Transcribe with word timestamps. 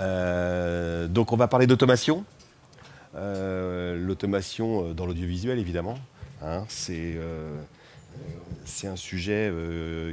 Euh, 0.00 1.08
donc 1.08 1.32
on 1.32 1.36
va 1.36 1.48
parler 1.48 1.66
d'automation. 1.66 2.24
Euh, 3.16 3.96
l'automation 3.98 4.84
euh, 4.84 4.94
dans 4.94 5.06
l'audiovisuel, 5.06 5.58
évidemment. 5.58 5.96
Hein, 6.42 6.64
c'est 6.68 7.18
un 8.86 8.96
sujet 8.96 9.52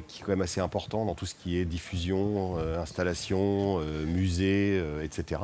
qui 0.08 0.20
est 0.20 0.24
quand 0.24 0.32
même 0.32 0.42
assez 0.42 0.60
important 0.60 1.06
dans 1.06 1.16
tout 1.16 1.26
ce 1.26 1.36
qui 1.36 1.58
est 1.58 1.64
diffusion, 1.64 2.58
installation, 2.58 3.80
musée, 3.80 4.84
etc. 5.02 5.42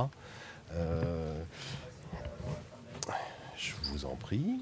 je 3.55 3.73
vous 3.85 4.05
en 4.05 4.15
prie. 4.15 4.59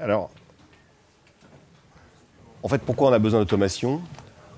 alors, 0.00 0.30
en 2.62 2.68
fait, 2.68 2.78
pourquoi 2.78 3.10
on 3.10 3.12
a 3.12 3.18
besoin 3.18 3.40
d'automation? 3.40 4.00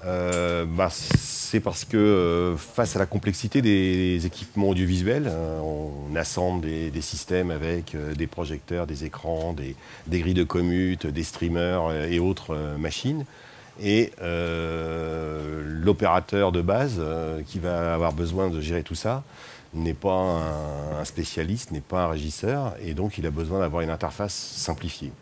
Euh, 0.05 0.65
bah, 0.65 0.89
c'est 0.91 1.61
parce 1.61 1.85
que 1.85 1.97
euh, 1.97 2.57
face 2.57 2.95
à 2.95 2.99
la 2.99 3.07
complexité 3.07 3.63
des 3.63 4.27
équipements 4.27 4.69
audiovisuels, 4.69 5.29
euh, 5.29 5.61
on 5.61 6.15
assemble 6.15 6.61
des, 6.63 7.01
systèmes 7.01 7.51
avec 7.51 7.97
des 8.17 8.27
projecteurs, 8.27 8.87
des 8.87 9.05
écrans, 9.05 9.55
des, 9.55 9.77
grilles 10.09 10.35
de 10.35 10.45
commute, 10.45 11.07
des 11.07 11.23
streamers 11.23 11.93
et 12.11 12.19
autres 12.19 12.55
machines. 12.79 13.25
Et 13.81 14.13
l'opérateur 14.21 16.53
de 16.53 16.61
base 16.61 17.01
qui 17.47 17.61
va 17.61 17.95
avoir 17.95 18.13
besoin 18.13 18.51
de 18.51 18.61
gérer 18.61 18.83
tout 18.83 18.97
ça 18.97 19.23
n'est 19.75 19.95
pas 19.95 20.13
un, 20.13 21.01
un 21.01 21.05
spécialiste, 21.05 21.71
n'est 21.71 21.81
pas 21.81 22.05
un 22.05 22.09
régisseur, 22.09 22.75
et 22.83 22.95
donc 22.95 23.19
il 23.19 23.27
a 23.27 23.31
besoin 23.31 23.61
d'avoir 23.61 23.83
une 23.83 23.91
interface 23.91 24.35
simplifiée. 24.35 25.13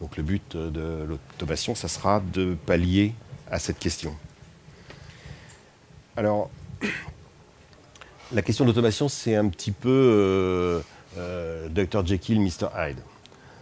Donc 0.00 0.16
le 0.16 0.22
but 0.22 0.56
de 0.56 1.06
l'automation, 1.08 1.74
ça 1.74 1.88
sera 1.88 2.20
de 2.20 2.56
pallier 2.66 3.14
à 3.52 3.58
cette 3.58 3.78
question. 3.78 4.16
Alors, 6.16 6.50
la 8.32 8.42
question 8.42 8.64
d'automation, 8.64 9.08
c'est 9.08 9.36
un 9.36 9.48
petit 9.48 9.70
peu 9.70 9.90
euh, 9.90 10.80
euh, 11.18 11.68
Dr. 11.68 12.04
Jekyll, 12.04 12.40
Mr. 12.40 12.68
Hyde. 12.76 12.98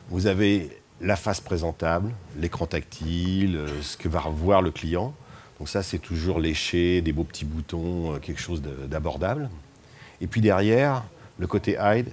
Vous 0.09 0.29
avez 0.29 0.81
la 1.01 1.17
face 1.17 1.41
présentable, 1.41 2.13
l'écran 2.39 2.67
tactile, 2.67 3.57
euh, 3.57 3.83
ce 3.83 3.97
que 3.97 4.09
va 4.09 4.21
revoir 4.21 4.63
le 4.63 4.71
client. 4.71 5.13
Donc 5.59 5.69
ça, 5.69 5.83
c'est 5.83 5.99
toujours 5.99 6.39
léché, 6.39 7.03
des 7.03 7.13
beaux 7.13 7.25
petits 7.25 7.45
boutons, 7.45 8.19
quelque 8.21 8.41
chose 8.41 8.63
d'abordable. 8.63 9.51
Et 10.21 10.29
puis 10.29 10.41
derrière, 10.41 11.03
le 11.39 11.47
côté 11.49 11.77
Hyde, 11.81 12.13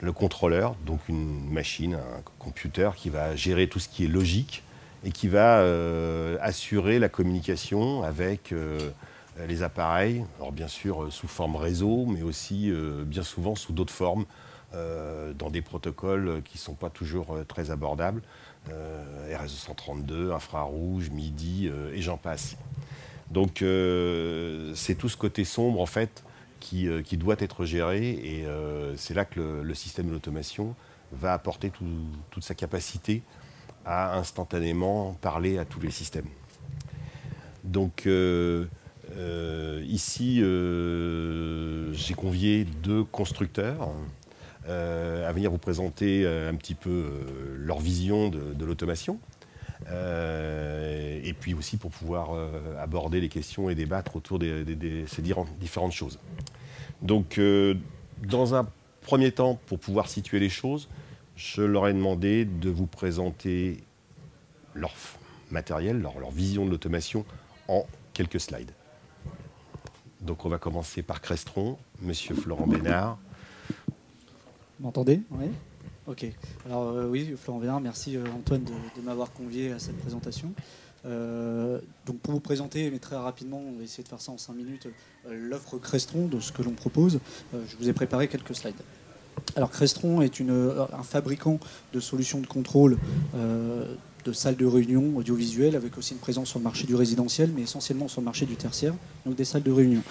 le 0.00 0.12
contrôleur, 0.12 0.74
donc 0.84 1.08
une 1.08 1.50
machine, 1.50 1.94
un 1.94 2.22
computer 2.38 2.90
qui 2.96 3.10
va 3.10 3.36
gérer 3.36 3.68
tout 3.68 3.78
ce 3.78 3.88
qui 3.88 4.04
est 4.04 4.08
logique, 4.08 4.63
et 5.04 5.12
qui 5.12 5.28
va 5.28 5.58
euh, 5.58 6.36
assurer 6.40 6.98
la 6.98 7.08
communication 7.08 8.02
avec 8.02 8.52
euh, 8.52 8.90
les 9.46 9.62
appareils, 9.62 10.24
alors 10.38 10.50
bien 10.50 10.68
sûr 10.68 11.04
euh, 11.04 11.10
sous 11.10 11.28
forme 11.28 11.56
réseau, 11.56 12.06
mais 12.06 12.22
aussi 12.22 12.72
bien 13.06 13.22
souvent 13.22 13.54
sous 13.54 13.72
d'autres 13.72 13.92
formes, 13.92 14.24
dans 15.38 15.50
des 15.50 15.62
protocoles 15.62 16.42
qui 16.44 16.56
ne 16.56 16.60
sont 16.60 16.74
pas 16.74 16.90
toujours 16.90 17.38
très 17.46 17.70
abordables, 17.70 18.22
RS232, 18.68 20.32
infrarouge, 20.32 21.10
MIDI, 21.10 21.70
et 21.92 22.02
j'en 22.02 22.16
passe. 22.16 22.56
Donc 23.30 23.58
c'est 23.58 24.96
tout 24.96 25.08
ce 25.08 25.16
côté 25.16 25.44
sombre 25.44 25.80
en 25.80 25.86
fait 25.86 26.24
qui, 26.58 26.88
doit 27.12 27.36
être 27.38 27.64
géré, 27.64 28.08
et 28.08 28.46
c'est 28.96 29.14
là 29.14 29.24
que 29.24 29.62
le, 29.62 29.74
système 29.74 30.08
d'automation 30.08 30.74
va 31.12 31.34
apporter 31.34 31.70
toute 31.70 32.42
sa 32.42 32.56
capacité 32.56 33.22
à 33.84 34.16
instantanément 34.16 35.16
parler 35.20 35.58
à 35.58 35.64
tous 35.64 35.80
les 35.80 35.90
systèmes. 35.90 36.28
Donc 37.64 38.06
euh, 38.06 38.66
euh, 39.16 39.82
ici, 39.86 40.40
euh, 40.42 41.92
j'ai 41.92 42.14
convié 42.14 42.64
deux 42.64 43.04
constructeurs 43.04 43.90
à 44.66 45.30
venir 45.32 45.50
vous 45.50 45.58
présenter 45.58 46.26
un 46.26 46.54
petit 46.54 46.74
peu 46.74 47.04
leur 47.58 47.80
vision 47.80 48.30
de, 48.30 48.64
l'automation. 48.64 49.18
et 49.90 51.34
puis 51.38 51.52
aussi 51.52 51.76
pour 51.76 51.90
pouvoir 51.90 52.30
aborder 52.80 53.20
les 53.20 53.28
questions 53.28 53.68
et 53.68 53.74
débattre 53.74 54.16
autour 54.16 54.38
de 54.38 54.64
ces 55.06 55.20
différentes 55.20 55.92
choses. 55.92 56.18
Donc, 57.02 57.38
dans 58.26 58.54
un 58.54 58.66
premier 59.02 59.32
temps, 59.32 59.60
pour 59.66 59.78
pouvoir 59.78 60.08
situer 60.08 60.40
les 60.40 60.48
choses, 60.48 60.88
je 61.36 61.62
leur 61.62 61.88
ai 61.88 61.92
demandé 61.92 62.44
de 62.44 62.70
vous 62.70 62.86
présenter 62.86 63.82
leur 64.74 64.92
matériel, 65.50 66.00
leur, 66.00 66.30
vision 66.30 66.64
de 66.64 66.70
l'automation 66.70 67.24
en 67.68 67.86
quelques 68.12 68.40
slides. 68.40 68.72
Donc 70.20 70.44
on 70.44 70.48
va 70.48 70.58
commencer 70.58 71.02
par 71.02 71.20
Crestron, 71.20 71.76
Monsieur 72.00 72.34
Florent 72.34 72.66
Bénard. 72.66 73.18
Vous 74.78 74.84
m'entendez? 74.84 75.20
Oui. 75.30 75.46
Ok. 76.06 76.26
Alors 76.66 76.88
euh, 76.88 77.08
oui, 77.08 77.34
Florent 77.36 77.60
Bénard, 77.60 77.80
merci 77.80 78.16
euh, 78.16 78.24
Antoine 78.36 78.64
de, 78.64 79.02
m'avoir 79.02 79.32
convié 79.32 79.72
à 79.72 79.78
cette 79.78 79.96
présentation. 79.98 80.52
Euh, 81.06 81.80
donc 82.06 82.18
pour 82.20 82.32
vous 82.32 82.40
présenter, 82.40 82.90
mais 82.90 82.98
très 82.98 83.16
rapidement, 83.16 83.58
on 83.58 83.76
va 83.76 83.82
essayer 83.84 84.02
de 84.02 84.08
faire 84.08 84.20
ça 84.20 84.32
en 84.32 84.38
5 84.38 84.54
minutes, 84.54 84.88
l'offre 85.28 85.78
Crestron 85.78 86.26
de 86.26 86.40
ce 86.40 86.52
que 86.52 86.62
l'on 86.62 86.72
propose. 86.72 87.20
je 87.52 87.76
vous 87.76 87.88
ai 87.88 87.92
préparé 87.92 88.28
quelques 88.28 88.54
slides. 88.54 88.74
Alors 89.56 89.70
Crestron 89.70 90.20
est 90.22 90.40
un 90.40 91.02
fabricant 91.02 91.58
de 91.92 92.00
solutions 92.00 92.40
de 92.40 92.46
contrôle 92.46 92.98
euh, 93.34 93.94
de 94.24 94.32
salles 94.32 94.56
de 94.56 94.66
réunion 94.66 95.16
audiovisuelles, 95.16 95.76
avec 95.76 95.98
aussi 95.98 96.14
une 96.14 96.18
présence 96.18 96.48
sur 96.48 96.58
le 96.58 96.64
marché 96.64 96.86
du 96.86 96.94
résidentiel, 96.94 97.50
mais 97.54 97.62
essentiellement 97.62 98.08
sur 98.08 98.20
le 98.20 98.24
marché 98.24 98.46
du 98.46 98.56
tertiaire, 98.56 98.94
donc 99.26 99.36
des 99.36 99.44
salles 99.44 99.62
de 99.62 99.72
réunion. 99.72 100.02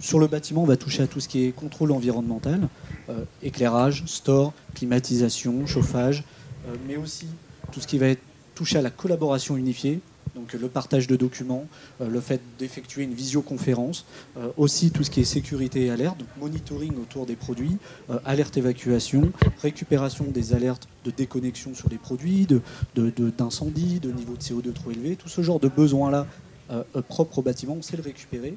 Sur 0.00 0.18
le 0.18 0.26
bâtiment, 0.26 0.62
on 0.62 0.66
va 0.66 0.76
toucher 0.76 1.02
à 1.02 1.06
tout 1.06 1.20
ce 1.20 1.28
qui 1.28 1.44
est 1.44 1.52
contrôle 1.52 1.92
environnemental, 1.92 2.68
euh, 3.08 3.24
éclairage, 3.42 4.04
store, 4.06 4.52
climatisation, 4.74 5.66
chauffage, 5.66 6.24
euh, 6.66 6.74
mais 6.88 6.96
aussi 6.96 7.26
tout 7.72 7.80
ce 7.80 7.86
qui 7.86 7.98
va 7.98 8.08
être 8.08 8.22
touché 8.54 8.78
à 8.78 8.82
la 8.82 8.90
collaboration 8.90 9.56
unifiée, 9.56 10.00
donc 10.34 10.52
le 10.52 10.68
partage 10.68 11.06
de 11.06 11.16
documents, 11.16 11.66
euh, 12.00 12.08
le 12.08 12.20
fait 12.20 12.40
d'effectuer 12.58 13.02
une 13.02 13.14
visioconférence, 13.14 14.06
euh, 14.36 14.48
aussi 14.56 14.90
tout 14.90 15.04
ce 15.04 15.10
qui 15.10 15.20
est 15.20 15.24
sécurité 15.24 15.86
et 15.86 15.90
alerte, 15.90 16.18
donc 16.18 16.28
monitoring 16.40 16.92
autour 17.00 17.26
des 17.26 17.36
produits, 17.36 17.76
euh, 18.10 18.18
alerte 18.24 18.56
évacuation, 18.56 19.30
récupération 19.60 20.24
des 20.24 20.54
alertes 20.54 20.88
de 21.04 21.10
déconnexion 21.10 21.74
sur 21.74 21.88
les 21.90 21.98
produits, 21.98 22.46
d'incendie, 22.94 24.00
de, 24.00 24.08
de, 24.08 24.12
de 24.12 24.18
niveau 24.18 24.34
de 24.34 24.42
CO2 24.42 24.72
trop 24.72 24.90
élevé, 24.90 25.16
tout 25.16 25.28
ce 25.28 25.42
genre 25.42 25.60
de 25.60 25.68
besoins-là 25.68 26.26
propres 27.08 27.40
au 27.40 27.42
bâtiment, 27.42 27.74
on 27.74 27.82
sait 27.82 27.98
le 27.98 28.02
récupérer. 28.02 28.54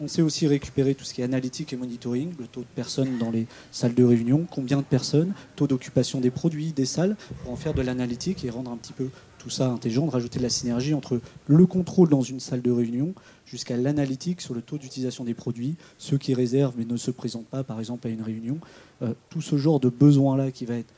on 0.00 0.08
sait 0.08 0.22
aussi 0.22 0.46
récupérer 0.46 0.94
tout 0.94 1.04
ce 1.04 1.12
qui 1.12 1.20
est 1.20 1.24
analytique 1.24 1.74
et 1.74 1.76
monitoring, 1.76 2.32
le 2.38 2.46
taux 2.46 2.62
de 2.62 2.66
personnes 2.74 3.18
dans 3.18 3.30
les 3.30 3.46
salles 3.72 3.94
de 3.94 4.04
réunion, 4.04 4.46
combien 4.50 4.78
de 4.78 4.82
personnes, 4.82 5.34
taux 5.54 5.66
d'occupation 5.66 6.20
des 6.20 6.30
produits, 6.30 6.72
des 6.72 6.86
salles, 6.86 7.14
pour 7.42 7.52
en 7.52 7.56
faire 7.56 7.74
de 7.74 7.82
l'analytique 7.82 8.42
et 8.46 8.48
rendre 8.48 8.70
un 8.70 8.78
petit 8.78 8.94
peu 8.94 9.10
tout 9.46 9.50
ça 9.50 9.68
intelligent, 9.68 10.06
de 10.06 10.10
rajouter 10.10 10.40
de 10.40 10.42
la 10.42 10.50
synergie 10.50 10.92
entre 10.92 11.20
le 11.46 11.66
contrôle 11.66 12.08
dans 12.08 12.20
une 12.20 12.40
salle 12.40 12.62
de 12.62 12.72
réunion 12.72 13.14
jusqu'à 13.44 13.76
l'analytique 13.76 14.40
sur 14.40 14.54
le 14.54 14.60
taux 14.60 14.76
d'utilisation 14.76 15.22
des 15.22 15.34
produits, 15.34 15.76
ceux 15.98 16.18
qui 16.18 16.34
réservent 16.34 16.74
mais 16.76 16.84
ne 16.84 16.96
se 16.96 17.12
présentent 17.12 17.46
pas 17.46 17.62
par 17.62 17.78
exemple 17.78 18.08
à 18.08 18.10
une 18.10 18.22
réunion. 18.22 18.58
Euh, 19.02 19.14
tout 19.30 19.40
ce 19.40 19.56
genre 19.56 19.78
de 19.78 19.88
besoin-là 19.88 20.50
qui 20.50 20.64
va 20.64 20.74
être 20.74 20.92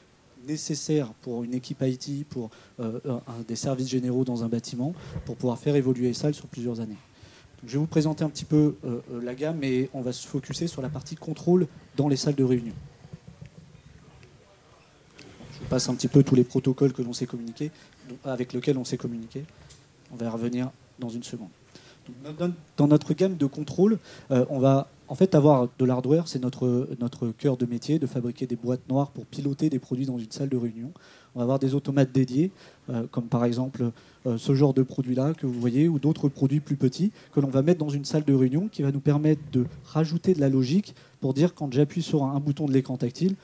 nécessaire 0.46 1.12
pour 1.20 1.44
une 1.44 1.52
équipe 1.52 1.82
IT, 1.82 2.26
pour 2.26 2.48
euh, 2.80 2.98
des 3.46 3.54
services 3.54 3.90
généraux 3.90 4.24
dans 4.24 4.44
un 4.44 4.48
bâtiment, 4.48 4.94
pour 5.26 5.36
pouvoir 5.36 5.58
faire 5.58 5.76
évoluer 5.76 6.14
salles 6.14 6.32
sur 6.32 6.46
plusieurs 6.46 6.80
années. 6.80 6.96
je 7.66 7.72
vais 7.72 7.78
vous 7.78 7.86
présenter 7.86 8.24
un 8.24 8.30
petit 8.30 8.46
peu 8.46 8.76
euh, 8.86 9.00
la 9.22 9.34
gamme 9.34 9.62
et 9.62 9.90
on 9.92 10.00
va 10.00 10.12
se 10.14 10.26
focuser 10.26 10.68
sur 10.68 10.80
la 10.80 10.88
partie 10.88 11.16
contrôle 11.16 11.66
dans 11.98 12.08
les 12.08 12.16
salles 12.16 12.34
de 12.34 12.44
réunion. 12.44 12.72
Je 15.52 15.66
passe 15.68 15.90
un 15.90 15.94
petit 15.94 16.08
peu 16.08 16.22
tous 16.22 16.34
les 16.34 16.44
protocoles 16.44 16.94
que 16.94 17.02
l'on 17.02 17.12
sait 17.12 17.26
communiquer 17.26 17.70
avec 18.24 18.52
lequel 18.52 18.78
on 18.78 18.84
s'est 18.84 18.96
communiqué. 18.96 19.44
On 20.12 20.16
va 20.16 20.26
y 20.26 20.28
revenir 20.28 20.70
dans 20.98 21.08
une 21.08 21.22
seconde. 21.22 21.48
Dans 22.76 22.86
notre 22.86 23.12
gamme 23.12 23.36
de 23.36 23.46
contrôle, 23.46 23.98
euh, 24.30 24.44
on 24.48 24.58
va 24.58 24.88
en 25.08 25.14
fait 25.14 25.34
avoir 25.34 25.68
de 25.78 25.84
l'hardware, 25.84 26.28
c'est 26.28 26.42
notre, 26.42 26.88
notre 27.00 27.28
cœur 27.28 27.56
de 27.56 27.66
métier, 27.66 27.98
de 27.98 28.06
fabriquer 28.06 28.46
des 28.46 28.56
boîtes 28.56 28.86
noires 28.88 29.10
pour 29.10 29.26
piloter 29.26 29.70
des 29.70 29.78
produits 29.78 30.06
dans 30.06 30.18
une 30.18 30.30
salle 30.30 30.48
de 30.48 30.56
réunion. 30.56 30.92
On 31.34 31.40
va 31.40 31.42
avoir 31.44 31.58
des 31.58 31.74
automates 31.74 32.12
dédiés, 32.12 32.50
euh, 32.90 33.04
comme 33.10 33.26
par 33.26 33.44
exemple 33.44 33.90
euh, 34.26 34.38
ce 34.38 34.54
genre 34.54 34.74
de 34.74 34.82
produit-là 34.82 35.34
que 35.34 35.46
vous 35.46 35.60
voyez, 35.60 35.88
ou 35.88 35.98
d'autres 35.98 36.28
produits 36.28 36.60
plus 36.60 36.76
petits 36.76 37.12
que 37.32 37.40
l'on 37.40 37.48
va 37.48 37.62
mettre 37.62 37.78
dans 37.78 37.88
une 37.88 38.04
salle 38.04 38.24
de 38.24 38.34
réunion 38.34 38.68
qui 38.68 38.82
va 38.82 38.92
nous 38.92 39.00
permettre 39.00 39.42
de 39.52 39.66
rajouter 39.84 40.34
de 40.34 40.40
la 40.40 40.48
logique 40.48 40.94
pour 41.20 41.34
dire 41.34 41.54
quand 41.54 41.72
j'appuie 41.72 42.02
sur 42.02 42.24
un 42.24 42.40
bouton 42.40 42.66
de 42.66 42.72
l'écran 42.72 42.96
tactile, 42.96 43.36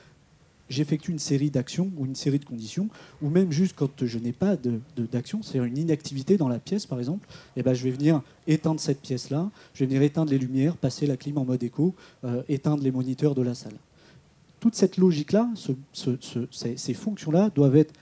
j'effectue 0.69 1.11
une 1.11 1.19
série 1.19 1.51
d'actions 1.51 1.91
ou 1.97 2.05
une 2.05 2.15
série 2.15 2.39
de 2.39 2.45
conditions, 2.45 2.89
ou 3.21 3.29
même 3.29 3.51
juste 3.51 3.75
quand 3.75 4.05
je 4.05 4.19
n'ai 4.19 4.31
pas 4.31 4.55
d'action, 4.97 5.41
c'est-à-dire 5.43 5.65
une 5.65 5.77
inactivité 5.77 6.37
dans 6.37 6.47
la 6.47 6.59
pièce 6.59 6.85
par 6.85 6.99
exemple, 6.99 7.27
et 7.55 7.59
eh 7.59 7.63
ben, 7.63 7.73
je 7.73 7.83
vais 7.83 7.91
venir 7.91 8.21
éteindre 8.47 8.79
cette 8.79 9.01
pièce-là, 9.01 9.49
je 9.73 9.79
vais 9.79 9.85
venir 9.87 10.01
éteindre 10.01 10.31
les 10.31 10.37
lumières, 10.37 10.75
passer 10.77 11.07
la 11.07 11.17
clim 11.17 11.37
en 11.37 11.45
mode 11.45 11.63
écho, 11.63 11.93
euh, 12.23 12.41
éteindre 12.49 12.83
les 12.83 12.91
moniteurs 12.91 13.35
de 13.35 13.41
la 13.41 13.55
salle. 13.55 13.75
Toute 14.59 14.75
cette 14.75 14.97
logique-là, 14.97 15.49
ces 15.93 16.93
fonctions-là 16.93 17.51
doivent 17.53 17.75
être 17.75 17.93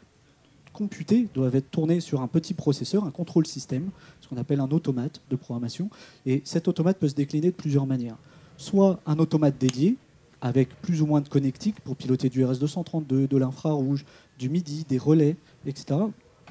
computées, 0.71 1.27
doivent 1.33 1.55
être 1.55 1.69
tournées 1.69 1.99
sur 1.99 2.21
un 2.21 2.27
petit 2.27 2.53
processeur, 2.53 3.03
un 3.05 3.11
contrôle 3.11 3.45
système, 3.45 3.89
ce 4.21 4.27
qu'on 4.27 4.37
appelle 4.37 4.59
un 4.59 4.69
automate 4.69 5.21
de 5.29 5.35
programmation, 5.35 5.89
et 6.25 6.41
cet 6.45 6.67
automate 6.67 6.97
peut 6.97 7.09
se 7.09 7.15
décliner 7.15 7.47
de 7.47 7.55
plusieurs 7.55 7.85
manières. 7.85 8.17
soit 8.55 8.99
un 9.05 9.17
automate 9.19 9.57
dédié, 9.59 9.97
avec 10.43 10.69
plus 10.81 11.01
ou 11.01 11.05
moins 11.05 11.21
de 11.21 11.29
connectique 11.29 11.79
pour 11.79 11.95
piloter 11.95 12.27
du 12.27 12.43
RS-232, 12.43 13.29
de 13.29 13.37
l'infrarouge, 13.37 14.05
du 14.37 14.49
MIDI, 14.49 14.83
des 14.83 14.97
relais, 14.97 15.37
etc. 15.65 16.01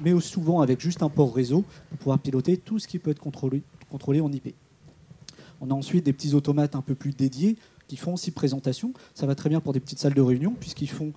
Mais 0.01 0.19
souvent 0.19 0.61
avec 0.61 0.81
juste 0.81 1.03
un 1.03 1.09
port 1.09 1.33
réseau 1.33 1.63
pour 1.89 1.97
pouvoir 1.99 2.19
piloter 2.19 2.57
tout 2.57 2.79
ce 2.79 2.87
qui 2.87 2.97
peut 2.97 3.11
être 3.11 3.19
contrôlé, 3.19 3.61
contrôlé 3.91 4.19
en 4.19 4.31
IP. 4.31 4.55
On 5.61 5.69
a 5.69 5.75
ensuite 5.75 6.03
des 6.03 6.11
petits 6.11 6.33
automates 6.33 6.75
un 6.75 6.81
peu 6.81 6.95
plus 6.95 7.13
dédiés 7.13 7.55
qui 7.87 7.95
font 7.95 8.15
aussi 8.15 8.31
présentation. 8.31 8.93
Ça 9.13 9.27
va 9.27 9.35
très 9.35 9.49
bien 9.49 9.61
pour 9.61 9.73
des 9.73 9.79
petites 9.79 9.99
salles 9.99 10.15
de 10.15 10.21
réunion 10.21 10.55
puisqu'ils 10.59 10.89
font 10.89 11.13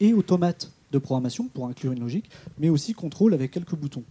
et 0.00 0.14
automates 0.14 0.72
de 0.92 0.98
programmation 0.98 1.48
pour 1.48 1.66
inclure 1.66 1.92
une 1.92 2.00
logique, 2.00 2.30
mais 2.58 2.70
aussi 2.70 2.94
contrôle 2.94 3.34
avec 3.34 3.50
quelques 3.50 3.76
boutons. 3.76 4.04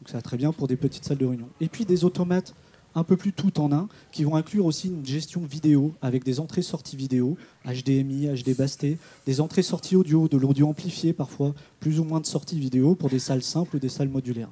Donc 0.00 0.08
ça 0.08 0.18
va 0.18 0.22
très 0.22 0.36
bien 0.36 0.52
pour 0.52 0.66
des 0.66 0.76
petites 0.76 1.04
salles 1.04 1.18
de 1.18 1.26
réunion. 1.26 1.48
Et 1.60 1.68
puis 1.68 1.84
des 1.84 2.04
automates 2.04 2.52
un 2.94 3.04
peu 3.04 3.16
plus 3.16 3.32
tout 3.32 3.60
en 3.60 3.72
un, 3.72 3.88
qui 4.12 4.24
vont 4.24 4.36
inclure 4.36 4.66
aussi 4.66 4.88
une 4.88 5.04
gestion 5.04 5.42
vidéo 5.42 5.92
avec 6.02 6.24
des 6.24 6.40
entrées-sorties 6.40 6.96
vidéo, 6.96 7.36
HDMI, 7.64 8.28
HD 8.28 8.56
Basté, 8.56 8.98
des 9.26 9.40
entrées-sorties 9.40 9.96
audio, 9.96 10.28
de 10.28 10.36
l'audio 10.36 10.68
amplifié 10.68 11.12
parfois, 11.12 11.54
plus 11.78 12.00
ou 12.00 12.04
moins 12.04 12.20
de 12.20 12.26
sorties 12.26 12.58
vidéo 12.58 12.94
pour 12.94 13.08
des 13.08 13.18
salles 13.18 13.42
simples 13.42 13.76
ou 13.76 13.78
des 13.78 13.88
salles 13.88 14.08
modulaires. 14.08 14.50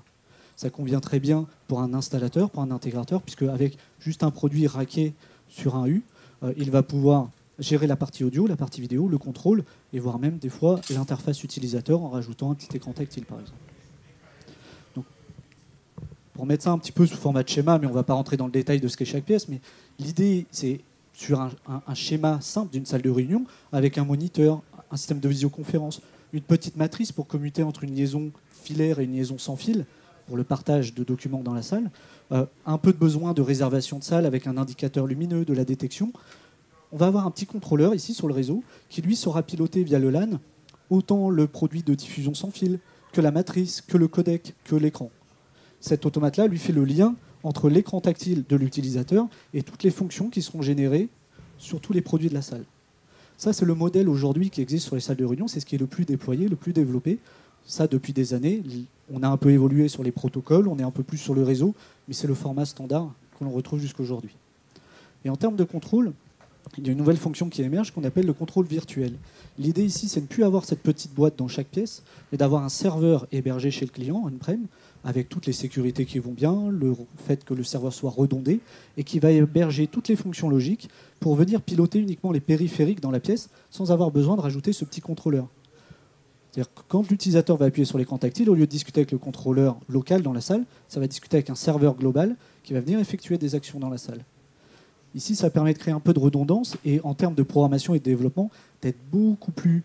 Ça 0.57 0.71
convient 0.71 1.01
très 1.01 1.21
bien 1.21 1.47
pour 1.69 1.81
un 1.81 1.95
installateur, 1.95 2.51
pour 2.51 2.63
un 2.63 2.71
intégrateur, 2.71 3.23
puisque 3.23 3.43
avec 3.43 3.77
juste 4.01 4.23
un 4.23 4.31
produit 4.31 4.67
raqué 4.67 5.15
sur 5.49 5.77
un 5.77 5.87
U, 5.87 6.03
euh, 6.43 6.53
il 6.57 6.71
va 6.71 6.83
pouvoir 6.83 7.31
gérer 7.59 7.87
la 7.87 7.97
partie 7.97 8.25
audio, 8.25 8.47
la 8.47 8.57
partie 8.57 8.81
vidéo, 8.81 9.09
le 9.09 9.19
contrôle, 9.19 9.65
et 9.93 9.99
voire 9.99 10.19
même 10.19 10.39
des 10.39 10.49
fois 10.49 10.81
l'interface 10.91 11.43
utilisateur 11.43 12.03
en 12.03 12.11
rajoutant 12.11 12.51
un 12.51 12.55
petit 12.55 12.77
écran 12.77 12.93
tactile 12.93 13.25
par 13.25 13.41
exemple 13.41 13.68
pour 16.39 16.47
mettre 16.47 16.63
ça 16.63 16.71
un 16.71 16.79
petit 16.79 16.93
peu 16.93 17.05
sous 17.05 17.17
format 17.17 17.43
de 17.43 17.49
schéma, 17.49 17.81
mais 17.81 17.89
on 17.89 17.91
ne 17.91 17.95
va 17.97 18.05
pas 18.05 18.15
rentrer 18.15 18.37
dans 18.37 18.47
le 18.47 18.53
détail 18.53 18.79
de 18.79 18.87
ce 18.87 18.97
qu'est 18.97 19.05
chaque 19.05 19.25
pièce, 19.25 19.49
mais 19.49 19.61
l'idée, 19.99 20.47
c'est 20.53 20.79
sur 21.13 21.41
un, 21.41 21.95
schéma 21.95 22.41
simple 22.41 22.71
d'une 22.71 22.87
salle 22.87 23.03
de 23.03 23.11
réunion, 23.11 23.45
avec 23.73 23.99
un 23.99 24.05
moniteur, 24.05 24.63
un 24.93 24.97
système 24.97 25.19
de 25.19 25.29
visioconférence, 25.29 26.01
une 26.33 26.43
petite 26.43 26.77
matrice 26.77 27.11
pour 27.11 27.27
commuter 27.27 27.65
entre 27.65 27.83
une 27.83 27.93
liaison 27.93 28.31
filaire 28.53 29.01
et 29.01 29.05
une 29.05 29.15
liaison 29.15 29.37
sans 29.37 29.57
fil, 29.57 29.85
pour 30.29 30.37
le 30.37 30.45
partage 30.45 30.95
de 30.95 31.03
documents 31.03 31.43
dans 31.43 31.55
la 31.55 31.63
salle, 31.63 31.91
euh, 32.31 32.47
un 32.67 32.79
peu 32.79 32.93
de 32.93 32.99
besoin 32.99 33.33
de 33.35 33.43
réservation 33.43 33.99
de 33.99 34.05
salle 34.05 34.25
avec 34.25 34.47
un 34.47 34.59
indicateur 34.59 35.09
lumineux, 35.09 35.45
de 35.45 35.55
la 35.55 35.65
détection. 35.65 36.13
On 36.93 36.99
va 36.99 37.07
avoir 37.07 37.27
un 37.27 37.33
petit 37.33 37.47
contrôleur 37.47 37.97
ici 37.97 38.15
sur 38.15 38.29
le 38.29 38.35
réseau 38.35 38.63
qui 38.91 39.03
lui 39.03 39.17
sera 39.17 39.43
piloté 39.43 39.83
via 39.83 39.99
le 39.99 40.11
LAN 40.11 40.39
autant 40.89 41.31
le 41.31 41.49
produit 41.49 41.83
de 41.83 41.95
diffusion 41.95 42.33
sans 42.33 42.53
fil 42.53 42.79
que 43.13 43.21
la 43.21 43.33
matrice, 43.33 43.81
que 43.81 43.97
le 43.97 44.07
codec, 44.07 44.55
que 44.63 44.77
l'écran 44.77 45.11
cet 45.81 46.07
automate-là 46.07 46.47
lui 46.47 46.59
fait 46.59 46.73
le 46.73 46.85
lien 46.85 47.15
entre 47.43 47.69
l'écran 47.69 48.01
tactile 48.01 48.45
de 48.49 48.57
l'utilisateur 48.57 49.29
et 49.55 49.63
toutes 49.63 49.83
les 49.83 49.91
fonctions 49.91 50.29
qui 50.29 50.43
seront 50.43 50.63
générées 50.63 51.09
sur 51.59 51.81
tous 51.81 51.93
les 51.93 52.01
produits 52.01 52.29
de 52.29 52.35
la 52.35 52.43
salle. 52.43 52.65
Ça, 53.37 53.53
c'est 53.53 53.65
le 53.65 53.75
modèle 53.75 54.09
aujourd'hui 54.09 54.51
qui 54.51 54.61
existe 54.61 54.87
sur 54.87 54.97
les 54.97 55.01
salles 55.01 55.17
de 55.17 55.25
réunion, 55.25 55.47
c'est 55.47 55.61
ce 55.61 55.67
qui 55.67 55.77
est 55.77 55.79
le 55.79 55.87
plus 55.87 56.05
déployé, 56.05 56.49
le 56.49 56.57
plus 56.57 56.73
développé. 56.73 57.19
Ça, 57.67 57.87
depuis 57.87 58.13
des 58.13 58.35
années, 58.35 58.63
on 59.13 59.23
a 59.23 59.29
un 59.29 59.37
peu 59.37 59.51
évolué 59.51 59.89
sur 59.89 60.03
les 60.03 60.11
protocoles, 60.11 60.67
on 60.67 60.79
est 60.79 60.83
un 60.83 60.91
peu 60.91 61.05
plus 61.05 61.19
sur 61.19 61.35
le 61.35 61.43
réseau, 61.45 61.75
mais 62.09 62.15
c'est 62.15 62.27
le 62.27 62.35
format 62.35 62.65
standard 62.65 63.13
que 63.39 63.45
l'on 63.45 63.51
retrouve 63.51 63.79
jusqu'aujourd'hui. 63.79 64.35
Et 65.25 65.31
en 65.31 65.37
termes 65.37 65.57
de 65.57 65.65
contrôle, 65.65 66.13
il 66.77 66.87
y 66.87 66.89
a 66.91 66.93
une 66.93 66.99
nouvelle 66.99 67.17
fonction 67.17 67.49
qui 67.49 67.63
émerge 67.63 67.93
qu'on 67.93 68.05
appelle 68.05 68.27
le 68.27 68.33
contrôle 68.33 68.67
virtuel. 68.67 69.15
L'idée 69.59 69.85
ici, 69.85 70.09
c'est 70.09 70.21
de 70.21 70.25
ne 70.25 70.29
plus 70.29 70.45
avoir 70.45 70.65
cette 70.65 70.83
petite 70.83 71.15
boîte 71.15 71.39
dans 71.39 71.49
chaque 71.49 71.69
pièce, 71.69 72.03
mais 72.31 72.39
d'avoir 72.39 72.65
un 72.65 72.69
serveur 72.69 73.27
hébergé 73.33 73.71
chez 73.71 73.87
le 73.87 73.91
client, 73.91 74.23
on-prem, 74.27 74.67
avec 75.09 75.31
toutes 75.31 75.47
les 75.47 75.55
sécurités 75.55 76.05
qui 76.05 76.19
vont 76.19 76.33
bien, 76.33 76.69
le 76.69 76.95
fait 77.17 77.43
que 77.43 77.55
le 77.55 77.65
serveur 77.65 77.95
soit 77.95 78.11
redondé, 78.11 78.61
et 78.99 79.05
qui 79.05 79.21
va 79.21 79.31
héberger 79.31 79.87
toutes 79.87 80.09
les 80.09 80.17
fonctions 80.17 80.51
logiques 80.51 80.91
pour 81.19 81.35
venir 81.35 81.63
piloter 81.63 81.99
uniquement 81.99 82.31
les 82.31 82.41
périphériques 82.41 83.01
dans 83.01 83.11
la 83.11 83.19
pièce 83.19 83.49
sans 83.71 83.91
avoir 83.91 84.11
besoin 84.11 84.37
de 84.37 84.43
rajouter 84.43 84.75
ce 84.75 84.85
petit 84.85 85.01
contrôleur. 85.01 85.49
C'est-à-dire 86.53 86.75
que 86.75 86.83
quand 86.89 87.09
l'utilisateur 87.11 87.57
va 87.57 87.65
appuyer 87.67 87.87
sur 87.87 87.97
l'écran 87.97 88.19
tactile, 88.19 88.51
au 88.51 88.55
lieu 88.55 88.67
de 88.67 88.71
discuter 88.71 89.01
avec 89.01 89.11
le 89.11 89.17
contrôleur 89.17 89.79
local 89.89 90.21
dans 90.21 90.35
la 90.35 90.43
salle, 90.43 90.67
ça 90.89 91.01
va 91.01 91.07
discuter 91.07 91.39
avec 91.39 91.49
un 91.49 91.55
serveur 91.55 91.95
global 91.95 92.37
qui 92.63 92.75
va 92.75 92.81
venir 92.81 92.99
effectuer 92.99 93.39
des 93.39 93.55
actions 93.55 93.81
dans 93.81 93.89
la 93.89 93.97
salle. 93.97 94.23
Ici, 95.15 95.37
ça 95.37 95.49
permet 95.49 95.73
de 95.73 95.79
créer 95.79 95.95
un 95.95 96.01
peu 96.01 96.13
de 96.13 96.19
redondance 96.19 96.77
et 96.85 97.01
en 97.03 97.15
termes 97.15 97.35
de 97.35 97.43
programmation 97.43 97.95
et 97.95 97.99
de 97.99 98.05
développement, 98.05 98.51
d'être 98.83 98.99
beaucoup 99.11 99.53
plus 99.53 99.85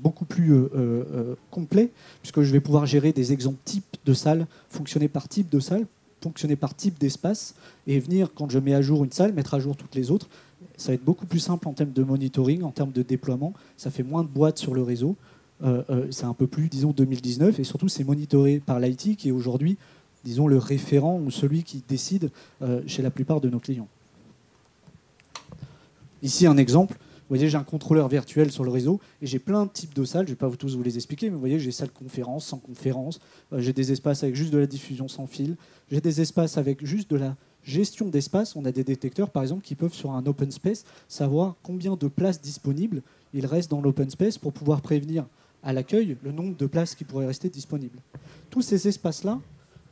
beaucoup 0.00 0.24
plus 0.24 0.52
euh, 0.52 1.34
complet, 1.50 1.90
puisque 2.22 2.42
je 2.42 2.52
vais 2.52 2.60
pouvoir 2.60 2.86
gérer 2.86 3.12
des 3.12 3.32
exemples 3.32 3.58
types 3.64 3.96
de 4.04 4.12
salles, 4.12 4.46
fonctionner 4.68 5.08
par 5.08 5.28
type 5.28 5.48
de 5.48 5.60
salle, 5.60 5.86
fonctionner 6.20 6.56
par 6.56 6.74
type 6.74 6.98
d'espace, 6.98 7.54
et 7.86 7.98
venir, 8.00 8.30
quand 8.34 8.50
je 8.50 8.58
mets 8.58 8.74
à 8.74 8.82
jour 8.82 9.04
une 9.04 9.12
salle, 9.12 9.32
mettre 9.32 9.54
à 9.54 9.60
jour 9.60 9.76
toutes 9.76 9.94
les 9.94 10.10
autres. 10.10 10.28
Ça 10.76 10.88
va 10.88 10.94
être 10.94 11.04
beaucoup 11.04 11.26
plus 11.26 11.38
simple 11.38 11.68
en 11.68 11.72
termes 11.72 11.92
de 11.92 12.02
monitoring, 12.02 12.62
en 12.62 12.70
termes 12.70 12.92
de 12.92 13.02
déploiement. 13.02 13.52
Ça 13.76 13.90
fait 13.90 14.02
moins 14.02 14.22
de 14.22 14.28
boîtes 14.28 14.58
sur 14.58 14.74
le 14.74 14.82
réseau. 14.82 15.16
c'est 16.10 16.24
un 16.24 16.34
peu 16.34 16.46
plus, 16.46 16.68
disons, 16.68 16.90
2019, 16.90 17.60
et 17.60 17.64
surtout, 17.64 17.88
c'est 17.88 18.04
monitoré 18.04 18.60
par 18.64 18.80
l'IT, 18.80 19.16
qui 19.16 19.28
est 19.28 19.32
aujourd'hui, 19.32 19.76
disons, 20.24 20.48
le 20.48 20.58
référent 20.58 21.20
ou 21.24 21.30
celui 21.30 21.62
qui 21.62 21.84
décide 21.86 22.30
chez 22.86 23.02
la 23.02 23.10
plupart 23.10 23.40
de 23.40 23.50
nos 23.50 23.60
clients. 23.60 23.88
Ici, 26.22 26.46
un 26.46 26.56
exemple. 26.56 26.96
Vous 27.24 27.36
voyez, 27.36 27.48
j'ai 27.48 27.56
un 27.56 27.64
contrôleur 27.64 28.06
virtuel 28.08 28.52
sur 28.52 28.64
le 28.64 28.70
réseau 28.70 29.00
et 29.22 29.26
j'ai 29.26 29.38
plein 29.38 29.64
de 29.64 29.70
types 29.70 29.94
de 29.94 30.04
salles. 30.04 30.26
Je 30.26 30.32
ne 30.32 30.34
vais 30.34 30.38
pas 30.38 30.46
vous 30.46 30.56
tous 30.56 30.76
vous 30.76 30.82
les 30.82 30.96
expliquer, 30.96 31.30
mais 31.30 31.34
vous 31.34 31.40
voyez, 31.40 31.58
j'ai 31.58 31.70
salle 31.70 31.90
conférence, 31.90 32.44
sans 32.44 32.58
conférence. 32.58 33.18
Euh, 33.54 33.60
j'ai 33.60 33.72
des 33.72 33.92
espaces 33.92 34.22
avec 34.22 34.34
juste 34.34 34.52
de 34.52 34.58
la 34.58 34.66
diffusion 34.66 35.08
sans 35.08 35.26
fil. 35.26 35.56
J'ai 35.90 36.02
des 36.02 36.20
espaces 36.20 36.58
avec 36.58 36.84
juste 36.84 37.10
de 37.10 37.16
la 37.16 37.34
gestion 37.62 38.08
d'espace. 38.08 38.56
On 38.56 38.66
a 38.66 38.72
des 38.72 38.84
détecteurs, 38.84 39.30
par 39.30 39.42
exemple, 39.42 39.62
qui 39.62 39.74
peuvent, 39.74 39.94
sur 39.94 40.10
un 40.10 40.26
open 40.26 40.50
space, 40.50 40.84
savoir 41.08 41.56
combien 41.62 41.96
de 41.96 42.08
places 42.08 42.42
disponibles 42.42 43.00
il 43.32 43.46
reste 43.46 43.70
dans 43.70 43.80
l'open 43.80 44.10
space 44.10 44.36
pour 44.36 44.52
pouvoir 44.52 44.82
prévenir 44.82 45.24
à 45.62 45.72
l'accueil 45.72 46.18
le 46.22 46.30
nombre 46.30 46.54
de 46.54 46.66
places 46.66 46.94
qui 46.94 47.04
pourraient 47.04 47.26
rester 47.26 47.48
disponibles. 47.48 48.00
Tous 48.50 48.60
ces 48.60 48.86
espaces-là 48.86 49.40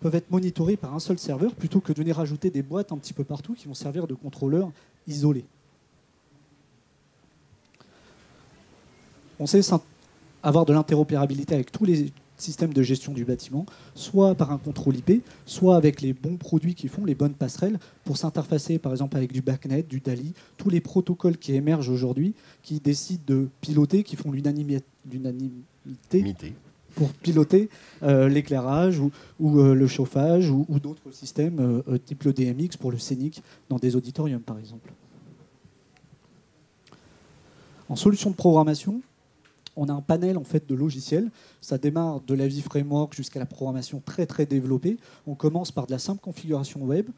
peuvent 0.00 0.14
être 0.14 0.30
monitorés 0.30 0.76
par 0.76 0.94
un 0.94 0.98
seul 0.98 1.18
serveur 1.18 1.54
plutôt 1.54 1.80
que 1.80 1.94
de 1.94 1.98
venir 1.98 2.20
ajouter 2.20 2.50
des 2.50 2.62
boîtes 2.62 2.92
un 2.92 2.98
petit 2.98 3.14
peu 3.14 3.24
partout 3.24 3.54
qui 3.54 3.68
vont 3.68 3.74
servir 3.74 4.06
de 4.06 4.14
contrôleurs 4.14 4.70
isolés. 5.06 5.46
On 9.38 9.46
sait 9.46 9.60
avoir 10.42 10.64
de 10.64 10.72
l'interopérabilité 10.72 11.54
avec 11.54 11.70
tous 11.72 11.84
les 11.84 12.12
systèmes 12.36 12.72
de 12.72 12.82
gestion 12.82 13.12
du 13.12 13.24
bâtiment, 13.24 13.64
soit 13.94 14.34
par 14.34 14.50
un 14.50 14.58
contrôle 14.58 14.96
IP, 14.96 15.22
soit 15.46 15.76
avec 15.76 16.00
les 16.00 16.12
bons 16.12 16.36
produits 16.36 16.74
qui 16.74 16.88
font 16.88 17.04
les 17.04 17.14
bonnes 17.14 17.34
passerelles 17.34 17.78
pour 18.04 18.16
s'interfacer 18.16 18.78
par 18.78 18.92
exemple 18.92 19.16
avec 19.16 19.32
du 19.32 19.42
BACnet, 19.42 19.84
du 19.84 20.00
DALI, 20.00 20.34
tous 20.56 20.68
les 20.68 20.80
protocoles 20.80 21.38
qui 21.38 21.54
émergent 21.54 21.88
aujourd'hui, 21.88 22.34
qui 22.62 22.80
décident 22.80 23.22
de 23.26 23.48
piloter, 23.60 24.02
qui 24.02 24.16
font 24.16 24.32
l'unanimité 24.32 24.82
pour 26.94 27.08
piloter 27.12 27.70
euh, 28.02 28.28
l'éclairage 28.28 28.98
ou, 28.98 29.10
euh, 29.58 29.74
le 29.74 29.86
chauffage 29.86 30.50
ou, 30.50 30.66
d'autres 30.82 31.10
systèmes 31.10 31.82
euh, 31.88 31.98
type 31.98 32.24
le 32.24 32.32
DMX 32.32 32.76
pour 32.78 32.90
le 32.90 32.98
scénic 32.98 33.42
dans 33.68 33.78
des 33.78 33.96
auditoriums 33.96 34.42
par 34.42 34.58
exemple. 34.58 34.92
En 37.88 37.96
solution 37.96 38.30
de 38.30 38.36
programmation, 38.36 39.02
on 39.76 39.88
a 39.88 39.92
un 39.92 40.00
panel 40.00 40.36
en 40.36 40.44
fait 40.44 40.68
de 40.68 40.74
logiciels. 40.74 41.30
Ça 41.60 41.78
démarre 41.78 42.20
de 42.20 42.34
la 42.34 42.46
vie 42.46 42.62
framework 42.62 43.14
jusqu'à 43.14 43.40
la 43.40 43.46
programmation 43.46 44.02
très 44.04 44.26
très 44.26 44.46
développée. 44.46 44.98
On 45.26 45.34
commence 45.34 45.72
par 45.72 45.86
de 45.86 45.92
la 45.92 45.98
simple 45.98 46.20
configuration 46.20 46.82
web, 46.82 47.08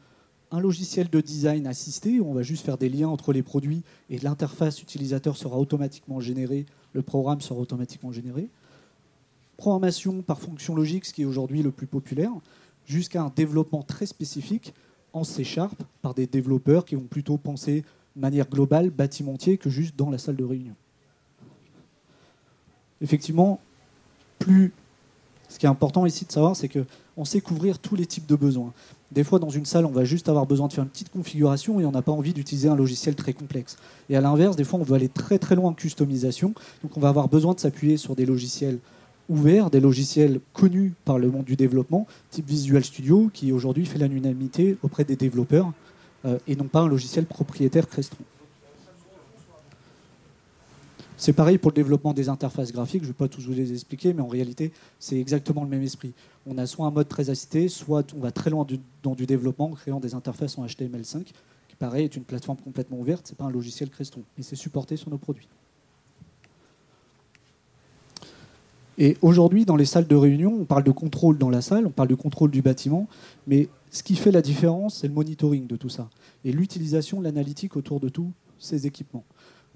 un 0.51 0.59
logiciel 0.59 1.09
de 1.09 1.21
design 1.21 1.67
assisté 1.67 2.19
où 2.19 2.29
on 2.29 2.33
va 2.33 2.43
juste 2.43 2.65
faire 2.65 2.77
des 2.77 2.89
liens 2.89 3.09
entre 3.09 3.33
les 3.33 3.43
produits 3.43 3.83
et 4.09 4.19
l'interface 4.19 4.81
utilisateur 4.81 5.37
sera 5.37 5.57
automatiquement 5.57 6.19
générée, 6.19 6.65
le 6.93 7.01
programme 7.01 7.41
sera 7.41 7.59
automatiquement 7.59 8.11
généré. 8.11 8.49
Programmation 9.57 10.21
par 10.21 10.39
fonction 10.39 10.75
logique, 10.75 11.05
ce 11.05 11.13
qui 11.13 11.23
est 11.23 11.25
aujourd'hui 11.25 11.63
le 11.63 11.71
plus 11.71 11.87
populaire, 11.87 12.31
jusqu'à 12.85 13.23
un 13.23 13.31
développement 13.35 13.83
très 13.83 14.05
spécifique 14.05 14.73
en 15.13 15.23
C 15.23 15.43
Sharp 15.43 15.81
par 16.01 16.13
des 16.13 16.27
développeurs 16.27 16.85
qui 16.85 16.95
vont 16.95 17.01
plutôt 17.01 17.37
penser 17.37 17.83
de 18.15 18.21
manière 18.21 18.49
globale, 18.49 18.89
bâtimentier, 18.89 19.57
que 19.57 19.69
juste 19.69 19.95
dans 19.95 20.09
la 20.09 20.17
salle 20.17 20.35
de 20.35 20.43
réunion 20.43 20.75
effectivement, 23.05 23.61
plus. 24.39 24.73
Ce 25.47 25.59
qui 25.59 25.67
est 25.67 25.69
important 25.69 26.05
ici 26.05 26.25
de 26.25 26.31
savoir, 26.31 26.55
c'est 26.55 26.67
qu'on 26.67 27.23
sait 27.23 27.39
couvrir 27.39 27.77
tous 27.77 27.95
les 27.95 28.07
types 28.07 28.25
de 28.25 28.35
besoins. 28.35 28.73
Des 29.11 29.23
fois, 29.23 29.37
dans 29.37 29.51
une 29.51 29.63
salle, 29.65 29.85
on 29.85 29.91
va 29.91 30.03
juste 30.03 30.27
avoir 30.27 30.47
besoin 30.47 30.67
de 30.67 30.73
faire 30.73 30.83
une 30.83 30.89
petite 30.89 31.11
configuration 31.11 31.79
et 31.79 31.85
on 31.85 31.91
n'a 31.91 32.01
pas 32.01 32.11
envie 32.11 32.33
d'utiliser 32.33 32.67
un 32.67 32.75
logiciel 32.75 33.15
très 33.15 33.31
complexe. 33.31 33.77
Et 34.09 34.17
à 34.17 34.21
l'inverse, 34.21 34.55
des 34.55 34.63
fois, 34.63 34.79
on 34.79 34.83
veut 34.83 34.95
aller 34.95 35.07
très 35.07 35.37
très 35.37 35.55
loin 35.55 35.69
en 35.69 35.73
customisation. 35.73 36.53
Donc, 36.83 36.97
on 36.97 36.99
va 36.99 37.09
avoir 37.09 37.29
besoin 37.29 37.53
de 37.53 37.59
s'appuyer 37.59 37.97
sur 37.97 38.15
des 38.15 38.25
logiciels 38.25 38.79
ouverts, 39.29 39.69
des 39.69 39.79
logiciels 39.79 40.41
connus 40.53 40.93
par 41.05 41.19
le 41.19 41.29
monde 41.29 41.45
du 41.45 41.55
développement, 41.55 42.07
type 42.31 42.47
Visual 42.47 42.83
Studio, 42.83 43.29
qui 43.33 43.51
aujourd'hui 43.51 43.85
fait 43.85 43.99
l'unanimité 43.99 44.77
auprès 44.83 45.03
des 45.03 45.15
développeurs, 45.15 45.71
euh, 46.25 46.37
et 46.47 46.55
non 46.55 46.65
pas 46.65 46.81
un 46.81 46.87
logiciel 46.87 47.25
propriétaire 47.25 47.87
Crestron. 47.87 48.23
C'est 51.17 51.33
pareil 51.33 51.57
pour 51.57 51.71
le 51.71 51.75
développement 51.75 52.13
des 52.13 52.27
interfaces 52.29 52.71
graphiques, 52.71 53.03
je 53.03 53.07
ne 53.07 53.13
vais 53.13 53.17
pas 53.17 53.27
tous 53.27 53.41
vous 53.41 53.53
les 53.53 53.71
expliquer, 53.71 54.13
mais 54.13 54.21
en 54.21 54.27
réalité, 54.27 54.71
c'est 54.99 55.17
exactement 55.17 55.63
le 55.63 55.69
même 55.69 55.83
esprit. 55.83 56.13
On 56.45 56.57
a 56.57 56.65
soit 56.65 56.85
un 56.85 56.91
mode 56.91 57.07
très 57.07 57.29
assisté, 57.29 57.69
soit 57.69 58.13
on 58.13 58.19
va 58.19 58.31
très 58.31 58.49
loin 58.49 58.67
dans 59.01 59.15
du 59.15 59.25
développement 59.25 59.71
en 59.71 59.75
créant 59.75 59.99
des 59.99 60.13
interfaces 60.13 60.57
en 60.57 60.65
HTML5 60.65 61.25
qui 61.75 61.75
pareil 61.75 62.05
est 62.05 62.15
une 62.15 62.23
plateforme 62.23 62.57
complètement 62.57 62.99
ouverte, 62.99 63.25
c'est 63.27 63.37
pas 63.37 63.45
un 63.45 63.51
logiciel 63.51 63.89
Crestron, 63.89 64.21
mais 64.37 64.43
c'est 64.43 64.55
supporté 64.55 64.97
sur 64.97 65.09
nos 65.09 65.17
produits. 65.17 65.47
Et 68.97 69.17
aujourd'hui, 69.21 69.65
dans 69.65 69.75
les 69.75 69.85
salles 69.85 70.07
de 70.07 70.15
réunion, 70.15 70.57
on 70.61 70.63
parle 70.63 70.83
de 70.83 70.91
contrôle 70.91 71.37
dans 71.37 71.49
la 71.49 71.61
salle, 71.61 71.85
on 71.85 71.91
parle 71.91 72.07
de 72.07 72.15
contrôle 72.15 72.49
du 72.49 72.61
bâtiment, 72.61 73.07
mais 73.45 73.67
ce 73.91 74.03
qui 74.03 74.15
fait 74.15 74.31
la 74.31 74.41
différence, 74.41 74.99
c'est 74.99 75.07
le 75.07 75.13
monitoring 75.13 75.67
de 75.67 75.75
tout 75.75 75.89
ça 75.89 76.09
et 76.45 76.51
l'utilisation, 76.51 77.19
l'analytique 77.19 77.75
autour 77.75 77.99
de 77.99 78.07
tous 78.07 78.31
ces 78.57 78.87
équipements. 78.87 79.25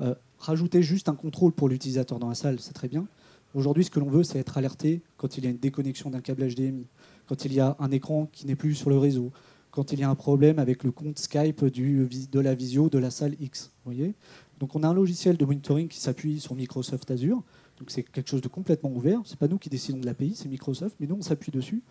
Euh, 0.01 0.15
rajouter 0.37 0.81
juste 0.81 1.09
un 1.09 1.15
contrôle 1.15 1.51
pour 1.51 1.69
l'utilisateur 1.69 2.19
dans 2.19 2.29
la 2.29 2.35
salle, 2.35 2.59
c'est 2.59 2.73
très 2.73 2.87
bien. 2.87 3.07
Aujourd'hui, 3.53 3.83
ce 3.83 3.89
que 3.89 3.99
l'on 3.99 4.09
veut, 4.09 4.23
c'est 4.23 4.39
être 4.39 4.57
alerté 4.57 5.01
quand 5.17 5.37
il 5.37 5.43
y 5.43 5.47
a 5.47 5.49
une 5.49 5.57
déconnexion 5.57 6.09
d'un 6.09 6.21
câble 6.21 6.47
HDMI, 6.47 6.85
quand 7.27 7.45
il 7.45 7.53
y 7.53 7.59
a 7.59 7.75
un 7.79 7.91
écran 7.91 8.27
qui 8.31 8.45
n'est 8.45 8.55
plus 8.55 8.75
sur 8.75 8.89
le 8.89 8.97
réseau, 8.97 9.31
quand 9.71 9.91
il 9.91 9.99
y 9.99 10.03
a 10.03 10.09
un 10.09 10.15
problème 10.15 10.59
avec 10.59 10.83
le 10.83 10.91
compte 10.91 11.17
Skype 11.17 11.65
de 11.65 12.39
la 12.39 12.55
visio 12.55 12.89
de 12.89 12.97
la 12.97 13.11
salle 13.11 13.35
X. 13.39 13.71
Voyez 13.85 14.13
Donc 14.59 14.75
on 14.75 14.83
a 14.83 14.87
un 14.87 14.93
logiciel 14.93 15.37
de 15.37 15.45
monitoring 15.45 15.87
qui 15.87 15.99
s'appuie 15.99 16.39
sur 16.39 16.55
Microsoft 16.55 17.09
Azure. 17.11 17.41
Donc 17.79 17.91
c'est 17.91 18.03
quelque 18.03 18.29
chose 18.29 18.41
de 18.41 18.47
complètement 18.47 18.91
ouvert. 18.91 19.21
Ce 19.25 19.31
n'est 19.31 19.37
pas 19.37 19.47
nous 19.47 19.57
qui 19.57 19.69
décidons 19.69 19.99
de 19.99 20.05
l'API, 20.05 20.35
c'est 20.35 20.49
Microsoft, 20.49 20.95
mais 20.99 21.07
nous 21.07 21.15
on 21.15 21.21
s'appuie 21.21 21.51
dessus. 21.51 21.81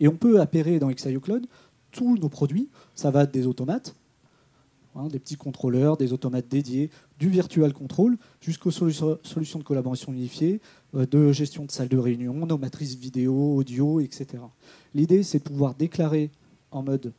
Et 0.00 0.08
on 0.08 0.16
peut 0.16 0.40
appairer 0.40 0.78
dans 0.78 0.90
XIO 0.90 1.20
Cloud 1.20 1.46
tous 1.92 2.16
nos 2.16 2.28
produits. 2.28 2.68
Ça 2.94 3.10
va 3.10 3.26
des 3.26 3.46
automates, 3.46 3.94
hein, 4.94 5.08
des 5.08 5.18
petits 5.18 5.36
contrôleurs, 5.36 5.96
des 5.96 6.12
automates 6.12 6.48
dédiés, 6.48 6.90
du 7.18 7.28
virtual 7.28 7.72
control, 7.72 8.16
jusqu'aux 8.40 8.70
solutions 8.70 9.58
de 9.58 9.64
collaboration 9.64 10.12
unifiée, 10.12 10.60
euh, 10.94 11.06
de 11.06 11.32
gestion 11.32 11.64
de 11.64 11.70
salles 11.70 11.88
de 11.88 11.98
réunion, 11.98 12.46
nos 12.46 12.58
matrices 12.58 12.94
vidéo, 12.96 13.56
audio, 13.56 14.00
etc. 14.00 14.26
L'idée, 14.94 15.22
c'est 15.22 15.38
de 15.38 15.44
pouvoir 15.44 15.74
déclarer 15.74 16.30
en 16.70 16.82
mode 16.82 17.12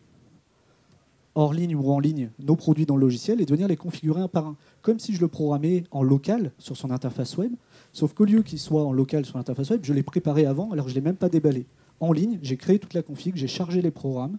hors 1.35 1.53
ligne 1.53 1.75
ou 1.75 1.91
en 1.91 1.99
ligne 1.99 2.29
nos 2.39 2.55
produits 2.55 2.85
dans 2.85 2.95
le 2.95 3.01
logiciel 3.01 3.41
et 3.41 3.45
de 3.45 3.51
venir 3.51 3.67
les 3.67 3.77
configurer 3.77 4.21
un 4.21 4.27
par 4.27 4.47
un, 4.47 4.55
comme 4.81 4.99
si 4.99 5.13
je 5.13 5.21
le 5.21 5.27
programmais 5.27 5.83
en 5.91 6.03
local 6.03 6.51
sur 6.59 6.77
son 6.77 6.91
interface 6.91 7.37
web, 7.37 7.51
sauf 7.91 8.13
qu'au 8.13 8.25
lieu 8.25 8.43
qu'il 8.43 8.59
soit 8.59 8.83
en 8.83 8.93
local 8.93 9.25
sur 9.25 9.37
l'interface 9.37 9.71
web, 9.71 9.81
je 9.83 9.93
l'ai 9.93 10.03
préparé 10.03 10.45
avant 10.45 10.71
alors 10.71 10.87
je 10.87 10.93
ne 10.93 10.95
l'ai 10.95 11.05
même 11.05 11.15
pas 11.15 11.29
déballé. 11.29 11.65
En 11.99 12.11
ligne, 12.11 12.39
j'ai 12.41 12.57
créé 12.57 12.79
toute 12.79 12.93
la 12.93 13.01
config, 13.01 13.35
j'ai 13.35 13.47
chargé 13.47 13.81
les 13.81 13.91
programmes, 13.91 14.37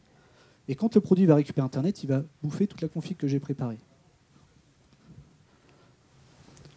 et 0.69 0.75
quand 0.75 0.95
le 0.95 1.01
produit 1.01 1.27
va 1.27 1.35
récupérer 1.35 1.65
Internet, 1.65 2.03
il 2.03 2.07
va 2.09 2.23
bouffer 2.43 2.67
toute 2.67 2.81
la 2.81 2.89
config 2.89 3.17
que 3.17 3.27
j'ai 3.27 3.41
préparée. 3.41 3.79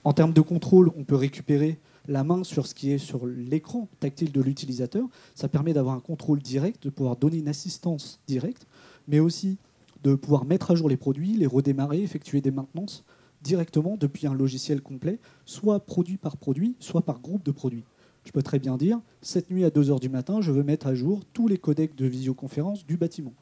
En 0.03 0.13
termes 0.13 0.33
de 0.33 0.41
contrôle, 0.41 0.91
on 0.95 1.03
peut 1.03 1.15
récupérer 1.15 1.79
la 2.07 2.23
main 2.23 2.43
sur 2.43 2.65
ce 2.67 2.73
qui 2.73 2.91
est 2.91 2.97
sur 2.97 3.25
l'écran 3.25 3.89
tactile 3.99 4.31
de 4.31 4.41
l'utilisateur. 4.41 5.07
Ça 5.35 5.49
permet 5.49 5.73
d'avoir 5.73 5.95
un 5.95 5.99
contrôle 5.99 6.39
direct, 6.39 6.83
de 6.83 6.89
pouvoir 6.89 7.17
donner 7.17 7.37
une 7.37 7.49
assistance 7.49 8.21
directe, 8.27 8.65
mais 9.07 9.19
aussi 9.19 9.57
de 10.03 10.15
pouvoir 10.15 10.45
mettre 10.45 10.71
à 10.71 10.75
jour 10.75 10.89
les 10.89 10.97
produits, 10.97 11.33
les 11.33 11.47
redémarrer, 11.47 12.01
effectuer 12.01 12.41
des 12.41 12.51
maintenances 12.51 13.03
directement 13.41 13.97
depuis 13.97 14.27
un 14.27 14.33
logiciel 14.33 14.81
complet, 14.81 15.19
soit 15.45 15.79
produit 15.79 16.17
par 16.17 16.37
produit, 16.37 16.75
soit 16.79 17.01
par 17.01 17.19
groupe 17.19 17.43
de 17.43 17.51
produits. 17.51 17.83
Je 18.23 18.31
peux 18.31 18.43
très 18.43 18.59
bien 18.59 18.77
dire, 18.77 18.99
cette 19.21 19.51
nuit 19.51 19.63
à 19.63 19.69
2h 19.69 19.99
du 19.99 20.09
matin, 20.09 20.41
je 20.41 20.51
veux 20.51 20.63
mettre 20.63 20.87
à 20.87 20.95
jour 20.95 21.23
tous 21.33 21.47
les 21.47 21.57
codecs 21.57 21.95
de 21.95 22.05
visioconférence 22.05 22.85
du 22.85 22.97
bâtiment. 22.97 23.33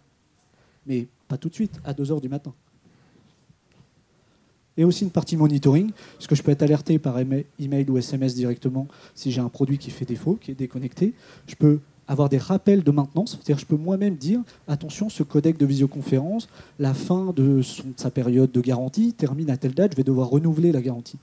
Mais 0.86 1.08
pas 1.28 1.38
tout 1.38 1.50
de 1.50 1.54
suite, 1.54 1.80
à 1.84 1.94
2h 1.94 2.22
du 2.22 2.30
matin 2.30 2.54
et 4.78 4.84
aussi 4.84 5.04
une 5.04 5.12
partie 5.12 5.38
monitoring, 5.38 5.92
parce 6.14 6.28
que 6.28 6.36
je 6.36 6.44
peux 6.44 6.52
être 6.52 6.64
alerté 6.64 7.00
par 7.00 7.18
email 7.20 7.90
ou 7.90 7.98
SMS 7.98 8.36
directement 8.36 8.88
si 9.14 9.32
j'ai 9.32 9.42
un 9.42 9.50
produit 9.50 9.78
qui 9.78 9.92
fait 9.92 10.06
défaut, 10.06 10.38
qui 10.40 10.52
est 10.52 10.56
déconnecté. 10.56 11.14
Je 11.48 11.56
peux 11.56 11.80
avoir 12.08 12.30
des 12.30 12.38
rappels 12.38 12.84
de 12.84 12.92
maintenance, 12.92 13.32
c'est-à-dire 13.32 13.58
je 13.58 13.66
peux 13.66 13.78
moi-même 13.78 14.16
dire 14.16 14.42
attention, 14.68 15.10
ce 15.10 15.24
codec 15.24 15.58
de 15.58 15.66
visioconférence, 15.66 16.48
la 16.78 16.94
fin 16.94 17.34
de, 17.36 17.62
sa 17.96 18.12
période 18.12 18.52
de 18.52 18.62
garantie 18.62 19.14
termine 19.14 19.50
à 19.50 19.58
telle 19.58 19.74
date, 19.74 19.94
je 19.94 19.98
vais 19.98 20.04
devoir 20.04 20.30
renouveler 20.30 20.72
la 20.72 20.82
garantie. 20.82 21.18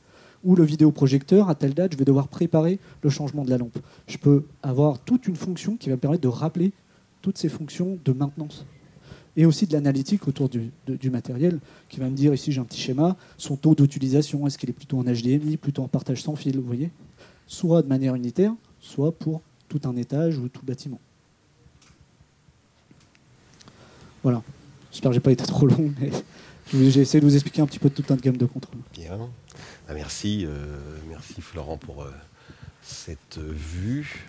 Ou 0.45 0.57
le 0.57 0.65
vidéoprojecteur, 0.65 1.49
à 1.49 1.55
telle 1.55 1.75
date, 1.75 1.93
je 1.93 1.99
vais 1.99 2.05
devoir 2.05 2.27
préparer 2.27 2.81
le 3.03 3.11
changement 3.11 3.45
de 3.45 3.51
la 3.51 3.59
lampe. 3.59 3.79
Je 4.09 4.19
peux 4.19 4.45
avoir 4.65 4.99
toute 4.99 5.29
une 5.29 5.37
fonction 5.37 5.77
qui 5.77 5.89
va 5.89 5.95
me 5.95 6.01
permettre 6.01 6.23
de 6.23 6.29
rappeler 6.29 6.73
toutes 7.21 7.39
ces 7.39 7.49
fonctions 7.49 7.97
de 8.05 8.13
maintenance 8.13 8.65
et 9.37 9.47
aussi 9.47 9.67
de 9.67 9.73
l'analytique 9.73 10.29
autour 10.29 10.49
du, 10.49 10.71
matériel, 11.11 11.59
qui 11.89 12.01
va 12.01 12.09
me 12.09 12.17
dire, 12.17 12.35
ici 12.35 12.53
j'ai 12.53 12.61
un 12.61 12.65
petit 12.65 12.81
schéma, 12.81 13.17
son 13.39 13.57
taux 13.57 13.75
d'utilisation, 13.75 14.47
est-ce 14.47 14.59
qu'il 14.59 14.69
est 14.71 14.75
plutôt 14.75 14.99
en 14.99 15.05
HDMI, 15.05 15.57
plutôt 15.57 15.83
en 15.83 15.89
partage 15.89 16.23
sans 16.23 16.37
fil, 16.37 16.57
vous 16.57 16.67
voyez? 16.67 16.91
Soit 17.47 17.83
de 17.83 17.89
manière 17.89 18.15
unitaire, 18.15 18.53
soit 18.81 19.13
pour 19.13 19.41
tout 19.69 19.81
un 19.85 19.97
étage 19.97 20.39
ou 20.39 20.49
tout 20.49 20.65
bâtiment. 20.65 21.01
Voilà. 24.23 24.43
J'espère 24.91 25.11
que 25.11 25.15
je 25.15 25.19
n'ai 25.19 25.23
pas 25.23 25.33
été 25.33 25.45
trop 25.45 25.67
long, 25.67 25.93
mais 26.01 26.11
j'ai 26.91 27.01
essayé 27.01 27.21
de 27.21 27.27
vous 27.27 27.35
expliquer 27.35 27.63
un 27.63 27.67
petit 27.67 27.79
peu 27.79 27.89
toute 27.89 28.11
une 28.11 28.17
gamme 28.17 28.37
de 28.37 28.47
contrôle. 28.47 28.81
Bien. 28.93 29.17
Bah, 29.89 29.95
merci, 29.95 30.45
euh, 30.47 30.77
merci 31.09 31.41
Florent 31.41 31.79
pour 31.79 32.03
euh, 32.03 32.11
cette 32.83 33.39
vue 33.39 34.29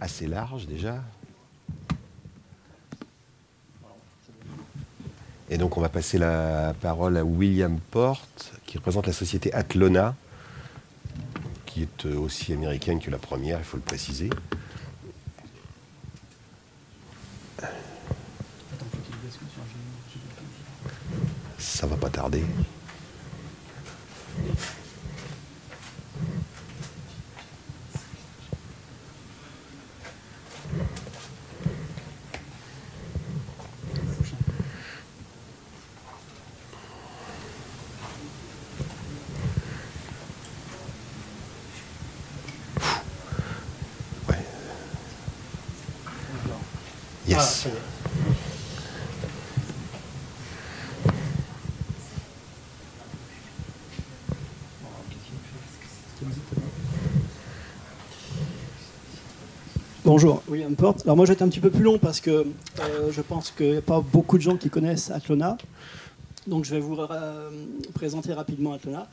assez 0.00 0.26
large 0.26 0.66
déjà, 0.66 1.04
Et 5.52 5.58
donc 5.58 5.76
on 5.76 5.82
va 5.82 5.90
passer 5.90 6.16
la 6.16 6.72
parole 6.80 7.14
à 7.18 7.24
William 7.24 7.78
Porte, 7.90 8.54
qui 8.64 8.78
représente 8.78 9.06
la 9.06 9.12
société 9.12 9.52
Atlona, 9.52 10.14
qui 11.66 11.82
est 11.82 12.06
euh, 12.06 12.16
aussi 12.16 12.54
américaine 12.54 13.00
que 13.00 13.10
la 13.10 13.18
première, 13.18 13.58
il 13.58 13.64
faut 13.64 13.76
le 13.76 13.82
préciser. 13.82 14.30
Ça 21.58 21.86
va 21.86 21.96
pas 21.96 22.08
tarder. 22.08 22.42
Bonjour, 60.04 60.42
William 60.48 60.74
Porte. 60.76 61.02
Alors 61.04 61.16
moi 61.16 61.24
je 61.24 61.30
vais 61.30 61.34
être 61.34 61.42
un 61.42 61.48
petit 61.48 61.60
peu 61.60 61.70
plus 61.70 61.82
long 61.82 61.98
parce 61.98 62.20
que 62.20 62.30
euh, 62.30 63.10
je 63.10 63.22
pense 63.22 63.50
qu'il 63.50 63.70
n'y 63.70 63.76
a 63.78 63.82
pas 63.82 64.00
beaucoup 64.00 64.36
de 64.36 64.42
gens 64.42 64.56
qui 64.58 64.68
connaissent 64.68 65.10
Atlona. 65.10 65.56
Donc 66.46 66.66
je 66.66 66.74
vais 66.74 66.80
vous 66.80 66.98
euh, 67.00 67.50
présenter 67.94 68.34
rapidement 68.34 68.74
Atlona. 68.74 69.08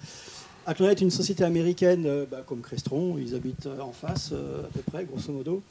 Atlona 0.69 0.91
est 0.91 1.01
une 1.01 1.09
société 1.09 1.43
américaine 1.43 2.05
euh, 2.05 2.25
bah, 2.29 2.43
comme 2.45 2.61
Crestron, 2.61 3.17
ils 3.17 3.33
habitent 3.33 3.67
en 3.81 3.91
face 3.91 4.31
à 4.33 4.67
peu 4.71 4.81
près, 4.85 5.03
grosso 5.03 5.33
modo. 5.33 5.63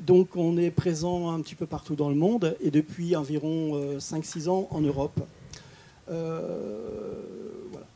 donc 0.00 0.36
on 0.36 0.56
est 0.56 0.70
présent 0.70 1.30
un 1.30 1.40
petit 1.40 1.54
peu 1.54 1.66
partout 1.66 1.94
dans 1.94 2.08
le 2.08 2.14
monde 2.14 2.56
et 2.62 2.70
depuis 2.70 3.14
environ 3.14 3.98
5-6 3.98 4.48
ans 4.48 4.68
en 4.70 4.80
Europe. 4.80 5.20
voilà. 6.06 7.86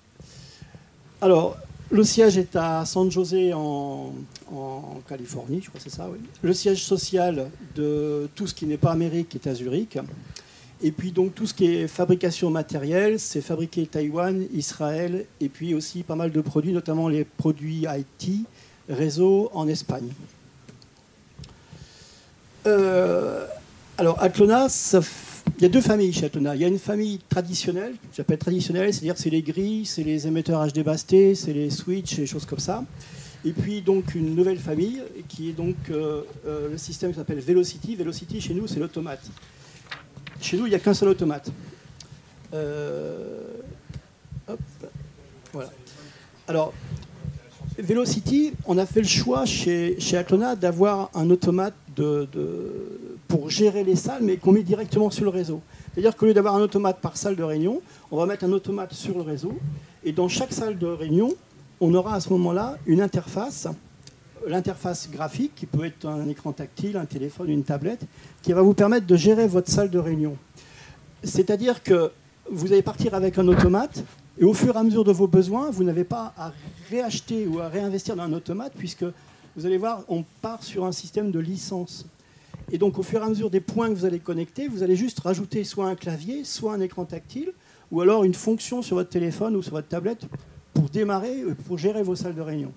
Alors, 1.23 1.57
le 1.91 2.05
siège 2.05 2.37
est 2.37 2.57
à 2.57 2.85
San 2.85 3.11
José 3.11 3.55
en, 3.55 4.13
Californie, 5.09 5.61
je 5.63 5.69
crois 5.69 5.79
que 5.79 5.89
c'est 5.89 5.97
ça, 5.97 6.09
oui. 6.11 6.19
Le 6.43 6.53
siège 6.53 6.85
social 6.85 7.49
de 7.77 8.29
tout 8.35 8.47
ce 8.47 8.55
qui 8.55 8.67
n'est 8.67 8.77
pas 8.77 8.91
Amérique 8.91 9.35
est 9.35 9.47
à 9.47 9.55
Zurich. 9.55 9.99
Et 10.83 10.91
puis 10.91 11.11
donc 11.11 11.35
tout 11.35 11.47
ce 11.47 11.55
qui 11.55 11.67
est 11.67 11.89
fabrication 11.89 12.51
matérielle, 12.51 13.19
c'est 13.19 13.41
fabriqué 13.41 13.87
Taïwan, 13.87 14.47
Israël, 14.53 15.25
et 15.41 15.49
puis 15.49 15.75
aussi 15.75 16.03
pas 16.03 16.17
mal 16.17 16.31
de 16.33 16.41
produits, 16.41 16.73
notamment 16.73 17.09
les 17.09 17.25
produits 17.25 17.87
IT, 17.87 18.47
réseau 18.89 19.51
en 19.55 19.69
Espagne. 19.69 20.11
Euh, 22.67 23.47
alors 23.97 24.23
Atlona, 24.23 24.69
ça 24.69 25.01
il 25.59 25.63
y 25.63 25.65
a 25.65 25.69
deux 25.69 25.81
familles 25.81 26.13
chez 26.13 26.27
Atona. 26.27 26.55
Il 26.55 26.61
y 26.61 26.65
a 26.65 26.69
une 26.69 26.79
famille 26.79 27.19
traditionnelle, 27.29 27.95
j'appelle 28.15 28.39
traditionnelle, 28.39 28.93
c'est-à-dire 28.93 29.17
c'est 29.17 29.31
les 29.31 29.43
grilles, 29.43 29.87
c'est 29.87 30.03
les 30.03 30.27
émetteurs 30.27 30.67
HD 30.67 30.81
basté, 30.81 31.35
c'est 31.35 31.53
les 31.53 31.71
switches, 31.71 32.19
et 32.19 32.27
choses 32.27 32.45
comme 32.45 32.59
ça. 32.59 32.85
Et 33.45 33.53
puis 33.53 33.81
donc 33.81 34.15
une 34.15 34.35
nouvelle 34.35 34.59
famille 34.59 35.03
qui 35.29 35.51
est 35.51 35.53
donc 35.53 35.77
euh, 35.91 36.23
euh, 36.47 36.71
le 36.71 36.79
système 36.79 37.11
qui 37.11 37.17
s'appelle 37.17 37.39
Velocity. 37.39 37.95
Velocity 37.97 38.41
chez 38.41 38.55
nous 38.55 38.67
c'est 38.67 38.81
l'automate. 38.81 39.23
Chez 40.41 40.57
nous 40.57 40.67
il 40.67 40.71
n'y 40.71 40.77
a 40.77 40.79
qu'un 40.79 40.95
seul 40.95 41.09
automate. 41.09 41.51
Euh, 42.55 43.41
voilà. 45.53 45.71
Alors 46.49 46.73
Velocity, 47.79 48.55
on 48.65 48.79
a 48.79 48.87
fait 48.87 49.03
le 49.03 49.07
choix 49.07 49.45
chez, 49.45 50.01
chez 50.01 50.23
d'avoir 50.59 51.11
un 51.15 51.29
automate 51.29 51.75
pour 53.29 53.51
gérer 53.51 53.85
les 53.85 53.97
salles, 53.97 54.23
mais 54.23 54.39
qu'on 54.39 54.53
met 54.53 54.63
directement 54.63 55.11
sur 55.11 55.25
le 55.25 55.31
réseau. 55.31 55.61
C'est-à-dire 55.93 56.17
qu'au 56.17 56.27
lieu 56.27 56.35
d'avoir 56.35 56.55
un 56.55 56.61
automate 56.61 57.01
par 57.01 57.19
salle 57.19 57.37
de 57.37 57.43
réunion, 57.43 57.83
on 58.11 58.17
va 58.17 58.25
mettre 58.25 58.45
un 58.45 58.53
automate 58.53 58.95
sur 58.95 59.15
le 59.17 59.23
réseau, 59.23 59.59
et 60.05 60.13
dans 60.13 60.29
chaque 60.29 60.53
salle 60.53 60.79
de 60.79 60.87
réunion, 60.87 61.35
on 61.81 61.93
aura 61.93 62.15
à 62.15 62.21
ce 62.21 62.31
moment-là 62.31 62.79
une 62.87 63.03
interface, 63.03 63.69
l'interface 64.47 65.11
graphique, 65.11 65.53
qui 65.55 65.67
peut 65.67 65.85
être 65.85 66.07
un 66.07 66.29
écran 66.29 66.53
tactile, 66.53 66.97
un 66.97 67.05
téléphone, 67.05 67.51
une 67.51 67.65
tablette, 67.65 68.07
qui 68.43 68.53
va 68.53 68.63
vous 68.63 68.75
permettre 68.75 69.07
de 69.07 69.17
gérer 69.17 69.47
votre 69.47 69.71
salle 69.71 69.91
de 69.91 69.99
réunion. 69.99 70.37
C'est-à-dire 71.23 71.83
que 71.83 72.13
vous 72.51 72.73
allez 72.73 72.83
partir 72.83 73.15
avec 73.15 73.39
un 73.39 73.49
automate, 73.49 74.05
et 74.39 74.45
au 74.45 74.55
fur 74.55 74.77
et 74.77 74.79
à 74.79 74.83
mesure 74.83 75.05
de 75.05 75.13
vos 75.13 75.27
besoins, 75.27 75.71
vous 75.71 75.83
n'avez 75.83 76.05
pas 76.05 76.33
à 76.37 76.53
réacheter 76.91 77.47
ou 77.47 77.61
à 77.61 77.69
réinvestir 77.69 78.17
dans 78.17 78.25
un 78.25 78.33
automate, 78.33 78.73
puisque 78.77 79.05
vous 79.57 79.67
allez 79.67 79.79
voir, 79.79 80.05
on 80.09 80.25
part 80.43 80.63
sur 80.63 80.85
un 80.85 80.93
système 80.93 81.31
de 81.31 81.39
licence. 81.39 82.07
Et 82.71 82.79
donc, 82.79 82.99
au 82.99 83.03
fur 83.03 83.21
et 83.21 83.25
à 83.25 83.29
mesure 83.29 83.51
des 83.51 83.61
points 83.61 83.89
que 83.89 83.95
vous 83.95 84.05
allez 84.05 84.19
connecter, 84.19 84.69
vous 84.69 84.83
allez 84.83 84.97
juste 84.97 85.21
rajouter 85.21 85.65
soit 85.65 85.87
un 85.87 85.95
clavier, 85.95 86.45
soit 86.45 86.75
un 86.75 86.81
écran 86.81 87.05
tactile, 87.05 87.53
ou 87.91 88.01
alors 88.01 88.25
une 88.25 88.35
fonction 88.35 88.83
sur 88.83 88.97
votre 88.97 89.11
téléphone 89.11 89.57
ou 89.57 89.63
sur 89.63 89.73
votre 89.73 89.89
tablette 89.89 90.27
pour 90.75 90.89
démarrer, 90.91 91.43
pour 91.67 91.79
gérer 91.79 92.03
vos 92.03 92.17
salles 92.17 92.35
de 92.35 92.41
réunion. 92.41 92.73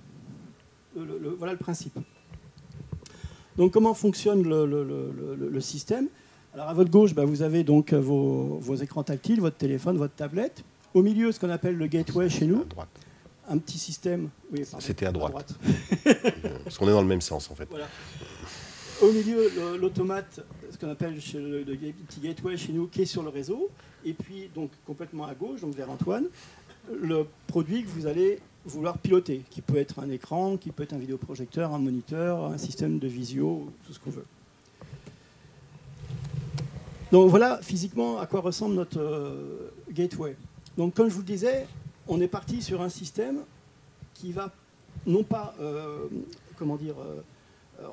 Voilà 1.38 1.54
le 1.54 1.60
principe. 1.60 1.98
Donc, 3.58 3.74
comment 3.74 3.94
fonctionne 3.94 4.44
le, 4.44 5.60
système? 5.60 6.08
Alors, 6.54 6.70
à 6.70 6.74
votre 6.74 6.90
gauche, 6.90 7.14
bah, 7.14 7.26
vous 7.26 7.42
avez 7.42 7.64
donc 7.64 7.94
vos, 7.94 8.58
vos, 8.60 8.76
écrans 8.76 9.04
tactiles, 9.04 9.42
votre 9.42 9.58
téléphone, 9.58 9.98
votre 9.98 10.16
tablette. 10.16 10.64
Au 10.94 11.04
milieu, 11.04 11.32
ce 11.32 11.40
qu'on 11.40 11.50
appelle 11.50 11.78
le 11.78 11.88
gateway 11.88 12.30
chez 12.30 12.46
nous. 12.46 12.62
À 12.62 12.66
droite. 12.66 12.90
Un 13.50 13.58
petit 13.58 13.78
système. 13.78 14.30
C'était 14.80 15.06
à 15.06 15.12
droite. 15.12 15.54
Parce 16.64 16.78
qu'on 16.78 16.88
est 16.88 16.92
dans 16.92 17.02
le 17.02 17.08
même 17.08 17.22
sens, 17.22 17.50
en 17.52 17.56
fait. 17.56 17.68
Au 19.02 19.12
milieu, 19.12 19.78
l'automate, 19.78 20.42
ce 20.72 20.78
qu'on 20.78 20.90
appelle 20.90 21.16
le, 21.16 21.64
petit 22.08 22.20
gateway 22.22 22.58
chez 22.58 22.74
nous, 22.74 22.88
qui 22.88 23.04
est 23.04 23.06
sur 23.06 23.24
le 23.24 23.30
réseau. 23.30 23.70
Et 24.06 24.14
puis, 24.14 24.50
donc, 24.54 24.72
complètement 24.86 25.26
à 25.26 25.34
gauche, 25.34 25.62
donc 25.62 25.76
vers 25.76 25.90
Antoine, 25.90 26.26
le 26.92 27.26
produit 27.48 27.84
que 27.84 27.90
vous 27.90 28.08
allez 28.08 28.40
vouloir 28.66 28.98
piloter, 28.98 29.44
qui 29.50 29.62
peut 29.62 29.78
être 29.78 30.00
un 30.00 30.10
écran, 30.10 30.58
qui 30.58 30.72
peut 30.72 30.84
être 30.84 30.94
un 30.94 30.98
vidéoprojecteur, 30.98 31.74
un 31.74 31.80
moniteur, 31.80 32.46
un 32.46 32.58
système 32.58 33.00
de 33.00 33.08
visio, 33.08 33.72
tout 33.86 33.94
ce 33.94 34.00
qu'on 34.00 34.12
veut. 34.12 34.26
Donc 37.12 37.30
voilà 37.30 37.60
physiquement 37.62 38.20
à 38.20 38.28
quoi 38.28 38.42
ressemble 38.42 38.76
notre 38.76 39.00
euh, 39.00 39.72
gateway. 39.92 40.36
Donc 40.78 40.94
comme 40.94 41.10
je 41.10 41.14
vous 41.14 41.22
le 41.22 41.26
disais, 41.26 41.68
on 42.08 42.22
est 42.22 42.28
parti 42.28 42.62
sur 42.62 42.82
un 42.82 42.90
système 42.90 43.40
qui 44.14 44.32
va 44.32 44.52
non 45.08 45.24
pas, 45.24 45.56
euh, 45.60 46.08
comment 46.58 46.76
dire, 46.76 46.96
euh, 47.00 47.22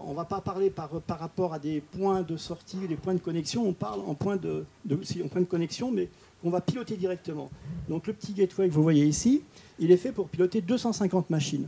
on 0.04 0.10
ne 0.10 0.16
va 0.16 0.24
pas 0.24 0.40
parler 0.40 0.68
par, 0.68 0.88
par 1.00 1.18
rapport 1.18 1.54
à 1.54 1.58
des 1.58 1.80
points 1.80 2.22
de 2.22 2.36
sortie, 2.36 2.88
des 2.88 2.96
points 2.96 3.14
de 3.14 3.20
connexion, 3.20 3.66
on 3.66 3.72
parle 3.72 4.00
en 4.00 4.14
point 4.14 4.36
de, 4.36 4.64
en 4.90 5.28
point 5.28 5.40
de 5.40 5.46
connexion, 5.46 5.90
mais 5.90 6.08
qu'on 6.46 6.52
va 6.52 6.60
piloter 6.60 6.96
directement. 6.96 7.50
Donc 7.88 8.06
le 8.06 8.12
petit 8.12 8.32
gateway 8.32 8.68
que 8.68 8.72
vous 8.72 8.82
voyez 8.82 9.04
ici, 9.04 9.42
il 9.80 9.90
est 9.90 9.96
fait 9.96 10.12
pour 10.12 10.28
piloter 10.28 10.60
250 10.60 11.28
machines. 11.28 11.66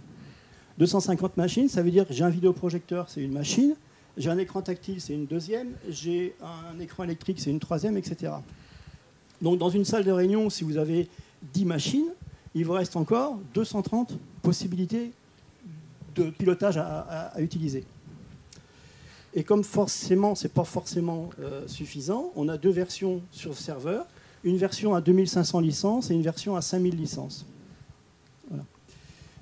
250 0.79 1.37
machines, 1.37 1.69
ça 1.69 1.83
veut 1.83 1.91
dire 1.91 2.07
que 2.07 2.15
j'ai 2.15 2.23
un 2.23 2.31
vidéoprojecteur, 2.31 3.09
c'est 3.09 3.21
une 3.21 3.33
machine, 3.33 3.75
j'ai 4.17 4.31
un 4.31 4.39
écran 4.39 4.63
tactile, 4.63 5.01
c'est 5.01 5.15
une 5.15 5.27
deuxième, 5.27 5.73
j'ai 5.89 6.37
un 6.41 6.79
écran 6.79 7.03
électrique, 7.03 7.41
c'est 7.41 7.51
une 7.51 7.59
troisième, 7.59 7.97
etc. 7.97 8.35
Donc 9.43 9.59
dans 9.59 9.69
une 9.69 9.85
salle 9.85 10.05
de 10.05 10.13
réunion, 10.13 10.49
si 10.49 10.63
vous 10.63 10.77
avez 10.77 11.09
10 11.55 11.65
machines, 11.65 12.11
il 12.55 12.65
vous 12.65 12.75
reste 12.75 12.95
encore 12.95 13.41
230 13.55 14.17
possibilités 14.43 15.11
de 16.15 16.31
pilotage 16.31 16.77
à, 16.79 17.33
utiliser. 17.39 17.85
Et 19.35 19.43
comme 19.43 19.65
forcément, 19.65 20.37
ce 20.37 20.47
n'est 20.47 20.53
pas 20.53 20.65
forcément 20.65 21.31
euh, 21.41 21.67
suffisant, 21.67 22.33
on 22.37 22.49
a 22.49 22.57
deux 22.57 22.71
versions 22.71 23.23
sur 23.33 23.57
serveur, 23.57 24.07
une 24.45 24.57
version 24.57 24.95
à 24.95 25.01
2500 25.01 25.61
licences 25.61 26.11
et 26.11 26.15
une 26.15 26.23
version 26.23 26.57
à 26.57 26.63
5000 26.63 26.97
licences. 26.97 27.47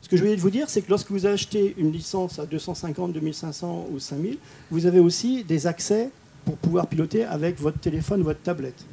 Ce 0.06 0.08
que 0.08 0.16
je 0.16 0.22
voulais 0.22 0.36
vous 0.36 0.50
dire, 0.50 0.70
c'est 0.70 0.82
que 0.82 0.90
lorsque 0.90 1.10
vous 1.10 1.26
achetez 1.26 1.74
une 1.78 1.90
licence 1.90 2.38
à 2.38 2.46
250, 2.46 3.12
2500 3.12 3.88
ou 3.90 3.98
5000, 3.98 4.38
vous 4.70 4.86
avez 4.86 5.00
aussi 5.00 5.42
des 5.42 5.66
accès 5.66 6.10
pour 6.44 6.56
pouvoir 6.58 6.86
piloter 6.86 7.24
avec 7.24 7.58
votre 7.58 7.80
téléphone 7.80 8.22
votre 8.22 8.40
tablette. 8.40 8.86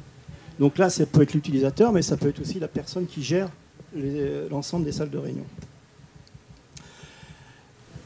Donc 0.58 0.76
là, 0.76 0.90
ça 0.90 1.06
peut 1.06 1.22
être 1.22 1.32
l'utilisateur, 1.32 1.92
mais 1.92 2.02
ça 2.02 2.16
peut 2.16 2.28
être 2.28 2.40
aussi 2.40 2.58
la 2.58 2.66
personne 2.66 3.06
qui 3.06 3.22
gère 3.22 3.48
l'ensemble 4.50 4.84
des 4.84 4.90
salles 4.90 5.10
de 5.10 5.18
réunion. 5.18 5.44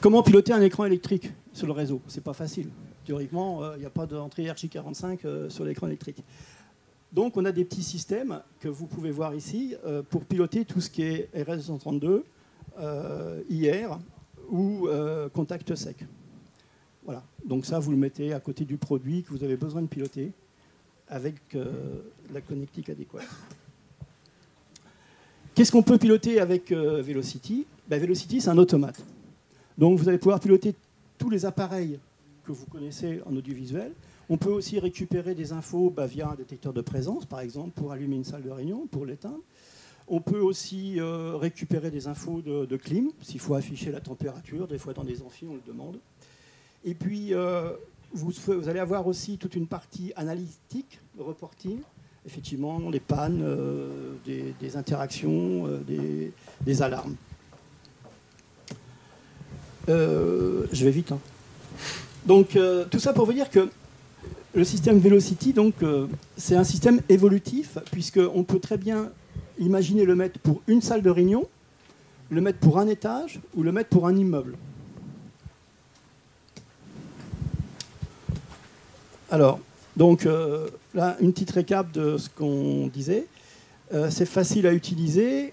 Comment 0.03 0.23
piloter 0.23 0.53
un 0.53 0.61
écran 0.61 0.85
électrique 0.85 1.33
sur 1.55 1.67
le 1.67 1.73
réseau? 1.73 2.03
C'est 2.09 2.23
pas 2.23 2.35
facile. 2.35 2.69
Théoriquement, 3.07 3.65
euh, 3.65 3.73
il 3.77 3.81
n'y 3.81 3.87
a 3.87 3.91
pas 3.91 4.05
d'entrée 4.05 4.45
RJ45 4.45 5.19
euh, 5.25 5.49
sur 5.49 5.65
l'écran 5.65 5.87
électrique. 5.87 6.23
Donc 7.13 7.37
on 7.37 7.45
a 7.45 7.53
des 7.53 7.65
petits 7.65 7.83
systèmes 7.83 8.41
que 8.61 8.69
vous 8.69 8.87
pouvez 8.87 9.11
voir 9.11 9.35
ici 9.35 9.75
euh, 9.85 10.03
pour 10.03 10.25
piloter 10.25 10.65
tout 10.65 10.81
ce 10.81 10.91
qui 10.91 11.03
est 11.03 11.29
RS232, 11.35 12.23
IR 13.51 13.99
ou 14.51 14.89
contact 15.35 15.75
sec. 15.75 16.05
Voilà. 17.05 17.23
Donc 17.45 17.67
ça, 17.67 17.79
vous 17.79 17.91
le 17.91 17.97
mettez 17.97 18.33
à 18.33 18.41
côté 18.41 18.65
du 18.65 18.77
produit 18.77 19.23
que 19.23 19.31
vous 19.31 19.43
avez 19.43 19.57
besoin 19.57 19.83
de 19.83 19.89
piloter 19.89 20.33
avec 21.09 21.35
la 22.33 22.41
connectique 22.41 22.89
adéquate. 22.89 23.27
Qu'est-ce 25.59 25.73
qu'on 25.73 25.83
peut 25.83 25.99
piloter 25.99 26.39
avec 26.39 26.71
euh, 26.71 27.03
Velocity? 27.03 27.67
Ben, 27.89 28.01
Velocity, 28.01 28.41
c'est 28.41 28.49
un 28.49 28.59
automate. 28.59 29.05
Donc 29.77 29.99
vous 29.99 30.09
allez 30.09 30.19
pouvoir 30.19 30.39
piloter 30.39 30.73
tous 31.19 31.31
les 31.31 31.45
appareils 31.45 31.99
que 32.45 32.53
vous 32.53 32.65
connaissez 32.67 33.21
en 33.27 33.35
audiovisuel. 33.35 33.91
On 34.31 34.37
peut 34.37 34.51
aussi 34.51 34.79
récupérer 34.79 35.35
des 35.35 35.53
infos 35.53 35.91
bah, 35.91 36.07
via 36.07 36.29
un 36.29 36.35
détecteur 36.35 36.73
de 36.73 36.83
présence, 36.83 37.25
par 37.25 37.41
exemple, 37.41 37.71
pour 37.71 37.93
allumer 37.93 38.17
une 38.17 38.25
salle 38.25 38.43
de 38.43 38.51
réunion, 38.51 38.87
pour 38.87 39.07
l'éteindre. 39.07 39.41
On 40.07 40.21
peut 40.21 40.41
aussi 40.41 41.01
euh, 41.01 41.37
récupérer 41.37 41.91
des 41.91 42.09
infos 42.09 42.41
de, 42.43 42.77
clim, 42.77 43.11
s'il 43.23 43.41
faut 43.41 43.55
afficher 43.55 43.91
la 43.91 44.01
température. 44.01 44.67
Des 44.67 44.79
fois, 44.79 44.95
dans 44.95 45.05
des 45.05 45.23
amphis, 45.23 45.47
on 45.49 45.55
le 45.55 45.63
demande. 45.67 45.99
Et 46.85 46.95
puis, 46.95 47.35
euh, 47.35 47.73
vous, 48.13 48.33
allez 48.69 48.81
avoir 48.81 49.07
aussi 49.07 49.39
toute 49.39 49.55
une 49.55 49.67
partie 49.67 50.13
analytique, 50.17 50.99
reporting, 51.19 51.79
effectivement 52.27 52.91
les 52.91 53.01
pannes, 53.01 53.43
euh, 53.43 54.15
des, 54.25 54.77
interactions, 54.77 55.69
des, 55.87 56.83
alarmes. 56.83 57.17
Je 59.89 60.85
vais 60.85 60.91
vite. 60.91 61.13
Hein. 61.13 61.21
Donc 62.27 62.59
tout 62.91 62.99
ça 62.99 63.15
pour 63.15 63.25
vous 63.25 63.33
dire 63.33 63.49
que 63.49 63.71
le 64.59 64.65
système 64.65 64.99
Velocity, 64.99 65.53
donc, 65.53 65.75
c'est 66.37 66.57
un 66.57 66.65
système 66.65 67.01
évolutif, 67.09 67.79
puisqu'on 67.93 68.43
peut 68.43 68.59
très 68.59 68.77
bien 68.77 69.13
imaginer 69.61 70.05
le 70.05 70.17
mettre 70.17 70.41
pour 70.41 70.63
une 70.67 70.83
salle 70.83 71.01
de 71.01 71.11
réunion, 71.11 71.47
le 72.29 72.41
mettre 72.41 72.59
pour 72.59 72.81
un 72.81 72.89
étage 72.89 73.39
ou 73.55 73.63
le 73.63 73.71
mettre 73.71 73.89
pour 73.89 74.09
un 74.09 74.17
immeuble. 74.17 74.57
Alors, 79.31 79.61
donc 79.97 80.27
euh, 80.27 80.67
là, 80.93 81.17
une 81.21 81.33
petite 81.33 81.53
récap 81.53 81.93
de 81.93 82.17
ce 82.17 82.29
qu'on 82.29 82.89
disait. 82.89 83.27
Euh, 83.95 84.11
c'est 84.11 84.27
facile 84.27 84.67
à 84.67 84.73
utiliser. 84.73 85.53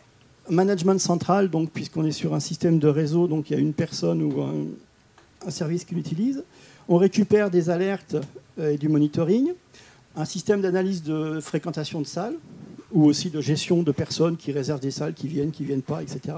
Management 0.49 0.99
central, 0.99 1.51
donc 1.51 1.69
puisqu'on 1.69 2.05
est 2.05 2.11
sur 2.11 2.33
un 2.33 2.39
système 2.39 2.79
de 2.79 2.87
réseau, 2.87 3.27
donc 3.27 3.51
il 3.51 3.53
y 3.53 3.55
a 3.55 3.59
une 3.59 3.73
personne 3.73 4.23
ou 4.23 4.41
un, 4.41 4.65
service 5.51 5.85
qui 5.85 5.95
l'utilise. 5.95 6.43
On 6.87 6.97
récupère 6.97 7.49
des 7.49 7.69
alertes 7.69 8.15
euh, 8.59 8.71
et 8.71 8.77
du 8.77 8.89
monitoring. 8.89 9.51
Un 10.15 10.25
système 10.25 10.61
d'analyse 10.61 11.03
de 11.03 11.39
fréquentation 11.39 12.01
de 12.01 12.05
salles 12.05 12.37
ou 12.91 13.05
aussi 13.05 13.29
de 13.29 13.41
gestion 13.41 13.83
de 13.83 13.91
personnes 13.91 14.37
qui 14.37 14.51
réservent 14.51 14.79
des 14.79 14.91
salles, 14.91 15.13
qui 15.13 15.27
viennent, 15.27 15.51
qui 15.51 15.63
ne 15.63 15.67
viennent 15.67 15.81
pas, 15.81 16.01
etc. 16.01 16.37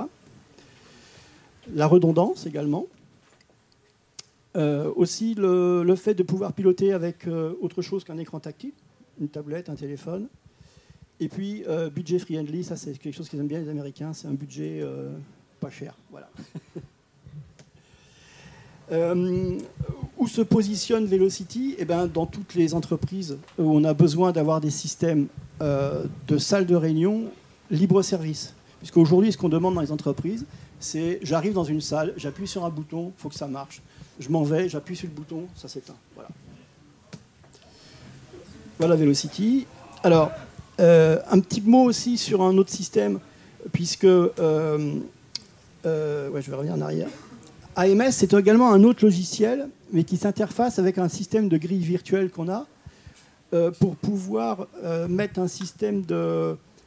La 1.74 1.86
redondance 1.86 2.46
également. 2.46 2.88
Euh, 4.58 4.92
aussi 4.96 5.36
le, 5.36 5.96
fait 5.96 6.16
de 6.16 6.24
pouvoir 6.24 6.52
piloter 6.54 6.92
avec 6.92 7.28
euh, 7.28 7.54
autre 7.62 7.84
chose 7.84 8.04
qu'un 8.04 8.18
écran 8.18 8.40
tactile, 8.40 8.72
une 9.22 9.30
tablette, 9.30 9.70
un 9.70 9.76
téléphone. 9.76 10.28
Et 11.20 11.30
puis 11.30 11.64
euh, 11.68 11.92
budget 11.92 12.18
friendly, 12.18 12.64
ça 12.64 12.76
c'est 12.76 12.98
quelque 12.98 13.14
chose 13.14 13.30
qu'ils 13.30 13.40
aiment 13.40 13.48
bien 13.48 13.60
les 13.60 13.70
Américains, 13.70 14.14
c'est 14.14 14.28
un 14.28 14.34
budget 14.34 14.84
pas 15.60 15.70
cher. 15.70 15.96
Voilà. 16.10 16.30
où 18.92 20.28
se 20.28 20.42
positionne 20.42 21.06
Velocity? 21.06 21.76
Eh 21.78 21.86
ben, 21.86 22.08
Dans 22.08 22.26
toutes 22.26 22.56
les 22.56 22.74
entreprises 22.74 23.38
où 23.58 23.76
on 23.76 23.84
a 23.84 23.94
besoin 23.94 24.32
d'avoir 24.32 24.62
des 24.62 24.72
systèmes 24.72 25.28
de 25.60 26.38
salles 26.38 26.66
de 26.66 26.76
réunion 26.76 27.26
libre-service. 27.70 28.54
Puisqu'aujourd'hui, 28.80 29.32
ce 29.32 29.38
qu'on 29.38 29.50
demande 29.50 29.76
dans 29.76 29.82
les 29.82 29.92
entreprises, 29.92 30.46
c'est 30.80 31.20
j'arrive 31.24 31.54
dans 31.54 31.64
une 31.64 31.82
salle, 31.82 32.14
j'appuie 32.16 32.48
sur 32.48 32.64
un 32.64 32.70
bouton, 32.70 33.12
il 33.18 33.22
faut 33.22 33.30
que 33.30 33.36
ça 33.36 33.48
marche 33.48 33.82
je 34.20 34.30
m'en 34.30 34.44
vais, 34.44 34.70
j'appuie 34.70 34.96
sur 34.96 35.08
le 35.08 35.14
bouton, 35.14 35.48
ça 35.56 35.68
s'éteint. 35.68 35.96
Voilà. 36.16 36.30
Voilà 38.80 38.96
Velocity. 38.96 39.68
Alors, 40.04 40.32
euh, 40.80 41.20
un 41.30 41.40
petit 41.40 41.62
mot 41.62 41.84
aussi 41.84 42.18
sur 42.18 42.42
un 42.42 42.58
autre 42.58 42.72
système, 42.72 43.20
puisque. 43.72 44.06
Euh, 44.06 45.00
euh, 45.86 46.30
ouais, 46.30 46.42
je 46.42 46.50
vais 46.50 46.58
revenir 46.58 46.76
en 46.76 46.82
arrière. 46.82 47.10
AMS, 47.78 48.10
c'est 48.12 48.34
également 48.34 48.72
un 48.72 48.84
autre 48.84 49.06
logiciel, 49.06 49.70
mais 49.94 50.04
qui 50.04 50.18
s'interface 50.18 50.80
avec 50.80 50.98
un 50.98 51.08
système 51.08 51.48
de 51.48 51.58
grille 51.58 51.84
virtuelle 51.84 52.32
qu'on 52.32 52.50
a, 52.50 52.66
euh, 53.54 53.70
pour 53.70 53.96
pouvoir 53.96 54.68
euh, 54.84 55.08
mettre 55.08 55.40
un 55.40 55.48
système 55.48 56.02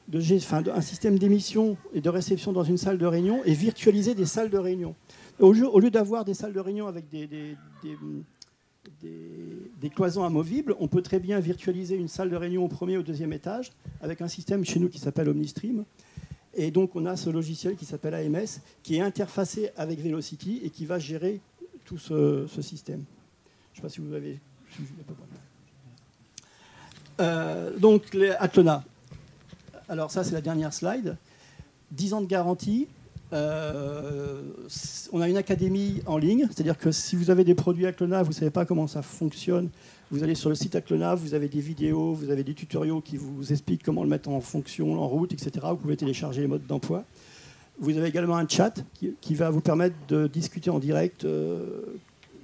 d'émission 0.09 1.76
et 1.94 2.00
de 2.00 2.09
réception 2.09 2.53
dans 2.53 2.64
une 2.64 2.76
salle 2.76 2.98
de 2.98 3.07
réunion 3.07 3.40
et 3.44 3.55
virtualiser 3.55 4.16
des 4.16 4.26
salles 4.26 4.50
de 4.50 4.59
réunion. 4.59 4.96
Au 5.38 5.53
lieu, 5.53 5.90
d'avoir 5.90 6.24
des 6.24 6.35
salles 6.35 6.53
de 6.53 6.61
réunion 6.61 6.88
avec 6.88 7.09
des, 7.09 7.29
des, 7.29 7.57
des, 9.00 9.90
cloisons 9.90 10.24
amovibles, 10.24 10.74
on 10.81 10.88
peut 10.88 11.03
très 11.03 11.20
bien 11.20 11.38
virtualiser 11.38 11.94
une 11.94 12.09
salle 12.09 12.31
de 12.31 12.37
réunion 12.37 12.64
au 12.64 12.68
premier 12.68 12.96
ou 12.96 13.00
au 13.00 13.05
deuxième 13.05 13.33
étage 13.33 13.70
avec 14.03 14.20
un 14.22 14.29
système 14.29 14.64
chez 14.64 14.81
nous 14.81 14.88
qui 14.88 14.98
s'appelle 14.98 15.29
OmniStream. 15.29 15.85
Et 16.55 16.71
donc 16.71 16.97
on 16.97 17.07
a 17.07 17.17
ce 17.17 17.31
logiciel 17.31 17.77
qui 17.77 17.85
s'appelle 17.85 18.15
AMS 18.15 18.61
qui 18.83 18.97
est 18.97 19.01
interfacé 19.01 19.71
avec 19.77 20.01
Velocity 20.01 20.61
et 20.65 20.71
qui 20.71 20.85
va 20.85 20.99
gérer 20.99 21.41
tout 21.85 21.99
ce, 21.99 22.47
système. 22.61 23.05
Je 23.73 23.73
ne 23.73 23.77
sais 23.77 23.83
pas 23.83 23.89
si 23.89 24.01
vous 24.01 24.13
avez. 24.13 24.39
Euh, 27.21 27.77
donc 27.79 28.15
les 28.15 28.31
Atlona. 28.31 28.85
Alors 29.89 30.11
ça 30.11 30.25
c'est 30.25 30.33
la 30.33 30.41
dernière 30.41 30.73
slide. 30.73 31.17
10 31.93 32.15
ans 32.15 32.21
de 32.21 32.27
garantie, 32.27 32.87
euh, 33.33 34.43
on 35.12 35.21
a 35.21 35.29
une 35.29 35.37
académie 35.37 36.03
en 36.07 36.19
ligne, 36.19 36.47
c'est-à-dire 36.51 36.79
que 36.79 36.90
si 36.90 37.16
vous 37.16 37.31
avez 37.31 37.45
des 37.45 37.55
produits 37.55 37.87
Aclona, 37.87 38.23
vous 38.23 38.31
ne 38.31 38.35
savez 38.35 38.51
pas 38.51 38.64
comment 38.64 38.87
ça 38.87 39.03
fonctionne, 39.03 39.71
vous 40.11 40.25
allez 40.25 40.35
sur 40.35 40.49
le 40.49 40.57
site 40.57 40.75
Aclona, 40.75 41.14
vous 41.14 41.35
avez 41.35 41.49
des 41.49 41.61
vidéos, 41.61 42.12
vous 42.12 42.31
avez 42.31 42.43
des 42.43 42.55
tutoriaux 42.55 43.01
qui 43.01 43.16
vous 43.16 43.53
expliquent 43.53 43.85
comment 43.85 44.03
le 44.03 44.09
mettre 44.09 44.29
en 44.29 44.40
fonction, 44.40 45.01
en 45.01 45.07
route, 45.07 45.33
etc. 45.33 45.66
Vous 45.71 45.77
pouvez 45.77 45.97
télécharger 45.97 46.40
les 46.40 46.49
modes 46.49 46.66
d'emploi. 46.66 47.05
Vous 47.79 47.97
avez 47.97 48.09
également 48.09 48.37
un 48.37 48.49
chat 48.49 48.75
qui, 49.21 49.35
va 49.35 49.51
vous 49.51 49.61
permettre 49.61 49.95
de 50.09 50.27
discuter 50.27 50.69
en 50.69 50.81
direct 50.81 51.25
euh, 51.25 51.81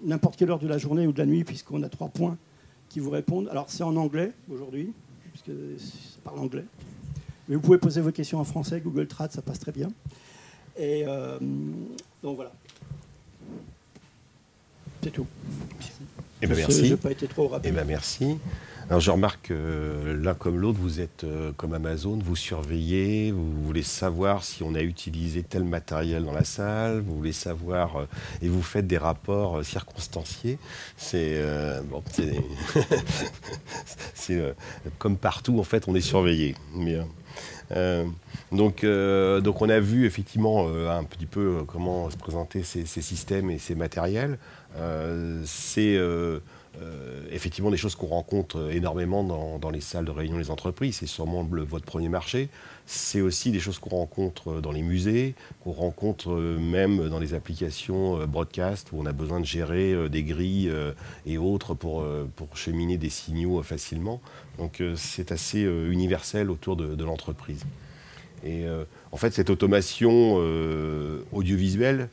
n'importe 0.05 0.37
quelle 0.37 0.51
heure 0.51 0.59
de 0.59 0.69
la 0.69 0.79
journée 0.79 1.07
ou 1.07 1.13
de 1.13 1.19
la 1.19 1.27
nuit, 1.27 1.45
puisqu'on 1.45 1.83
a 1.83 1.89
trois 1.89 2.09
points 2.09 2.39
qui 2.89 3.01
vous 3.01 3.11
répondent. 3.11 3.49
Alors 3.49 3.67
c'est 3.69 3.83
en 3.83 3.97
anglais 3.97 4.33
aujourd'hui, 4.51 4.93
puisque 5.33 5.51
ça 5.79 6.19
parle 6.25 6.39
anglais. 6.39 6.65
Mais 7.49 7.57
vous 7.57 7.61
pouvez 7.61 7.79
poser 7.79 8.01
vos 8.01 8.13
questions 8.13 8.39
en 8.39 8.45
français, 8.45 8.81
Google 8.81 9.09
Trad, 9.09 9.33
ça 9.33 9.43
passe 9.43 9.59
très 9.59 9.73
bien. 9.73 9.89
Et 10.77 11.05
euh, 11.07 11.39
donc 12.23 12.37
voilà. 12.37 12.53
C'est 15.03 15.11
tout. 15.11 15.27
Eh 16.43 16.47
ben 16.47 16.57
merci. 16.57 16.87
Je 16.87 16.91
n'ai 16.93 16.97
pas 16.97 17.13
été 17.13 17.27
trop 17.27 17.49
rapide. 17.49 17.71
Eh 17.73 17.75
ben 17.75 17.87
merci. 17.87 18.37
Alors 18.89 19.01
je 19.01 19.11
remarque 19.11 19.49
que 19.49 20.17
l'un 20.23 20.35
comme 20.35 20.61
l'autre, 20.61 20.79
vous 20.81 21.01
êtes 21.01 21.25
euh, 21.25 21.51
comme 21.57 21.75
Amazon, 21.75 22.21
vous 22.23 22.37
surveillez, 22.37 23.33
vous 23.33 23.65
voulez 23.65 23.83
savoir 23.83 24.45
si 24.45 24.63
on 24.63 24.77
a 24.77 24.83
utilisé 24.83 25.43
tel 25.43 25.65
matériel 25.65 26.25
dans 26.25 26.33
la 26.33 26.45
salle, 26.45 27.01
vous 27.01 27.17
voulez 27.17 27.33
savoir 27.33 27.97
euh, 27.97 28.07
et 28.43 28.49
vous 28.49 28.63
faites 28.63 28.87
des 28.87 28.99
rapports 28.99 29.65
circonstanciés. 29.65 30.59
C'est 30.97 31.43
bon, 31.91 32.03
c'est 34.15 34.55
comme 34.99 35.17
partout 35.17 35.59
en 35.59 35.65
fait, 35.65 35.89
on 35.89 35.95
est 35.97 36.01
surveillé. 36.01 36.55
Euh, 37.73 38.05
donc, 38.53 38.85
euh, 38.85 39.41
donc 39.41 39.63
on 39.63 39.69
a 39.69 39.81
vu 39.81 40.07
effectivement 40.07 40.67
euh, 40.69 40.89
un 40.91 41.05
petit 41.05 41.27
peu 41.27 41.63
comment 41.67 42.11
se 42.11 42.17
présenter 42.17 42.63
ces, 42.63 42.87
systèmes 42.87 43.51
et 43.51 43.59
ces 43.59 43.75
matériels. 43.75 44.39
c'est 45.45 45.99
effectivement 47.33 47.71
des 47.71 47.79
choses 47.79 47.95
qu'on 47.95 48.07
rencontre 48.07 48.71
énormément 48.71 49.25
dans, 49.59 49.71
les 49.71 49.81
salles 49.81 50.05
de 50.05 50.11
réunion 50.11 50.39
des 50.39 50.51
entreprises. 50.51 50.97
C'est 50.97 51.07
sûrement 51.07 51.43
votre 51.45 51.85
premier 51.85 52.09
marché. 52.09 52.49
C'est 52.85 53.21
aussi 53.21 53.51
des 53.51 53.61
choses 53.61 53.79
qu'on 53.79 53.97
rencontre 53.97 54.61
dans 54.61 54.73
les 54.73 54.83
musées, 54.83 55.35
qu'on 55.65 55.73
rencontre 55.73 56.35
même 56.35 57.09
dans 57.09 57.19
les 57.19 57.35
applications 57.35 58.27
broadcast 58.27 58.91
où 58.93 59.01
on 59.01 59.07
a 59.07 59.13
besoin 59.13 59.41
de 59.41 59.47
gérer 59.47 60.09
des 60.11 60.23
grilles 60.23 60.71
et 61.25 61.39
autres 61.39 61.75
pour 61.75 62.05
cheminer 62.55 62.99
des 62.99 63.11
signaux 63.11 63.63
facilement. 63.63 64.21
Donc 64.59 64.83
c'est 64.97 65.33
assez 65.33 65.61
universel 65.63 66.51
autour 66.51 66.77
de 66.77 67.05
l'entreprise. 67.05 67.65
Et 68.45 68.65
euh, 68.67 68.85
en 69.13 69.17
fait, 69.17 69.33
cette 69.33 69.51
automation 69.51 70.37
euh, 70.39 71.23
audiovisuelle, 71.33 72.09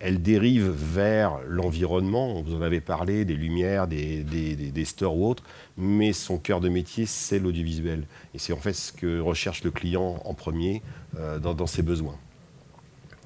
elle 0.00 0.22
dérive 0.22 0.68
vers 0.68 1.38
l'environnement. 1.46 2.40
Vous 2.42 2.54
en 2.54 2.62
avez 2.62 2.80
parlé, 2.80 3.24
des 3.24 3.34
lumières, 3.34 3.88
des, 3.88 4.84
stores 4.84 5.16
ou 5.16 5.26
autres, 5.26 5.42
mais 5.76 6.12
son 6.12 6.38
cœur 6.38 6.60
de 6.60 6.68
métier, 6.68 7.06
c'est 7.06 7.38
l'audiovisuel. 7.38 8.04
Et 8.34 8.38
c'est 8.38 8.52
en 8.52 8.58
fait 8.58 8.74
ce 8.74 8.92
que 8.92 9.18
recherche 9.18 9.64
le 9.64 9.70
client 9.70 10.20
en 10.24 10.34
premier 10.34 10.82
euh, 11.18 11.38
dans, 11.38 11.66
ses 11.66 11.82
besoins. 11.82 12.16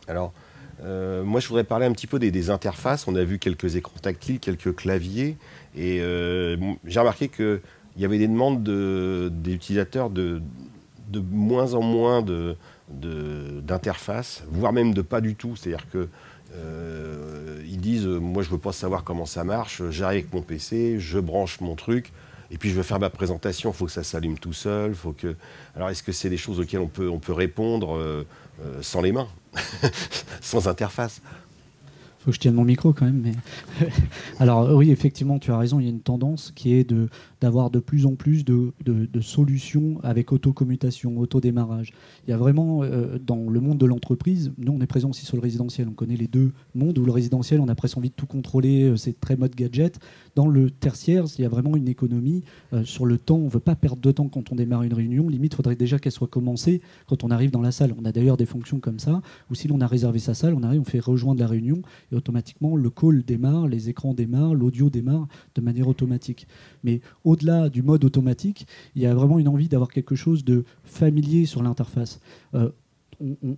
Alors, 0.09 0.33
moi, 1.25 1.39
je 1.39 1.47
voudrais 1.47 1.65
parler 1.65 1.87
un 1.87 1.93
petit 1.93 2.09
peu 2.09 2.19
des, 2.19 2.51
interfaces. 2.51 3.07
On 3.07 3.15
a 3.15 3.23
vu 3.23 3.39
quelques 3.39 3.77
écrans 3.77 4.01
tactiles, 4.01 4.41
quelques 4.41 4.75
claviers, 4.75 5.37
et 5.77 5.99
j'ai 6.85 6.99
remarqué 6.99 7.29
qu'il 7.93 8.03
y 8.03 8.05
avait 8.05 8.19
des 8.19 8.29
demandes 8.29 8.63
des 8.63 9.53
utilisateurs 9.53 10.11
de, 10.11 10.43
de 11.09 11.21
moins 11.21 11.75
en 11.75 11.83
moins 11.83 12.25
d'interfaces, 12.89 14.43
de, 14.51 14.59
voire 14.59 14.73
même 14.73 14.95
de 14.95 15.03
pas 15.03 15.21
du 15.21 15.35
tout. 15.35 15.57
C'est-à-dire 15.57 15.89
que 15.91 16.09
euh, 16.55 17.63
ils 17.67 17.81
disent 17.81 18.07
moi 18.07 18.43
je 18.43 18.51
veux 18.51 18.59
pas 18.59 18.73
savoir 18.73 19.05
comment 19.05 19.27
ça 19.27 19.45
marche, 19.45 19.83
j'arrive 19.91 20.21
avec 20.21 20.35
mon 20.35 20.43
PC, 20.43 20.99
je 20.99 21.19
branche 21.19 21.61
mon 21.61 21.75
truc. 21.75 22.13
Et 22.51 22.59
puis 22.59 22.69
je 22.69 22.75
veux 22.75 22.83
faire 22.83 23.01
ma 23.01 23.09
présentation, 23.09 23.71
il 23.71 23.75
faut 23.75 23.87
que 23.87 23.93
ça 23.93 24.05
s'allume 24.05 24.39
tout 24.39 24.53
seul. 24.53 24.95
Faut 24.95 25.13
que... 25.13 25.37
Alors 25.75 25.89
est-ce 25.89 26.03
que 26.03 26.13
c'est 26.13 26.29
des 26.29 26.37
choses 26.37 26.61
auxquelles 26.61 26.81
on 26.81 26.89
peut, 26.89 27.09
on 27.09 27.19
peut 27.19 27.33
répondre 27.33 27.97
euh, 27.97 28.27
euh, 28.63 28.83
sans 28.83 29.01
les 29.01 29.11
mains, 29.11 29.29
sans 30.43 30.69
interface? 30.69 31.23
Faut 32.23 32.31
que 32.31 32.37
je 32.37 32.41
tienne 32.41 32.55
mon 32.55 32.65
micro 32.65 32.93
quand 32.93 33.05
même. 33.05 33.25
Alors 34.39 34.75
oui, 34.77 34.91
effectivement, 34.91 35.41
tu 35.41 35.51
as 35.51 35.59
raison, 35.59 35.81
il 35.81 35.85
y 35.85 35.89
a 35.89 35.91
une 35.91 36.01
tendance 36.01 36.53
qui 36.55 36.75
est 36.75 36.89
de, 36.89 37.09
d'avoir 37.41 37.71
de 37.71 37.81
plus 37.81 38.07
en 38.07 38.15
plus 38.15 38.45
de, 38.45 38.73
de, 38.85 39.21
solutions 39.21 39.99
avec 40.05 40.33
autocommutation, 40.33 41.19
autodémarrage. 41.19 41.93
Il 42.27 42.31
y 42.31 42.33
a 42.33 42.37
vraiment, 42.37 42.85
euh, 42.85 43.19
dans 43.19 43.51
le 43.51 43.61
monde 43.61 43.79
de 43.79 43.87
l'entreprise, 43.87 44.53
nous 44.59 44.73
on 44.73 44.81
est 44.81 44.87
présent 44.87 45.11
aussi 45.11 45.27
sur 45.27 45.37
le 45.37 45.43
résidentiel, 45.43 45.89
on 45.89 45.93
connaît 45.93 46.17
les 46.17 46.29
deux 46.29 46.53
mondes, 46.77 46.97
où 46.99 47.05
le 47.05 47.11
résidentiel, 47.11 47.61
on 47.61 47.69
a 47.69 47.75
presque 47.75 47.99
envie 47.99 48.11
de 48.11 48.15
tout 48.15 48.27
contrôler, 48.27 48.85
euh, 48.85 48.97
c'est 48.97 49.19
très 49.19 49.37
mode 49.37 49.57
gadget. 49.57 49.99
Dans 50.37 50.47
le 50.47 50.71
tertiaire, 50.71 51.25
il 51.37 51.43
y 51.43 51.45
a 51.45 51.49
vraiment 51.49 51.77
une 51.77 51.89
économie 51.89 52.45
euh, 52.73 52.85
sur 52.85 53.05
le 53.05 53.19
temps, 53.19 53.37
on 53.37 53.47
ne 53.47 53.51
veut 53.51 53.61
pas 53.61 53.75
perdre 53.75 54.01
de 54.01 54.13
temps 54.13 54.29
quand 54.29 54.53
on 54.53 54.55
démarre 54.55 54.85
une 54.85 54.95
réunion, 54.95 55.29
limite, 55.29 55.55
il 55.55 55.57
faudrait 55.57 55.77
déjà 55.77 55.99
qu'elle 55.99 56.13
soit 56.13 56.29
commencée 56.29 56.81
quand 57.07 57.25
on 57.25 57.31
arrive 57.31 57.51
dans 57.51 57.61
la 57.61 57.73
salle. 57.73 57.95
On 58.01 58.05
a 58.05 58.13
d'ailleurs 58.13 58.37
des 58.37 58.47
fonctions 58.47 58.79
comme 58.79 59.01
ça, 59.01 59.21
où 59.51 59.57
si 59.57 59.67
l'on 59.67 59.81
a 59.81 59.89
réservé 59.89 60.21
sa 60.21 60.35
salle, 60.35 60.55
on 60.55 60.63
arrive, 60.63 60.81
on 60.81 60.85
fait 60.85 61.01
rejoindre 61.01 61.41
la 61.41 61.49
réunion, 61.49 61.83
et 62.13 62.17
automatiquement 62.17 62.77
le 62.77 62.91
call 62.91 63.23
démarre, 63.23 63.69
les 63.69 63.89
écrans 63.89 64.15
démarrent, 64.15 64.55
l'audio 64.55 64.91
démarre 64.91 65.29
de 65.55 65.61
manière 65.61 65.89
automatique. 65.89 66.47
Mais 66.85 67.01
au-delà 67.25 67.69
du 67.69 67.83
mode 67.83 68.05
automatique, 68.05 68.67
il 68.95 69.03
y 69.03 69.07
a 69.07 69.15
vraiment 69.15 69.39
une 69.39 69.49
envie 69.49 69.69
d'avoir 69.69 69.91
quelque 69.91 70.15
chose 70.15 70.45
de 70.45 70.65
familier 70.85 71.47
sur 71.47 71.63
l'interface. 71.63 72.21
Euh, 72.55 72.71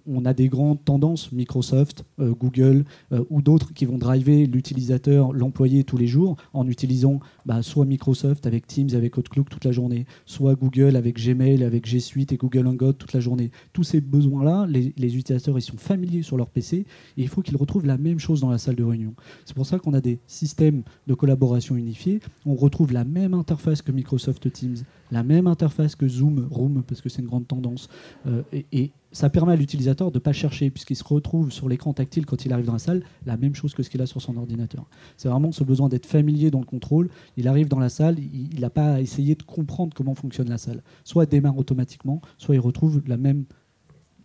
on, 0.07 0.25
a 0.25 0.35
des 0.35 0.49
grandes 0.49 0.85
tendances, 0.85 1.33
Microsoft, 1.33 2.05
euh, 2.21 2.35
Google 2.35 2.85
euh, 3.13 3.25
ou 3.31 3.43
d'autres 3.43 3.73
qui 3.73 3.85
vont 3.85 3.99
driver 3.99 4.47
l'utilisateur, 4.47 5.33
l'employé 5.33 5.85
tous 5.85 5.97
les 5.97 6.07
jours 6.07 6.37
en 6.53 6.67
utilisant 6.67 7.21
bah, 7.47 7.63
soit 7.63 7.85
Microsoft 7.85 8.47
avec 8.47 8.67
Teams, 8.67 8.91
avec 8.95 9.17
Outlook 9.17 9.49
toute 9.49 9.65
la 9.65 9.73
journée, 9.73 10.07
soit 10.27 10.55
Google 10.55 10.97
avec 10.97 11.17
Gmail, 11.17 11.65
avec 11.65 11.87
G 11.87 12.01
Suite 12.01 12.33
et 12.33 12.37
Google 12.37 12.67
Hangout 12.67 12.93
toute 12.95 13.13
la 13.13 13.21
journée. 13.21 13.51
Tous 13.73 13.85
ces 13.85 14.01
besoins-là, 14.01 14.67
les, 14.69 14.93
utilisateurs 15.17 15.59
ils 15.59 15.63
sont 15.63 15.77
familiers 15.77 16.23
sur 16.23 16.37
leur 16.37 16.49
PC 16.49 16.79
et 16.79 16.87
il 17.17 17.29
faut 17.29 17.43
qu'ils 17.43 17.57
retrouvent 17.57 17.87
la 17.87 17.99
même 17.99 18.19
chose 18.19 18.41
dans 18.41 18.51
la 18.51 18.59
salle 18.59 18.77
de 18.77 18.85
réunion. 18.85 19.15
C'est 19.45 19.55
pour 19.55 19.67
ça 19.67 19.79
qu'on 19.79 19.95
a 19.95 20.01
des 20.01 20.19
systèmes 20.27 20.83
de 21.07 21.15
collaboration 21.15 21.77
unifiés. 21.77 22.21
On 22.47 22.55
retrouve 22.55 22.93
la 22.93 23.05
même 23.05 23.35
interface 23.35 23.83
que 23.83 23.93
Microsoft 23.93 24.53
Teams, 24.53 24.77
la 25.11 25.23
même 25.23 25.47
interface 25.47 25.95
que 25.97 26.09
Zoom, 26.09 26.49
Room, 26.51 26.83
parce 26.87 27.01
que 27.01 27.09
c'est 27.09 27.23
une 27.23 27.29
grande 27.29 27.47
tendance. 27.47 27.89
Euh, 28.27 28.43
et 28.73 28.91
ça 29.15 29.31
permet 29.31 29.53
à 29.53 29.57
l'utilisateur 29.57 30.11
de 30.11 30.17
ne 30.17 30.21
pas 30.21 30.33
chercher, 30.33 30.71
puisqu'il 30.71 30.97
se 30.97 31.05
retrouve 31.05 31.53
sur 31.53 31.69
l'écran 31.69 31.95
tactile 31.95 32.27
quand 32.27 32.45
il 32.45 32.53
arrive 32.53 32.67
dans 32.67 32.73
la 32.73 32.81
salle, 32.81 33.05
la 33.25 33.37
même 33.37 33.55
chose 33.55 33.73
que 33.73 33.85
ce 33.85 33.89
qu'il 33.89 34.03
a 34.03 34.07
sur 34.07 34.21
son 34.21 34.37
ordinateur. 34.37 34.87
C'est 35.17 35.29
vraiment 35.29 35.53
ce 35.53 35.63
besoin 35.63 35.89
d'être 35.89 36.05
familier 36.05 36.51
dans 36.51 36.59
le 36.59 36.67
contrôle. 36.67 37.09
Il 37.37 37.47
arrive 37.47 37.69
dans 37.69 37.79
la 37.79 37.89
salle, 37.89 38.19
il 38.19 38.61
n'a 38.61 38.71
pas 38.71 38.95
à 38.95 39.01
essayer 39.01 39.37
de 39.37 39.45
comprendre 39.45 39.95
comment 39.95 40.17
fonctionne 40.17 40.49
la 40.49 40.59
salle. 40.59 40.83
Soit 41.05 41.25
il 41.25 41.29
démarre 41.29 41.57
automatiquement, 41.57 42.21
soit 42.39 42.57
il 42.57 42.61
retrouve 42.61 43.03
la 43.07 43.17
même 43.17 43.45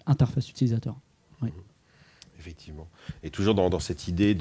interface 0.07 0.49
utilisateur. 0.49 0.99
Effectivement. 2.39 2.87
Et 3.21 3.31
toujours 3.31 3.53
dans, 3.53 3.79
cette 3.81 4.07
idée 4.07 4.33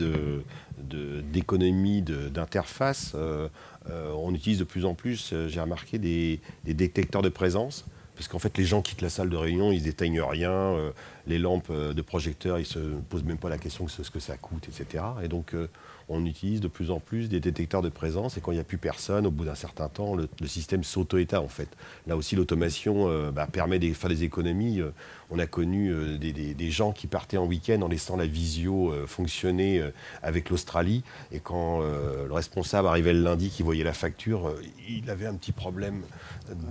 d'économie 1.33 2.01
d'interface, 2.01 3.13
euh, 3.17 3.49
euh, 3.91 4.13
on 4.17 4.33
utilise 4.33 4.61
de 4.61 4.65
plus 4.65 4.85
en 4.85 4.95
plus, 4.95 5.33
euh, 5.33 5.49
j'ai 5.49 5.61
remarqué, 5.61 5.99
des 5.99 6.41
détecteurs 6.65 7.23
de 7.23 7.29
présence 7.29 7.85
parce 8.19 8.27
qu'en 8.27 8.41
fait 8.41 8.59
les 8.59 8.65
gens 8.65 8.83
quittent 8.83 9.01
la 9.01 9.11
salle 9.11 9.31
de 9.31 9.37
réunion, 9.37 9.71
ils 9.71 9.87
éteignent 9.87 10.21
rien, 10.23 10.51
euh, 10.51 10.91
les 11.29 11.39
lampes 11.39 11.69
euh, 11.71 11.95
de 11.95 12.03
projecteurs, 12.03 12.59
ils 12.59 12.67
se 12.67 12.81
posent 13.09 13.23
même 13.23 13.39
pas 13.39 13.49
la 13.49 13.59
question 13.59 13.85
de 13.85 13.91
ce 13.91 14.11
que 14.11 14.19
ça 14.19 14.37
coûte, 14.37 14.69
etc. 14.69 15.05
Et 15.23 15.29
donc 15.29 15.55
euh, 15.55 15.69
on 16.09 16.25
utilise 16.25 16.61
de 16.61 16.69
plus 16.69 16.91
en 16.91 17.01
plus 17.01 17.29
des 17.29 17.41
détecteurs 17.41 17.83
de 17.83 17.89
présence 17.89 18.37
et 18.37 18.41
quand 18.41 18.53
il 18.53 18.55
n'y 18.55 18.61
a 18.61 18.65
plus 18.65 18.79
personne, 18.79 19.27
au 19.27 19.31
bout 19.31 19.45
d'un 19.45 19.55
certain 19.55 19.89
temps, 19.89 20.15
le, 20.15 20.29
système 20.47 20.83
s'auto-état 20.83 21.43
en 21.43 21.49
fait. 21.49 21.69
Là 22.07 22.17
aussi, 22.17 22.35
l'automation 22.35 23.09
euh, 23.09 23.31
bah, 23.31 23.47
permet 23.51 23.79
de 23.79 23.93
faire 23.93 24.09
des 24.09 24.25
économies. 24.25 24.81
Euh, 24.81 24.91
on 25.31 25.39
a 25.39 25.47
connu 25.47 25.93
euh, 25.93 26.17
des, 26.17 26.71
gens 26.71 26.93
qui 26.93 27.07
partaient 27.07 27.37
en 27.37 27.47
week-end 27.47 27.83
en 27.83 27.89
laissant 27.89 28.17
la 28.17 28.27
visio 28.27 28.93
fonctionner 29.07 29.83
avec 30.23 30.51
l'Australie 30.51 31.03
et 31.33 31.41
quand 31.41 31.81
le 31.81 32.33
responsable 32.33 32.89
arrivait 32.89 33.15
le 33.15 33.23
lundi 33.23 33.49
qui 33.49 33.63
voyait 33.63 33.85
la 33.85 33.95
facture, 33.95 34.55
il 34.89 35.09
avait 35.11 35.27
un 35.27 35.35
petit 35.35 35.53
problème 35.53 36.03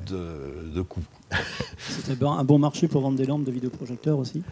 de, 0.07 0.71
de 0.73 0.81
coût. 0.81 1.03
C'était 1.77 2.23
un 2.23 2.43
bon 2.43 2.59
marché 2.59 2.87
pour 2.87 3.01
vendre 3.01 3.17
des 3.17 3.25
lampes 3.25 3.43
de 3.43 3.51
vidéoprojecteurs 3.51 4.19
aussi? 4.19 4.43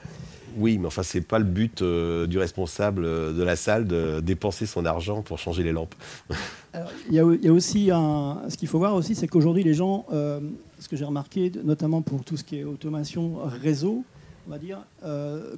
Oui, 0.58 0.78
mais 0.78 0.88
enfin, 0.88 1.04
c'est 1.04 1.22
pas 1.22 1.40
le 1.40 1.46
but 1.46 1.82
euh, 1.82 2.28
du 2.28 2.38
responsable 2.38 3.04
euh, 3.04 3.34
de 3.34 3.44
la 3.44 3.56
salle 3.56 3.86
de 3.86 4.20
dépenser 4.22 4.66
son 4.66 4.86
argent 4.86 5.22
pour 5.22 5.38
changer 5.38 5.64
les 5.64 5.72
lampes. 5.72 5.96
Il 7.10 7.16
y, 7.16 7.20
a 7.20 7.54
aussi 7.54 7.88
ce 7.88 8.58
qu'il 8.58 8.68
faut 8.68 8.80
voir 8.80 8.96
aussi, 8.96 9.16
c'est 9.16 9.28
qu'aujourd'hui, 9.28 9.64
les 9.64 9.74
gens, 9.74 10.06
euh, 10.12 10.42
ce 10.80 10.90
que 10.90 10.98
j'ai 10.98 11.06
remarqué, 11.06 11.50
notamment 11.64 12.02
pour 12.02 12.26
tout 12.26 12.36
ce 12.36 12.44
qui 12.44 12.60
est 12.60 12.64
automation 12.66 13.38
réseau, 13.46 14.04
on 14.46 14.52
va 14.52 14.58
dire, 14.58 14.80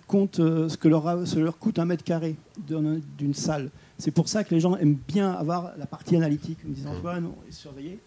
comptent 0.06 0.38
ce 0.38 0.78
que 0.78 0.88
leur, 0.88 1.26
leur 1.36 1.58
coûte 1.58 1.80
un 1.80 1.86
mètre 1.86 2.04
carré 2.04 2.36
d'une 2.60 3.34
salle. 3.34 3.72
C'est 3.98 4.12
pour 4.12 4.28
ça 4.28 4.44
que 4.44 4.54
les 4.54 4.60
gens 4.60 4.78
aiment 4.78 5.00
bien 5.08 5.32
avoir 5.32 5.72
la 5.80 5.88
partie 5.88 6.16
analytique, 6.16 6.62
comme 6.62 6.74
disait 6.74 6.88
Antoine, 6.88 7.32
et 7.50 7.52
surveiller. 7.52 8.00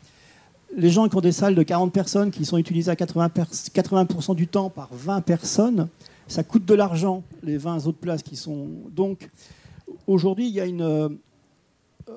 Les 0.76 0.90
gens 0.90 1.08
qui 1.08 1.16
ont 1.16 1.20
des 1.20 1.32
salles 1.32 1.56
de 1.56 1.64
40 1.64 1.92
personnes 1.92 2.30
qui 2.30 2.44
sont 2.44 2.58
utilisées 2.58 2.92
à 2.92 2.94
80%, 2.94 3.72
80 3.72 4.34
du 4.34 4.46
temps 4.46 4.70
par 4.70 4.88
20 4.92 5.20
personnes, 5.22 5.88
ça 6.30 6.44
coûte 6.44 6.64
de 6.64 6.74
l'argent, 6.74 7.24
les 7.42 7.56
20 7.56 7.86
autres 7.86 7.98
places 7.98 8.22
qui 8.22 8.36
sont. 8.36 8.68
Donc, 8.92 9.30
aujourd'hui, 10.06 10.48
il 10.48 10.54
y 10.54 10.60
a 10.60 10.66
une. 10.66 10.82
Euh, 10.82 11.08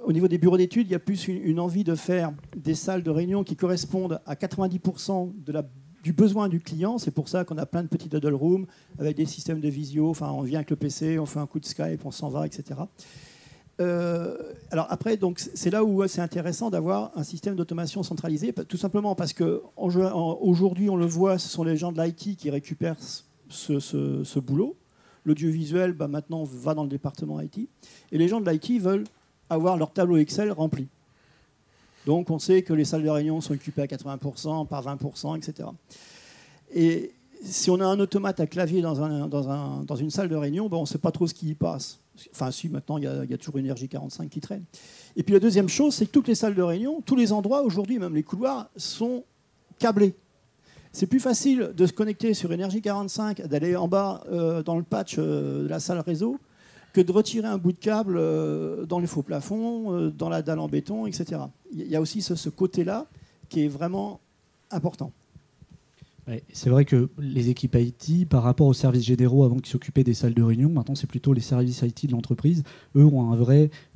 au 0.05 0.13
niveau 0.13 0.27
des 0.27 0.37
bureaux 0.37 0.57
d'études, 0.57 0.87
il 0.87 0.91
y 0.91 0.95
a 0.95 0.99
plus 0.99 1.27
une, 1.27 1.59
envie 1.59 1.83
de 1.83 1.93
faire 1.93 2.31
des 2.55 2.73
salles 2.73 3.03
de 3.03 3.11
réunion 3.11 3.43
qui 3.43 3.55
correspondent 3.55 4.19
à 4.25 4.33
90% 4.33 5.31
de 5.45 5.51
la, 5.51 5.63
du 6.03 6.13
besoin 6.13 6.49
du 6.49 6.59
client. 6.59 6.97
C'est 6.97 7.11
pour 7.11 7.27
ça 7.27 7.43
qu'on 7.43 7.57
a 7.59 7.65
plein 7.67 7.83
de 7.83 7.87
petits 7.87 8.09
huddle 8.11 8.33
rooms 8.33 8.65
avec 8.97 9.17
des 9.17 9.25
systèmes 9.25 9.59
de 9.59 9.69
visio. 9.69 10.09
Enfin, 10.09 10.31
on 10.31 10.41
vient 10.41 10.59
avec 10.59 10.71
le 10.71 10.77
PC, 10.77 11.19
on 11.19 11.27
fait 11.27 11.39
un 11.39 11.45
coup 11.45 11.59
de 11.59 11.65
Skype, 11.65 12.05
on 12.05 12.11
s'en 12.11 12.29
va, 12.29 12.47
etc. 12.47 12.79
Euh, 13.81 14.37
alors 14.71 14.87
après, 14.89 15.17
donc 15.17 15.39
c'est 15.39 15.69
là 15.69 15.83
où 15.83 16.07
c'est 16.07 16.21
intéressant 16.21 16.69
d'avoir 16.71 17.11
un 17.15 17.23
système 17.23 17.55
d'automation 17.55 18.01
centralisé, 18.01 18.53
tout 18.53 18.77
simplement 18.77 19.13
parce 19.15 19.33
que 19.33 19.61
aujourd'hui, 19.75 20.89
on 20.89 20.95
le 20.95 21.05
voit, 21.05 21.37
ce 21.37 21.49
sont 21.49 21.63
les 21.63 21.77
gens 21.77 21.91
de 21.91 22.01
l'IT 22.01 22.35
qui 22.35 22.49
récupèrent 22.49 22.97
ce, 23.53 24.39
boulot. 24.39 24.75
L'audiovisuel, 25.25 25.93
bah, 25.93 26.07
maintenant, 26.07 26.43
va 26.43 26.73
dans 26.73 26.83
le 26.83 26.89
département 26.89 27.39
IT. 27.39 27.69
Et 28.11 28.17
les 28.17 28.27
gens 28.27 28.41
de 28.41 28.49
l'IT 28.49 28.81
veulent 28.81 29.05
avoir 29.49 29.77
leur 29.77 29.91
tableau 29.91 30.17
Excel 30.17 30.51
rempli. 30.51 30.87
Donc, 32.05 32.29
on 32.29 32.39
sait 32.39 32.63
que 32.63 32.73
les 32.73 32.83
salles 32.83 33.03
de 33.03 33.09
réunion 33.09 33.39
sont 33.39 33.53
occupées 33.53 33.83
à 33.83 33.85
80%, 33.85 34.67
par 34.67 34.83
20%, 34.83 35.37
etc. 35.37 35.69
Et 36.73 37.13
si 37.43 37.69
on 37.69 37.79
a 37.79 37.85
un 37.85 37.99
automate 37.99 38.39
à 38.39 38.47
clavier 38.47 38.81
dans, 38.81 39.01
un, 39.01 39.27
dans, 39.27 39.95
une 39.95 40.09
salle 40.09 40.27
de 40.27 40.35
réunion, 40.35 40.67
bah, 40.67 40.77
on 40.77 40.81
ne 40.81 40.85
sait 40.85 40.97
pas 40.97 41.11
trop 41.11 41.27
ce 41.27 41.33
qui 41.33 41.49
y 41.49 41.55
passe. 41.55 41.99
Enfin, 42.31 42.51
si, 42.51 42.67
maintenant, 42.67 42.97
il 42.97 43.05
y, 43.05 43.07
a, 43.07 43.23
il 43.23 43.31
y 43.31 43.33
a 43.33 43.37
toujours 43.37 43.57
une 43.57 43.71
RJ45 43.71 44.29
qui 44.29 44.41
traîne. 44.41 44.63
Et 45.15 45.23
puis 45.23 45.33
la 45.33 45.39
deuxième 45.39 45.69
chose, 45.69 45.95
c'est 45.95 46.05
que 46.05 46.11
toutes 46.11 46.27
les 46.27 46.35
salles 46.35 46.55
de 46.55 46.61
réunion, 46.61 47.01
tous 47.05 47.15
les 47.15 47.31
endroits 47.31 47.61
aujourd'hui, 47.61 47.99
même 47.99 48.13
les 48.13 48.23
couloirs, 48.23 48.69
sont 48.75 49.23
câblés. 49.79 50.15
C'est 50.95 51.07
plus 51.07 51.19
facile 51.19 51.71
de 51.75 51.87
se 51.87 51.91
connecter 51.91 52.35
sur 52.35 52.53
Énergie 52.53 52.81
45, 52.81 53.47
d'aller 53.47 53.75
en 53.75 53.87
bas 53.87 54.23
euh, 54.31 54.61
dans 54.61 54.77
le 54.77 54.83
patch 54.83 55.15
euh, 55.17 55.63
de 55.63 55.67
la 55.67 55.79
salle 55.79 55.99
réseau, 55.99 56.37
que 56.93 57.01
de 57.01 57.11
retirer 57.11 57.47
un 57.47 57.57
bout 57.57 57.71
de 57.71 57.79
câble 57.79 58.15
euh, 58.15 58.85
dans 58.85 58.99
les 58.99 59.07
faux 59.07 59.23
plafonds, 59.23 60.11
dans 60.15 60.29
la 60.29 60.43
dalle 60.43 60.59
en 60.59 60.67
béton, 60.67 61.07
etc. 61.07 61.41
Il 61.71 61.87
y 61.87 61.95
a 61.95 62.01
aussi 62.01 62.21
ce, 62.21 62.49
côté-là 62.49 63.07
qui 63.49 63.65
est 63.65 63.67
vraiment 63.67 64.19
important. 64.69 65.11
c'est 66.53 66.69
vrai 66.69 66.85
que 66.85 67.09
les 67.17 67.49
équipes 67.49 67.75
IT, 67.75 68.29
par 68.29 68.43
rapport 68.43 68.67
aux 68.67 68.73
services 68.73 69.05
généraux 69.05 69.45
avant 69.45 69.57
qui 69.57 69.71
s'occupaient 69.71 70.03
des 70.03 70.13
salles 70.13 70.35
de 70.35 70.43
réunion, 70.43 70.69
maintenant 70.69 70.93
c'est 70.93 71.07
plutôt 71.07 71.33
les 71.33 71.41
services 71.41 71.81
IT 71.81 72.05
de 72.05 72.11
l'entreprise. 72.11 72.61
Eux 72.95 73.05
ont 73.05 73.33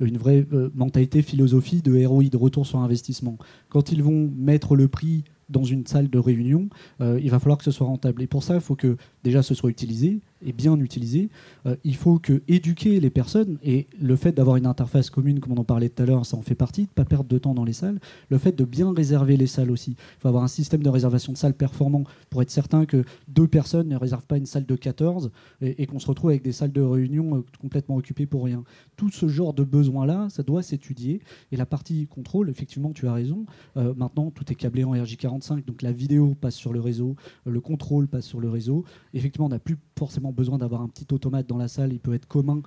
une 0.00 0.18
vraie 0.18 0.46
mentalité, 0.74 1.22
philosophie 1.22 1.80
de 1.80 2.04
ROI, 2.04 2.24
de 2.24 2.36
retour 2.36 2.66
sur 2.66 2.80
investissement. 2.80 3.38
Quand 3.68 3.92
ils 3.92 4.02
vont 4.02 4.28
mettre 4.36 4.74
le 4.74 4.88
prix 4.88 5.22
dans 5.48 5.64
une 5.64 5.86
salle 5.86 6.08
de 6.08 6.18
réunion, 6.18 6.68
euh, 7.00 7.18
il 7.22 7.30
va 7.30 7.38
falloir 7.38 7.58
que 7.58 7.64
ce 7.64 7.70
soit 7.70 7.86
rentable. 7.86 8.22
Et 8.22 8.26
pour 8.26 8.42
ça, 8.42 8.54
il 8.54 8.60
faut 8.60 8.76
que 8.76 8.96
déjà 9.24 9.42
ce 9.42 9.54
soit 9.54 9.70
utilisé 9.70 10.20
et 10.44 10.52
bien 10.52 10.76
utilisé. 10.78 11.30
Euh, 11.66 11.76
il 11.84 11.96
faut 11.96 12.18
que 12.18 12.42
éduquer 12.48 13.00
les 13.00 13.10
personnes 13.10 13.58
et 13.62 13.86
le 14.00 14.16
fait 14.16 14.32
d'avoir 14.32 14.56
une 14.56 14.66
interface 14.66 15.10
commune, 15.10 15.40
comme 15.40 15.52
on 15.52 15.58
en 15.58 15.64
parlait 15.64 15.88
tout 15.88 16.02
à 16.02 16.06
l'heure, 16.06 16.26
ça 16.26 16.36
en 16.36 16.42
fait 16.42 16.54
partie, 16.54 16.82
de 16.82 16.88
ne 16.88 16.94
pas 16.94 17.04
perdre 17.04 17.28
de 17.28 17.38
temps 17.38 17.54
dans 17.54 17.64
les 17.64 17.72
salles. 17.72 18.00
Le 18.28 18.38
fait 18.38 18.52
de 18.52 18.64
bien 18.64 18.92
réserver 18.92 19.36
les 19.36 19.46
salles 19.46 19.70
aussi. 19.70 19.92
Il 19.92 20.20
faut 20.20 20.28
avoir 20.28 20.44
un 20.44 20.48
système 20.48 20.82
de 20.82 20.88
réservation 20.88 21.32
de 21.32 21.38
salles 21.38 21.54
performant 21.54 22.04
pour 22.30 22.42
être 22.42 22.50
certain 22.50 22.86
que 22.86 23.04
deux 23.28 23.48
personnes 23.48 23.88
ne 23.88 23.96
réservent 23.96 24.26
pas 24.26 24.36
une 24.36 24.46
salle 24.46 24.66
de 24.66 24.76
14 24.76 25.30
et, 25.60 25.86
qu'on 25.86 25.98
se 25.98 26.06
retrouve 26.06 26.30
avec 26.30 26.42
des 26.42 26.52
salles 26.52 26.72
de 26.72 26.80
réunion 26.80 27.36
euh, 27.36 27.44
complètement 27.60 27.96
occupées 27.96 28.26
pour 28.26 28.44
rien. 28.44 28.64
Tout 28.96 29.10
ce 29.10 29.28
genre 29.28 29.54
de 29.54 29.64
besoins-là, 29.64 30.28
ça 30.30 30.42
doit 30.42 30.62
s'étudier. 30.62 31.20
Et 31.52 31.56
la 31.56 31.66
partie 31.66 32.06
contrôle, 32.06 32.50
effectivement, 32.50 32.92
tu 32.92 33.08
as 33.08 33.12
raison. 33.12 33.46
Euh, 33.76 33.94
maintenant, 33.96 34.30
tout 34.30 34.50
est 34.50 34.54
câblé 34.54 34.84
en 34.84 34.94
RJ45, 34.94 35.64
donc 35.64 35.82
la 35.82 35.92
vidéo 35.92 36.34
passe 36.34 36.54
sur 36.54 36.72
le 36.72 36.80
réseau, 36.80 37.16
le 37.46 37.60
contrôle 37.60 38.08
passe 38.08 38.26
sur 38.26 38.40
le 38.40 38.48
réseau. 38.48 38.84
Effectivement, 39.14 39.46
on 39.46 39.50
n'a 39.50 39.58
plus 39.58 39.78
forcément 39.98 40.27
besoin 40.32 40.58
d'avoir 40.58 40.82
un 40.82 40.88
petit 40.88 41.06
automate 41.12 41.46
dans 41.46 41.58
la 41.58 41.68
salle, 41.68 41.92
il 41.92 42.00
peut 42.00 42.14
être 42.14 42.26
commun 42.26 42.62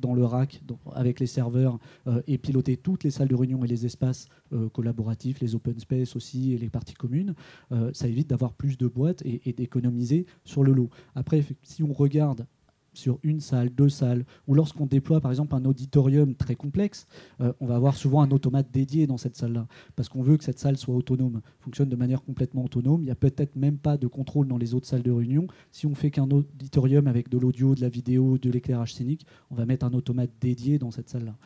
dans 0.00 0.14
le 0.14 0.24
rack 0.24 0.62
avec 0.94 1.20
les 1.20 1.26
serveurs 1.26 1.78
euh, 2.06 2.22
et 2.26 2.38
piloter 2.38 2.76
toutes 2.76 3.04
les 3.04 3.10
salles 3.10 3.28
de 3.28 3.34
réunion 3.34 3.64
et 3.64 3.68
les 3.68 3.86
espaces 3.86 4.28
euh, 4.52 4.68
collaboratifs, 4.70 5.40
les 5.40 5.54
open 5.54 5.78
space 5.78 6.16
aussi 6.16 6.54
et 6.54 6.58
les 6.58 6.70
parties 6.70 6.94
communes. 6.94 7.34
Euh, 7.72 7.90
ça 7.92 8.08
évite 8.08 8.28
d'avoir 8.28 8.52
plus 8.54 8.78
de 8.78 8.88
boîtes 8.88 9.22
et, 9.22 9.42
et 9.44 9.52
d'économiser 9.52 10.26
sur 10.44 10.64
le 10.64 10.72
lot. 10.72 10.90
Après, 11.14 11.44
si 11.62 11.82
on 11.82 11.92
regarde 11.92 12.46
sur 12.92 13.18
une 13.22 13.40
salle, 13.40 13.70
deux 13.70 13.88
salles, 13.88 14.24
ou 14.46 14.54
lorsqu'on 14.54 14.86
déploie 14.86 15.20
par 15.20 15.30
exemple 15.30 15.54
un 15.54 15.64
auditorium 15.64 16.34
très 16.34 16.54
complexe, 16.54 17.06
euh, 17.40 17.52
on 17.60 17.66
va 17.66 17.76
avoir 17.76 17.96
souvent 17.96 18.22
un 18.22 18.30
automate 18.30 18.70
dédié 18.72 19.06
dans 19.06 19.16
cette 19.16 19.36
salle-là, 19.36 19.66
parce 19.96 20.08
qu'on 20.08 20.22
veut 20.22 20.36
que 20.36 20.44
cette 20.44 20.58
salle 20.58 20.76
soit 20.76 20.94
autonome, 20.94 21.40
fonctionne 21.60 21.88
de 21.88 21.96
manière 21.96 22.22
complètement 22.22 22.64
autonome. 22.64 23.02
Il 23.02 23.06
n'y 23.06 23.10
a 23.10 23.16
peut-être 23.16 23.56
même 23.56 23.78
pas 23.78 23.96
de 23.96 24.06
contrôle 24.06 24.48
dans 24.48 24.58
les 24.58 24.74
autres 24.74 24.86
salles 24.86 25.02
de 25.02 25.10
réunion. 25.10 25.46
Si 25.70 25.86
on 25.86 25.94
fait 25.94 26.10
qu'un 26.10 26.30
auditorium 26.30 27.06
avec 27.06 27.28
de 27.28 27.38
l'audio, 27.38 27.74
de 27.74 27.80
la 27.80 27.88
vidéo, 27.88 28.38
de 28.38 28.50
l'éclairage 28.50 28.94
scénique, 28.94 29.26
on 29.50 29.54
va 29.54 29.66
mettre 29.66 29.86
un 29.86 29.92
automate 29.92 30.30
dédié 30.40 30.78
dans 30.78 30.90
cette 30.90 31.08
salle-là. 31.08 31.36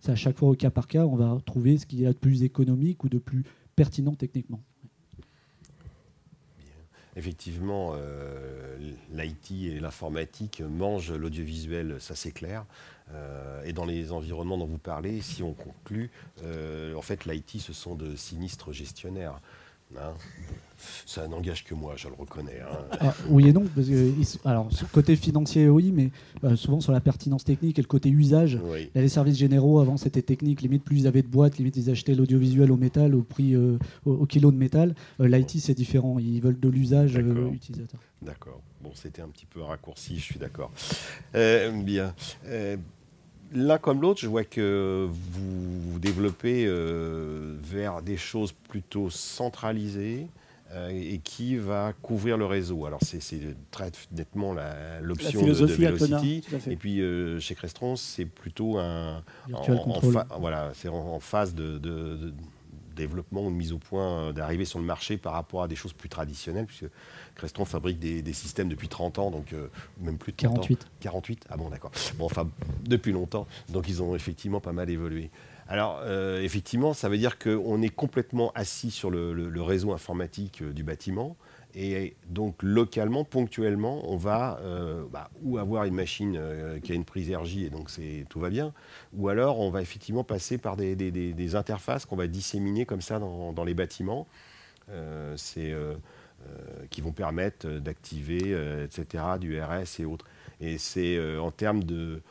C'est 0.00 0.12
à 0.12 0.16
chaque 0.16 0.38
fois 0.38 0.50
au 0.50 0.54
cas 0.54 0.70
par 0.70 0.86
cas, 0.86 1.06
on 1.06 1.16
va 1.16 1.38
trouver 1.46 1.78
ce 1.78 1.86
qu'il 1.86 2.00
y 2.00 2.06
a 2.06 2.12
de 2.12 2.18
plus 2.18 2.42
économique 2.42 3.02
ou 3.04 3.08
de 3.08 3.18
plus 3.18 3.44
pertinent 3.76 4.14
techniquement 4.14 4.60
effectivement, 7.16 7.92
euh, 7.94 8.76
l'IT 9.12 9.50
et 9.50 9.80
l'informatique 9.80 10.60
mangent 10.60 11.12
l'audiovisuel, 11.12 11.96
ça 12.00 12.14
c'est 12.14 12.32
clair. 12.32 12.64
Euh, 13.12 13.62
et 13.64 13.72
dans 13.72 13.84
les 13.84 14.12
environnements 14.12 14.58
dont 14.58 14.66
vous 14.66 14.78
parlez, 14.78 15.20
si 15.20 15.42
on 15.42 15.52
conclut, 15.52 16.10
euh, 16.42 16.94
en 16.94 17.02
fait, 17.02 17.26
l'IT, 17.26 17.60
ce 17.60 17.72
sont 17.72 17.94
de 17.94 18.16
sinistres 18.16 18.72
gestionnaires. 18.72 19.40
Hein. 19.96 20.14
ça 21.06 21.28
n'engage 21.28 21.64
que 21.64 21.74
moi, 21.74 21.94
je 21.96 22.08
le 22.08 22.14
reconnais. 22.14 22.60
Hein. 22.60 22.96
Ah, 23.00 23.14
oui 23.28 23.48
et 23.48 23.52
non. 23.52 23.64
Parce 23.74 23.88
que, 23.88 24.48
alors, 24.48 24.72
sur 24.72 24.86
le 24.86 24.92
côté 24.92 25.16
financier, 25.16 25.68
oui, 25.68 25.92
mais 25.92 26.10
euh, 26.42 26.56
souvent 26.56 26.80
sur 26.80 26.92
la 26.92 27.00
pertinence 27.00 27.44
technique 27.44 27.78
et 27.78 27.82
le 27.82 27.86
côté 27.86 28.08
usage. 28.08 28.58
Les 28.94 29.08
services 29.08 29.38
généraux, 29.38 29.80
avant 29.80 29.96
c'était 29.96 30.22
technique, 30.22 30.62
limite 30.62 30.84
plus 30.84 31.00
ils 31.00 31.06
avaient 31.06 31.22
de 31.22 31.28
boîtes, 31.28 31.58
limite 31.58 31.76
ils 31.76 31.90
achetaient 31.90 32.14
l'audiovisuel 32.14 32.72
au 32.72 32.76
métal, 32.76 33.14
au 33.14 33.22
prix 33.22 33.54
euh, 33.54 33.78
au, 34.04 34.26
kilo 34.26 34.50
de 34.50 34.56
métal. 34.56 34.94
Euh, 35.20 35.28
L'IT 35.28 35.60
c'est 35.60 35.74
différent, 35.74 36.18
ils 36.18 36.40
veulent 36.40 36.58
de 36.58 36.68
l'usage 36.68 37.16
utilisateur. 37.52 38.00
D'accord. 38.22 38.60
Bon, 38.82 38.90
c'était 38.94 39.22
un 39.22 39.28
petit 39.28 39.46
peu 39.46 39.62
raccourci, 39.62 40.18
je 40.18 40.24
suis 40.24 40.38
d'accord. 40.38 40.72
bien 41.32 42.14
l'un 43.54 43.78
comme 43.78 44.02
l'autre, 44.02 44.20
je 44.20 44.28
vois 44.28 44.44
que 44.44 45.08
vous 45.08 45.74
vous 45.94 45.98
développez 45.98 46.66
euh, 46.66 47.54
vers 47.62 48.02
des 48.02 48.16
choses 48.16 48.52
plutôt 48.52 49.10
centralisées 49.10 50.26
euh, 50.72 50.88
et 50.88 51.20
qui 51.22 51.56
va 51.56 51.92
couvrir 52.02 52.36
le 52.36 52.46
réseau. 52.46 52.84
Alors 52.84 52.98
c'est 53.02 53.20
très 53.70 53.92
nettement 54.12 54.54
l'option 55.00 55.42
de, 55.42 55.54
de, 55.54 55.66
Velocity. 55.66 56.42
et 56.68 56.76
puis 56.76 57.00
euh, 57.00 57.38
chez 57.38 57.54
Crestron, 57.54 57.94
c'est 57.94 58.24
plutôt 58.24 58.78
un 58.78 59.22
en, 59.52 60.00
voilà, 60.40 60.72
c'est 60.74 60.88
en, 60.88 61.20
phase 61.20 61.54
de, 61.54 62.32
développement 62.94 63.46
ou 63.46 63.50
de 63.50 63.56
mise 63.56 63.72
au 63.72 63.78
point, 63.78 64.32
d'arriver 64.32 64.64
sur 64.64 64.78
le 64.78 64.84
marché 64.84 65.16
par 65.16 65.32
rapport 65.32 65.62
à 65.62 65.68
des 65.68 65.76
choses 65.76 65.92
plus 65.92 66.08
traditionnelles, 66.08 66.66
puisque 66.66 66.86
Crestron 67.34 67.64
fabrique 67.64 67.98
des, 67.98 68.32
systèmes 68.32 68.68
depuis 68.68 68.88
30 68.88 69.18
ans, 69.18 69.30
donc 69.30 69.52
euh, 69.52 69.68
même 70.00 70.18
plus 70.18 70.32
de 70.32 70.36
48. 70.36 70.86
48 71.00 71.46
Ah 71.50 71.56
bon, 71.56 71.68
d'accord. 71.68 71.90
Bon, 72.16 72.26
enfin, 72.26 72.48
depuis 72.84 73.12
longtemps. 73.12 73.46
Donc 73.70 73.88
ils 73.88 74.02
ont 74.02 74.14
effectivement 74.14 74.60
pas 74.60 74.72
mal 74.72 74.90
évolué. 74.90 75.30
Alors, 75.68 76.00
euh, 76.02 76.42
effectivement, 76.42 76.92
ça 76.92 77.08
veut 77.08 77.16
dire 77.16 77.38
qu'on 77.38 77.80
est 77.80 77.88
complètement 77.88 78.52
assis 78.54 78.90
sur 78.90 79.10
le, 79.10 79.62
réseau 79.62 79.92
informatique 79.92 80.62
euh, 80.62 80.72
du 80.72 80.82
bâtiment. 80.82 81.36
Et 81.76 82.14
donc, 82.28 82.62
localement, 82.62 83.24
ponctuellement, 83.24 84.08
on 84.10 84.16
va 84.16 84.60
bah, 85.10 85.30
ou 85.42 85.58
avoir 85.58 85.84
une 85.84 85.94
machine 85.94 86.40
qui 86.82 86.92
a 86.92 86.94
une 86.94 87.04
prise 87.04 87.34
RJ 87.34 87.58
et 87.58 87.70
donc 87.70 87.90
tout 88.28 88.40
va 88.40 88.48
bien, 88.48 88.72
ou 89.12 89.28
alors 89.28 89.58
on 89.58 89.70
va 89.70 89.82
effectivement 89.82 90.24
passer 90.24 90.56
par 90.58 90.76
des, 90.76 91.54
interfaces 91.56 92.06
qu'on 92.06 92.16
va 92.16 92.28
disséminer 92.28 92.86
comme 92.86 93.00
ça 93.00 93.18
dans, 93.18 93.64
les 93.64 93.74
bâtiments. 93.74 94.28
c'est 95.36 95.74
qui 96.90 97.00
vont 97.00 97.12
permettre 97.12 97.66
d'activer, 97.66 98.56
etc., 98.84 99.24
du 99.40 99.60
RS 99.60 100.00
et 100.00 100.04
autres. 100.04 100.26
Et 100.60 100.78
c'est 100.78 101.18
en 101.38 101.50
termes 101.50 101.82
de, 101.82 102.22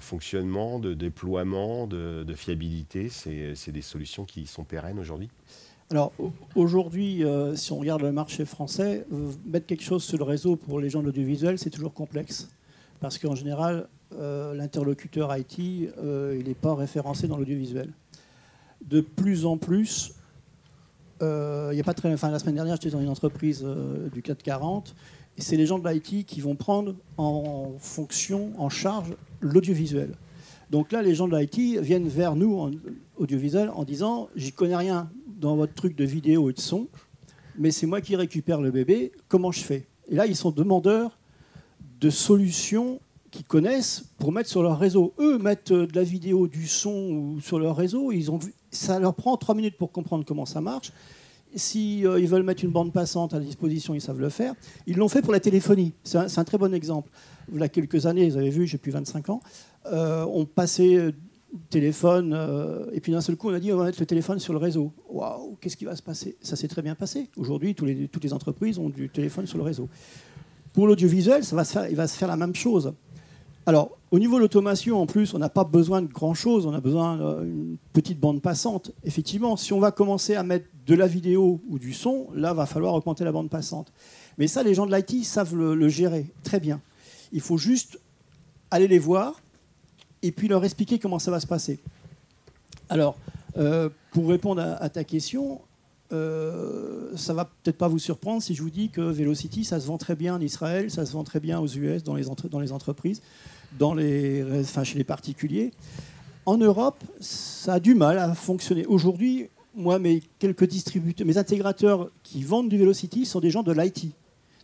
fonctionnement, 0.00 0.80
de 0.80 0.94
déploiement, 0.94 1.86
de, 1.86 2.34
fiabilité 2.34 3.08
C'est 3.08 3.72
des 3.72 3.82
solutions 3.82 4.24
qui 4.24 4.46
sont 4.46 4.64
pérennes 4.64 4.98
aujourd'hui 4.98 5.30
alors 5.92 6.12
aujourd'hui, 6.54 7.22
euh, 7.22 7.54
si 7.54 7.70
on 7.70 7.78
regarde 7.78 8.00
le 8.00 8.12
marché 8.12 8.46
français, 8.46 9.06
mettre 9.44 9.66
quelque 9.66 9.82
chose 9.82 10.02
sur 10.02 10.16
le 10.16 10.24
réseau 10.24 10.56
pour 10.56 10.80
les 10.80 10.88
gens 10.88 11.00
de 11.00 11.06
l'audiovisuel, 11.06 11.58
c'est 11.58 11.68
toujours 11.68 11.92
complexe. 11.92 12.48
Parce 13.00 13.18
qu'en 13.18 13.34
général, 13.34 13.88
euh, 14.14 14.54
l'interlocuteur 14.54 15.36
IT, 15.36 15.92
euh, 15.98 16.34
il 16.40 16.48
n'est 16.48 16.54
pas 16.54 16.74
référencé 16.74 17.28
dans 17.28 17.36
l'audiovisuel. 17.36 17.90
De 18.86 19.02
plus 19.02 19.44
en 19.44 19.58
plus, 19.58 20.14
il 21.20 21.76
y 21.76 21.80
a 21.80 21.84
pas 21.84 21.94
très, 21.94 22.12
enfin, 22.12 22.30
la 22.30 22.40
semaine 22.40 22.56
dernière, 22.56 22.74
j'étais 22.76 22.90
dans 22.90 23.00
une 23.00 23.08
entreprise 23.08 23.64
du 24.12 24.22
440 24.22 24.96
et 25.38 25.40
c'est 25.40 25.56
les 25.56 25.66
gens 25.66 25.78
de 25.78 25.88
l'IT 25.88 26.26
qui 26.26 26.40
vont 26.40 26.56
prendre 26.56 26.96
en 27.16 27.74
fonction, 27.78 28.50
en 28.58 28.70
charge, 28.70 29.14
l'audiovisuel. 29.40 30.14
Donc 30.72 30.90
là, 30.90 31.02
les 31.02 31.14
gens 31.14 31.28
de 31.28 31.36
l'IT 31.36 31.82
viennent 31.82 32.08
vers 32.08 32.34
nous, 32.34 32.58
en 32.58 32.70
audiovisuel, 33.18 33.70
en 33.74 33.84
disant 33.84 34.30
J'y 34.34 34.52
connais 34.52 34.74
rien 34.74 35.10
dans 35.38 35.54
votre 35.54 35.74
truc 35.74 35.94
de 35.94 36.04
vidéo 36.04 36.48
et 36.48 36.54
de 36.54 36.60
son, 36.60 36.88
mais 37.58 37.70
c'est 37.70 37.84
moi 37.84 38.00
qui 38.00 38.16
récupère 38.16 38.58
le 38.62 38.70
bébé, 38.70 39.12
comment 39.28 39.52
je 39.52 39.60
fais? 39.60 39.86
Et 40.08 40.14
là, 40.14 40.26
ils 40.26 40.34
sont 40.34 40.50
demandeurs 40.50 41.18
de 42.00 42.08
solutions 42.08 43.00
qu'ils 43.30 43.44
connaissent 43.44 44.04
pour 44.18 44.32
mettre 44.32 44.48
sur 44.48 44.62
leur 44.62 44.78
réseau. 44.78 45.12
Eux 45.18 45.36
mettent 45.36 45.74
de 45.74 45.94
la 45.94 46.04
vidéo, 46.04 46.48
du 46.48 46.66
son 46.66 47.38
sur 47.42 47.58
leur 47.58 47.76
réseau, 47.76 48.10
ils 48.10 48.30
ont 48.30 48.38
ça 48.70 48.98
leur 48.98 49.12
prend 49.14 49.36
trois 49.36 49.54
minutes 49.54 49.76
pour 49.76 49.92
comprendre 49.92 50.24
comment 50.24 50.46
ça 50.46 50.62
marche 50.62 50.90
si 51.54 52.06
euh, 52.06 52.20
ils 52.20 52.28
veulent 52.28 52.42
mettre 52.42 52.64
une 52.64 52.70
bande 52.70 52.92
passante 52.92 53.34
à 53.34 53.40
disposition, 53.40 53.94
ils 53.94 54.00
savent 54.00 54.20
le 54.20 54.28
faire. 54.28 54.54
Ils 54.86 54.96
l'ont 54.96 55.08
fait 55.08 55.22
pour 55.22 55.32
la 55.32 55.40
téléphonie. 55.40 55.92
C'est 56.02 56.38
un, 56.38 56.44
très 56.44 56.58
bon 56.58 56.72
exemple. 56.74 57.10
A 57.60 57.68
quelques 57.68 58.06
années, 58.06 58.28
vous 58.28 58.36
avez 58.36 58.50
vu, 58.50 58.66
j'ai 58.66 58.78
plus 58.78 58.92
25 58.92 59.28
ans, 59.30 59.40
euh, 59.86 60.24
on 60.32 60.44
passait 60.44 60.96
euh, 60.96 61.12
téléphone, 61.68 62.34
et 62.92 63.00
puis 63.00 63.12
d'un 63.12 63.20
seul 63.20 63.36
coup, 63.36 63.50
on 63.50 63.52
a 63.52 63.60
dit 63.60 63.72
on 63.72 63.76
va 63.76 63.84
mettre 63.84 64.00
le 64.00 64.06
téléphone 64.06 64.38
sur 64.38 64.54
le 64.54 64.58
réseau. 64.58 64.90
Waouh, 65.10 65.58
qu'est-ce 65.60 65.76
qui 65.76 65.84
va 65.84 65.94
se 65.94 66.02
passer? 66.02 66.36
Ça 66.40 66.56
s'est 66.56 66.68
très 66.68 66.80
bien 66.80 66.94
passé. 66.94 67.28
Aujourd'hui, 67.36 67.74
toutes 67.74 68.24
les 68.24 68.32
entreprises 68.32 68.78
ont 68.78 68.88
du 68.88 69.10
téléphone 69.10 69.46
sur 69.46 69.58
le 69.58 69.64
réseau. 69.64 69.88
Pour 70.72 70.86
l'audiovisuel, 70.86 71.44
ça 71.44 71.54
va 71.54 71.64
se 71.64 71.72
faire, 71.72 71.90
il 71.90 71.96
va 71.96 72.08
se 72.08 72.16
faire 72.16 72.28
la 72.28 72.36
même 72.36 72.54
chose. 72.54 72.94
Alors, 73.64 73.98
au 74.10 74.18
niveau 74.18 74.36
de 74.36 74.40
l'automation, 74.40 75.00
en 75.00 75.06
plus, 75.06 75.34
on 75.34 75.38
n'a 75.38 75.48
pas 75.48 75.62
besoin 75.62 76.02
de 76.02 76.08
grand-chose, 76.08 76.66
on 76.66 76.72
a 76.72 76.80
besoin 76.80 77.42
d'une 77.42 77.76
petite 77.92 78.18
bande 78.18 78.42
passante. 78.42 78.90
Effectivement, 79.04 79.56
si 79.56 79.72
on 79.72 79.78
va 79.78 79.92
commencer 79.92 80.34
à 80.34 80.42
mettre 80.42 80.66
de 80.86 80.94
la 80.94 81.06
vidéo 81.06 81.60
ou 81.68 81.78
du 81.78 81.92
son, 81.92 82.26
là, 82.34 82.52
va 82.54 82.66
falloir 82.66 82.94
augmenter 82.94 83.24
la 83.24 83.30
bande 83.30 83.50
passante. 83.50 83.92
Mais 84.36 84.48
ça, 84.48 84.64
les 84.64 84.74
gens 84.74 84.86
de 84.86 84.94
l'IT 84.94 85.24
savent 85.24 85.54
le, 85.54 85.88
gérer 85.88 86.26
très 86.42 86.58
bien. 86.58 86.80
Il 87.32 87.40
faut 87.40 87.58
juste 87.58 87.98
aller 88.70 88.88
les 88.88 88.98
voir 88.98 89.40
et 90.22 90.32
puis 90.32 90.48
leur 90.48 90.64
expliquer 90.64 90.98
comment 90.98 91.18
ça 91.18 91.30
va 91.30 91.40
se 91.40 91.46
passer. 91.46 91.80
Alors, 92.88 93.16
euh, 93.56 93.88
pour 94.12 94.28
répondre 94.28 94.60
à, 94.60 94.88
ta 94.88 95.04
question, 95.04 95.60
euh, 96.12 97.16
ça 97.16 97.34
va 97.34 97.46
peut-être 97.46 97.78
pas 97.78 97.88
vous 97.88 97.98
surprendre 97.98 98.42
si 98.42 98.54
je 98.54 98.62
vous 98.62 98.70
dis 98.70 98.90
que 98.90 99.00
Velocity, 99.00 99.64
ça 99.64 99.80
se 99.80 99.86
vend 99.86 99.98
très 99.98 100.14
bien 100.14 100.34
en 100.36 100.40
Israël, 100.40 100.90
ça 100.90 101.06
se 101.06 101.12
vend 101.12 101.24
très 101.24 101.40
bien 101.40 101.58
aux 101.58 101.68
US, 101.68 102.02
dans 102.02 102.14
les, 102.14 102.24
dans 102.50 102.60
les 102.60 102.72
entreprises 102.72 103.22
dans 103.78 103.94
les, 103.94 104.44
enfin, 104.60 104.84
chez 104.84 104.98
les 104.98 105.04
particuliers. 105.04 105.72
En 106.46 106.56
Europe, 106.56 106.98
ça 107.20 107.74
a 107.74 107.80
du 107.80 107.94
mal 107.94 108.18
à 108.18 108.34
fonctionner. 108.34 108.84
Aujourd'hui, 108.86 109.48
moi, 109.74 109.98
mes 109.98 110.22
quelques 110.38 110.66
distributeurs, 110.66 111.26
mes 111.26 111.38
intégrateurs 111.38 112.10
qui 112.22 112.42
vendent 112.42 112.68
du 112.68 112.78
Velocity 112.78 113.24
sont 113.24 113.40
des 113.40 113.50
gens 113.50 113.62
de 113.62 113.72
l'IT. 113.72 114.12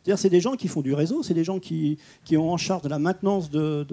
C'est-à-dire, 0.02 0.18
c'est 0.18 0.30
des 0.30 0.40
gens 0.40 0.54
qui 0.54 0.68
font 0.68 0.80
du 0.80 0.94
réseau, 0.94 1.22
c'est 1.22 1.34
des 1.34 1.44
gens 1.44 1.58
qui, 1.58 1.98
ont 2.32 2.50
en 2.50 2.56
charge 2.56 2.82
de 2.82 2.88
la 2.88 2.98
maintenance 2.98 3.50
de, 3.50 3.86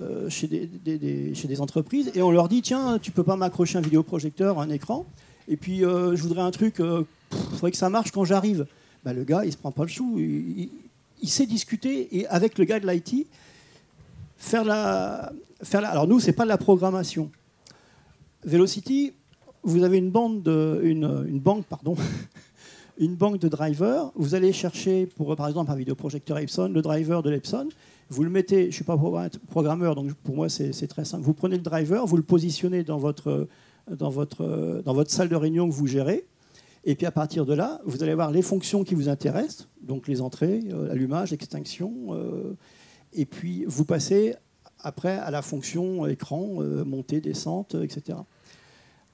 euh, 0.00 0.28
chez, 0.28 0.46
des, 0.48 1.60
entreprises. 1.60 2.10
Et 2.14 2.22
on 2.22 2.30
leur 2.30 2.48
dit 2.48 2.62
tiens, 2.62 2.98
tu 3.00 3.10
peux 3.10 3.24
pas 3.24 3.36
m'accrocher 3.36 3.78
un 3.78 3.82
vidéoprojecteur, 3.82 4.60
un 4.60 4.70
écran. 4.70 5.06
Et 5.48 5.56
puis, 5.56 5.84
euh, 5.84 6.16
je 6.16 6.22
voudrais 6.22 6.42
un 6.42 6.50
truc, 6.50 6.76
il 6.78 6.84
euh, 6.84 7.02
faudrait 7.52 7.70
que 7.70 7.76
ça 7.76 7.88
marche 7.88 8.10
quand 8.10 8.24
j'arrive. 8.24 8.66
Bah, 9.04 9.12
le 9.12 9.24
gars, 9.24 9.44
il 9.44 9.52
se 9.52 9.56
prend 9.56 9.70
pas 9.70 9.82
le 9.82 9.88
chou. 9.88 10.16
Il, 10.18 10.68
il 11.22 11.28
sait 11.28 11.46
discuter 11.46 12.18
et 12.18 12.26
avec 12.26 12.58
le 12.58 12.64
gars 12.64 12.78
de 12.78 12.86
l'IT 12.86 13.26
faire 14.36 14.64
la, 14.64 15.32
alors 15.72 16.06
nous, 16.06 16.20
c'est 16.20 16.32
pas 16.32 16.44
de 16.44 16.48
la 16.48 16.58
programmation. 16.58 17.30
Velocity, 18.44 19.12
vous 19.62 19.82
avez 19.82 19.98
une 19.98 20.10
bande, 20.10 20.42
de, 20.42 20.80
une 20.84 21.40
banque, 21.40 21.64
pardon, 21.64 21.96
une 22.98 23.14
banque 23.14 23.38
de 23.38 23.48
drivers. 23.48 24.10
Vous 24.14 24.34
allez 24.34 24.52
chercher, 24.52 25.08
par 25.36 25.48
exemple 25.48 25.70
un 25.70 25.76
vidéoprojecteur 25.76 26.38
Epson, 26.38 26.68
le 26.68 26.82
driver 26.82 27.22
de 27.22 27.30
l'Epson. 27.30 27.68
Vous 28.08 28.22
le 28.22 28.30
mettez, 28.30 28.62
je 28.62 28.66
ne 28.66 28.72
suis 28.72 28.84
pas 28.84 28.98
programmeur, 29.48 29.94
donc 29.94 30.12
pour 30.14 30.36
moi 30.36 30.48
c'est 30.48 30.86
très 30.86 31.04
simple. 31.04 31.24
Vous 31.24 31.34
prenez 31.34 31.56
le 31.56 31.62
driver, 31.62 32.06
vous 32.06 32.16
le 32.16 32.22
positionnez 32.22 32.84
dans 32.84 32.98
votre, 32.98 33.48
dans, 33.90 34.10
votre, 34.10 34.82
dans 34.84 34.94
votre 34.94 35.10
salle 35.10 35.28
de 35.28 35.36
réunion 35.36 35.68
que 35.68 35.74
vous 35.74 35.86
gérez. 35.86 36.26
Et 36.88 36.94
puis 36.94 37.04
à 37.04 37.10
partir 37.10 37.44
de 37.44 37.52
là, 37.52 37.80
vous 37.84 38.04
allez 38.04 38.14
voir 38.14 38.30
les 38.30 38.42
fonctions 38.42 38.84
qui 38.84 38.94
vous 38.94 39.08
intéressent, 39.08 39.68
donc 39.82 40.06
les 40.06 40.20
entrées, 40.20 40.60
euh, 40.70 40.92
allumage, 40.92 41.32
extinction, 41.32 41.92
euh, 42.10 42.56
et 43.12 43.26
puis 43.26 43.64
vous 43.66 43.84
passez 43.84 44.36
après 44.78 45.18
à 45.18 45.32
la 45.32 45.42
fonction 45.42 46.06
écran, 46.06 46.58
euh, 46.60 46.84
montée, 46.84 47.20
descente, 47.20 47.74
etc. 47.74 48.18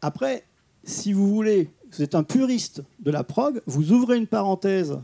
Après, 0.03 0.45
si 0.85 1.12
vous 1.12 1.29
voulez, 1.29 1.71
vous 1.90 2.03
êtes 2.03 2.14
un 2.14 2.23
puriste 2.23 2.83
de 3.01 3.11
la 3.11 3.25
prog, 3.25 3.62
vous 3.66 3.92
ouvrez 3.92 4.16
une 4.16 4.27
parenthèse 4.27 4.99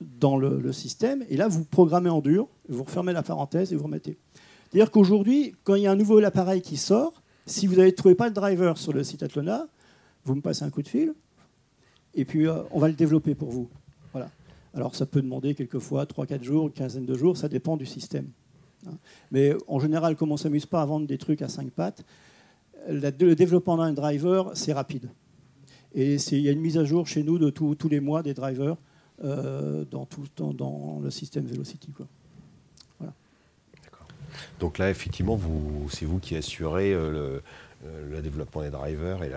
dans 0.00 0.36
le, 0.36 0.72
système, 0.72 1.24
et 1.28 1.36
là 1.36 1.48
vous 1.48 1.64
programmez 1.64 2.10
en 2.10 2.20
dur, 2.20 2.48
vous 2.68 2.84
refermez 2.84 3.12
la 3.12 3.22
parenthèse 3.22 3.72
et 3.72 3.76
vous 3.76 3.84
remettez. 3.84 4.18
C'est-à-dire 4.70 4.90
qu'aujourd'hui, 4.90 5.54
quand 5.64 5.76
il 5.76 5.82
y 5.82 5.86
a 5.86 5.92
un 5.92 5.96
nouveau 5.96 6.18
appareil 6.24 6.62
qui 6.62 6.76
sort, 6.76 7.22
si 7.46 7.66
vous 7.66 7.76
ne 7.76 7.90
trouvez 7.90 8.14
pas 8.14 8.28
le 8.28 8.34
driver 8.34 8.76
sur 8.76 8.92
le 8.92 9.04
site 9.04 9.22
Atlona, 9.22 9.66
vous 10.24 10.34
me 10.34 10.40
passez 10.40 10.64
un 10.64 10.70
coup 10.70 10.82
de 10.82 10.88
fil, 10.88 11.14
et 12.14 12.24
puis 12.24 12.46
euh, 12.46 12.62
on 12.70 12.80
va 12.80 12.88
le 12.88 12.94
développer 12.94 13.34
pour 13.34 13.50
vous. 13.50 13.68
Alors 14.76 14.96
ça 14.96 15.06
peut 15.06 15.22
demander 15.22 15.54
quelquefois 15.54 16.04
3-4 16.04 16.42
jours, 16.42 16.66
une 16.66 16.72
quinzaine 16.72 17.06
de 17.06 17.16
jours, 17.16 17.36
ça 17.36 17.48
dépend 17.48 17.76
du 17.76 17.86
système. 17.86 18.28
Mais 19.30 19.54
en 19.68 19.78
général, 19.78 20.16
comme 20.16 20.30
on 20.30 20.34
ne 20.34 20.38
s'amuse 20.38 20.66
pas 20.66 20.82
à 20.82 20.84
vendre 20.84 21.06
des 21.06 21.16
trucs 21.16 21.42
à 21.42 21.48
5 21.48 21.70
pattes, 21.70 22.04
le 22.88 23.34
développement 23.34 23.76
d'un 23.76 23.92
driver, 23.92 24.50
c'est 24.54 24.72
rapide. 24.72 25.08
Et 25.94 26.16
il 26.16 26.40
y 26.40 26.48
a 26.48 26.52
une 26.52 26.60
mise 26.60 26.76
à 26.76 26.84
jour 26.84 27.06
chez 27.06 27.22
nous 27.22 27.38
de 27.38 27.50
tous 27.50 27.88
les 27.88 28.00
mois 28.00 28.22
des 28.22 28.34
drivers 28.34 28.76
euh, 29.22 29.84
dans, 29.90 31.00
le 31.02 31.10
système 31.10 31.46
Velocity. 31.46 31.92
Quoi. 31.92 32.06
Donc 34.58 34.78
là, 34.78 34.90
effectivement, 34.90 35.38
c'est 35.90 36.04
vous 36.04 36.18
qui 36.18 36.34
assurez 36.34 36.92
euh, 36.92 37.12
le, 37.12 37.42
euh, 37.86 38.10
le 38.10 38.22
développement 38.22 38.62
des 38.62 38.70
drivers 38.70 39.22
et 39.22 39.30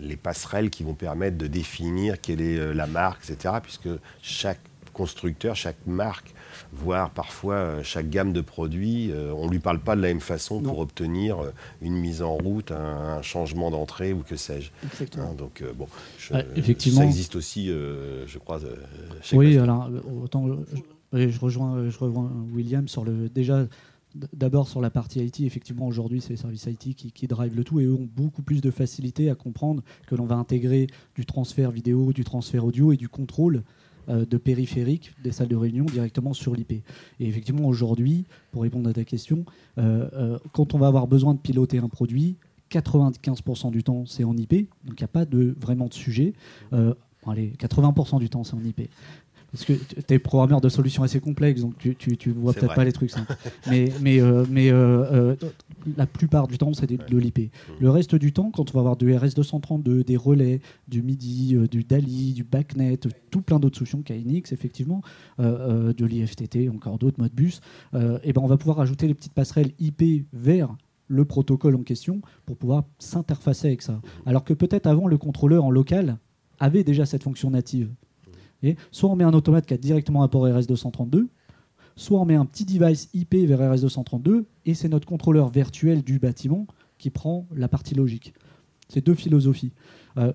les 0.00 0.16
passerelles 0.16 0.70
qui 0.70 0.82
vont 0.82 0.94
permettre 0.94 1.36
de 1.36 1.46
définir 1.46 2.20
quelle 2.20 2.40
est 2.40 2.72
la 2.72 2.86
marque, 2.86 3.28
etc. 3.28 3.56
Puisque 3.62 3.90
chaque 4.22 4.60
constructeur, 4.98 5.54
chaque 5.54 5.86
marque, 5.86 6.34
voire 6.72 7.10
parfois 7.10 7.54
euh, 7.54 7.82
chaque 7.84 8.10
gamme 8.10 8.32
de 8.32 8.40
produits, 8.40 9.12
euh, 9.12 9.32
on 9.32 9.46
ne 9.46 9.52
lui 9.52 9.60
parle 9.60 9.78
pas 9.78 9.94
de 9.94 10.02
la 10.02 10.08
même 10.08 10.20
façon 10.20 10.60
pour 10.60 10.80
obtenir 10.80 11.38
euh, 11.38 11.52
une 11.80 11.94
mise 11.94 12.20
en 12.20 12.34
route, 12.34 12.72
un, 12.72 13.22
changement 13.22 13.70
d'entrée 13.70 14.12
ou 14.12 14.24
que 14.28 14.34
sais-je. 14.34 14.70
Hein, 15.18 15.34
donc 15.38 15.62
bon, 15.76 15.86
effectivement. 16.56 17.00
ça 17.00 17.06
existe 17.06 17.36
aussi, 17.36 17.68
je 17.68 18.38
crois. 18.38 18.58
oui, 19.32 19.56
alors 19.56 19.88
autant 20.22 20.48
je, 21.12 21.38
rejoins, 21.38 21.88
je 21.88 21.98
rejoins 21.98 22.30
William 22.52 22.88
sur 22.88 23.04
le 23.04 23.28
déjà. 23.28 23.66
D'abord 24.32 24.68
sur 24.68 24.80
la 24.80 24.88
partie 24.88 25.20
IT, 25.20 25.40
effectivement 25.40 25.86
aujourd'hui 25.86 26.22
c'est 26.22 26.30
les 26.30 26.38
services 26.38 26.64
IT 26.64 26.96
qui, 26.96 27.12
qui 27.12 27.26
drive 27.26 27.54
le 27.54 27.62
tout 27.62 27.78
et 27.78 27.84
eux 27.84 27.92
ont 27.92 28.08
beaucoup 28.16 28.40
plus 28.40 28.62
de 28.62 28.70
facilité 28.70 29.28
à 29.28 29.34
comprendre 29.34 29.82
que 30.06 30.14
l'on 30.14 30.24
va 30.24 30.34
intégrer 30.36 30.86
du 31.14 31.26
transfert 31.26 31.70
vidéo, 31.70 32.14
du 32.14 32.24
transfert 32.24 32.64
audio 32.64 32.90
et 32.90 32.96
du 32.96 33.10
contrôle 33.10 33.56
euh, 33.56 33.60
de 34.08 34.36
périphériques 34.36 35.12
des 35.22 35.32
salles 35.32 35.48
de 35.48 35.56
réunion 35.56 35.84
directement 35.84 36.32
sur 36.32 36.54
l'IP. 36.54 36.72
Et 36.72 36.82
effectivement, 37.20 37.66
aujourd'hui, 37.66 38.24
pour 38.52 38.62
répondre 38.62 38.88
à 38.88 38.92
ta 38.92 39.04
question, 39.04 39.44
euh, 39.78 40.08
euh, 40.12 40.38
quand 40.52 40.74
on 40.74 40.78
va 40.78 40.86
avoir 40.86 41.06
besoin 41.06 41.34
de 41.34 41.38
piloter 41.38 41.78
un 41.78 41.88
produit, 41.88 42.36
95% 42.70 43.70
du 43.70 43.82
temps, 43.82 44.04
c'est 44.06 44.24
en 44.24 44.36
IP, 44.36 44.68
donc 44.84 44.98
il 44.98 45.02
n'y 45.02 45.04
a 45.04 45.08
pas 45.08 45.24
de, 45.24 45.54
vraiment 45.60 45.86
de 45.86 45.94
sujet. 45.94 46.34
allez, 47.26 47.52
80% 47.58 48.18
du 48.18 48.28
temps, 48.28 48.44
c'est 48.44 48.54
en 48.54 48.64
IP. 48.64 48.88
Parce 49.58 49.78
que 49.78 50.02
tu 50.02 50.14
es 50.14 50.18
programmeur 50.20 50.60
de 50.60 50.68
solutions 50.68 51.02
assez 51.02 51.18
complexes, 51.18 51.62
donc 51.62 51.76
tu, 51.78 51.94
tu, 51.96 52.30
vois 52.30 52.52
peut-être 52.52 52.74
pas 52.74 52.84
les 52.84 52.92
trucs 52.92 53.10
simples. 53.10 53.34
mais 53.68 53.92
mais, 54.00 54.20
euh, 54.20 54.44
mais 54.48 54.70
euh, 54.70 55.34
la 55.96 56.06
plupart 56.06 56.46
du 56.46 56.58
temps, 56.58 56.72
c'est 56.74 56.86
de, 56.86 57.18
l'IP. 57.18 57.38
Mmh. 57.38 57.72
Le 57.80 57.90
reste 57.90 58.14
du 58.14 58.32
temps, 58.32 58.52
quand 58.52 58.70
on 58.70 58.74
va 58.74 58.80
avoir 58.80 58.96
du 58.96 59.12
RS232, 59.12 60.04
des 60.04 60.16
relais, 60.16 60.60
du 60.86 61.02
MIDI, 61.02 61.56
du 61.68 61.82
DALI, 61.82 62.34
du 62.34 62.44
BACnet, 62.44 63.00
tout 63.30 63.42
plein 63.42 63.58
d'autres 63.58 63.78
solutions, 63.78 64.02
KNX, 64.02 64.52
effectivement, 64.52 65.02
de 65.38 66.04
l'IFTT, 66.04 66.68
encore 66.72 66.98
d'autres, 66.98 67.18
Modbus, 67.18 67.60
et 68.22 68.32
ben 68.32 68.42
on 68.42 68.46
va 68.46 68.58
pouvoir 68.58 68.78
ajouter 68.80 69.08
les 69.08 69.14
petites 69.14 69.32
passerelles 69.32 69.72
IP 69.80 70.26
vers 70.32 70.76
le 71.08 71.24
protocole 71.24 71.74
en 71.74 71.82
question 71.82 72.20
pour 72.46 72.56
pouvoir 72.56 72.84
s'interfacer 72.98 73.68
avec 73.68 73.82
ça. 73.82 74.00
Alors 74.24 74.44
que 74.44 74.54
peut-être 74.54 74.86
avant, 74.86 75.08
le 75.08 75.18
contrôleur 75.18 75.64
en 75.64 75.70
local 75.70 76.18
avait 76.60 76.84
déjà 76.84 77.06
cette 77.06 77.22
fonction 77.22 77.50
native. 77.50 77.90
Et 78.62 78.76
soit 78.90 79.10
on 79.10 79.16
met 79.16 79.24
un 79.24 79.34
automate 79.34 79.66
qui 79.66 79.74
a 79.74 79.76
directement 79.76 80.22
un 80.22 80.28
port 80.28 80.46
RS232, 80.46 81.26
soit 81.96 82.20
on 82.20 82.24
met 82.24 82.34
un 82.34 82.44
petit 82.44 82.64
device 82.64 83.08
IP 83.14 83.34
vers 83.34 83.60
RS232, 83.60 84.44
et 84.66 84.74
c'est 84.74 84.88
notre 84.88 85.06
contrôleur 85.06 85.48
virtuel 85.48 86.02
du 86.02 86.18
bâtiment 86.18 86.66
qui 86.98 87.10
prend 87.10 87.46
la 87.54 87.68
partie 87.68 87.94
logique. 87.94 88.34
C'est 88.88 89.04
deux 89.04 89.14
philosophies. 89.14 89.72
Euh, 90.16 90.32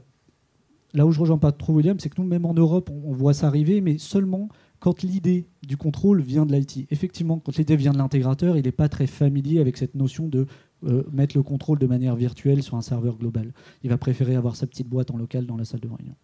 là 0.94 1.06
où 1.06 1.12
je 1.12 1.20
rejoins 1.20 1.38
pas 1.38 1.52
trop 1.52 1.74
William, 1.74 2.00
c'est 2.00 2.10
que 2.10 2.22
nous, 2.22 2.28
même 2.28 2.46
en 2.46 2.54
Europe, 2.54 2.90
on, 2.90 3.12
voit 3.12 3.34
ça 3.34 3.48
arriver, 3.48 3.82
mais 3.82 3.98
seulement 3.98 4.50
quand 4.80 5.02
l'idée 5.02 5.48
du 5.66 5.78
contrôle 5.78 6.22
vient 6.22 6.46
de 6.46 6.54
l'IT. 6.54 6.88
Effectivement, 6.92 7.40
quand 7.40 7.58
l'idée 7.58 7.76
vient 7.76 7.94
de 7.94 7.98
l'intégrateur, 7.98 8.58
il 8.58 8.64
n'est 8.64 8.72
pas 8.72 8.90
très 8.90 9.08
familier 9.08 9.60
avec 9.60 9.78
cette 9.78 9.96
notion 9.96 10.28
de 10.28 10.46
euh, 10.86 11.04
mettre 11.12 11.38
le 11.38 11.44
contrôle 11.44 11.80
de 11.80 11.88
manière 11.88 12.16
virtuelle 12.16 12.62
sur 12.62 12.76
un 12.76 12.82
serveur 12.82 13.18
global. 13.18 13.54
Il 13.84 13.90
va 13.90 13.98
préférer 13.98 14.36
avoir 14.36 14.56
sa 14.56 14.68
petite 14.68 14.88
boîte 14.88 15.12
en 15.12 15.18
local 15.18 15.46
dans 15.46 15.56
la 15.56 15.66
salle 15.66 15.80
de 15.80 15.88
réunion. 15.88 16.16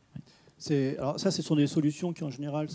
Alors 0.98 1.20
ça, 1.20 1.32
ce 1.32 1.42
sont 1.42 1.56
des 1.56 1.68
solutions 1.68 2.12
qui 2.14 2.24
en 2.24 2.30
général 2.30 2.68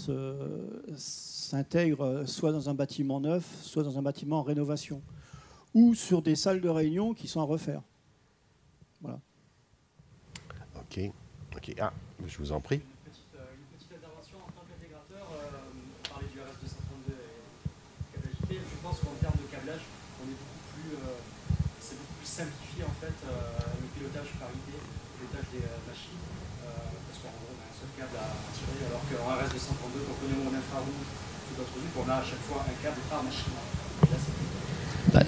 s'intègrent 0.96 2.24
soit 2.26 2.52
dans 2.52 2.70
un 2.70 2.74
bâtiment 2.74 3.20
neuf, 3.20 3.44
soit 3.62 3.82
dans 3.82 3.98
un 3.98 4.02
bâtiment 4.02 4.38
en 4.38 4.42
rénovation, 4.42 5.02
ou 5.74 5.94
sur 5.94 6.22
des 6.22 6.34
salles 6.34 6.60
de 6.60 6.68
réunion 6.68 7.14
qui 7.14 7.28
sont 7.28 7.40
à 7.40 7.44
refaire. 7.44 7.82
Voilà. 9.02 9.20
Ok. 10.76 11.00
ok. 11.56 11.74
Ah, 11.78 11.92
je 12.26 12.38
vous 12.38 12.52
en 12.52 12.60
prie. 12.60 12.80
simplifier 22.34 22.82
en 22.82 22.96
fait 22.98 23.14
euh, 23.30 23.78
le 23.78 23.86
pilotage 23.94 24.34
par 24.42 24.50
idée, 24.50 24.74
le 24.74 25.06
pilotage 25.14 25.54
des 25.54 25.62
euh, 25.70 25.86
machines, 25.86 26.18
euh, 26.66 26.90
parce 27.06 27.22
qu'en 27.22 27.30
gros 27.30 27.54
on 27.54 27.62
a 27.62 27.70
un 27.70 27.76
seul 27.78 27.94
câble 27.94 28.18
à 28.18 28.26
tirer, 29.24 29.34
alors 29.34 29.40
qu'en 29.40 29.46
RS 29.46 29.52
232, 29.52 30.00
quand 30.06 30.14
on 30.20 30.28
est 30.28 30.48
en 30.48 30.58
infrarouge 30.58 31.14
a 32.08 32.16
à 32.18 32.22
chaque 32.22 32.40
fois 32.40 32.64
un 32.68 33.10
par. 33.10 33.24
Bah, 35.12 35.22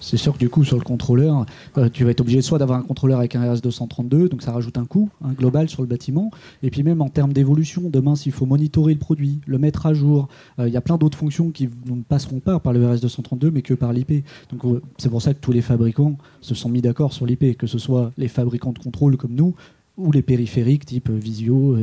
c'est 0.00 0.16
sûr 0.16 0.32
que 0.32 0.38
du 0.38 0.48
coup, 0.48 0.64
sur 0.64 0.76
le 0.76 0.82
contrôleur, 0.82 1.44
euh, 1.76 1.88
tu 1.92 2.04
vas 2.04 2.12
être 2.12 2.20
obligé 2.20 2.40
soit 2.40 2.58
d'avoir 2.58 2.78
un 2.78 2.82
contrôleur 2.82 3.18
avec 3.18 3.34
un 3.34 3.54
RS232, 3.54 4.28
donc 4.28 4.42
ça 4.42 4.52
rajoute 4.52 4.78
un 4.78 4.84
coût 4.84 5.10
un 5.22 5.32
global 5.32 5.68
sur 5.68 5.82
le 5.82 5.88
bâtiment. 5.88 6.30
Et 6.62 6.70
puis 6.70 6.82
même 6.82 7.02
en 7.02 7.08
termes 7.08 7.32
d'évolution, 7.32 7.82
demain, 7.90 8.16
s'il 8.16 8.32
faut 8.32 8.46
monitorer 8.46 8.94
le 8.94 8.98
produit, 8.98 9.40
le 9.46 9.58
mettre 9.58 9.86
à 9.86 9.94
jour, 9.94 10.28
euh, 10.58 10.68
il 10.68 10.72
y 10.72 10.76
a 10.76 10.80
plein 10.80 10.96
d'autres 10.96 11.18
fonctions 11.18 11.50
qui 11.50 11.68
ne 11.86 12.02
passeront 12.02 12.40
pas 12.40 12.58
par 12.58 12.72
le 12.72 12.80
RS232, 12.80 13.50
mais 13.50 13.62
que 13.62 13.74
par 13.74 13.92
l'IP. 13.92 14.24
Donc 14.50 14.64
euh, 14.64 14.80
c'est 14.98 15.10
pour 15.10 15.20
ça 15.20 15.34
que 15.34 15.40
tous 15.40 15.52
les 15.52 15.62
fabricants 15.62 16.16
se 16.40 16.54
sont 16.54 16.68
mis 16.68 16.80
d'accord 16.80 17.12
sur 17.12 17.26
l'IP, 17.26 17.56
que 17.56 17.66
ce 17.66 17.78
soit 17.78 18.12
les 18.16 18.28
fabricants 18.28 18.72
de 18.72 18.78
contrôle 18.78 19.16
comme 19.16 19.34
nous, 19.34 19.54
ou 19.98 20.10
les 20.10 20.22
périphériques 20.22 20.86
type 20.86 21.10
visio, 21.10 21.76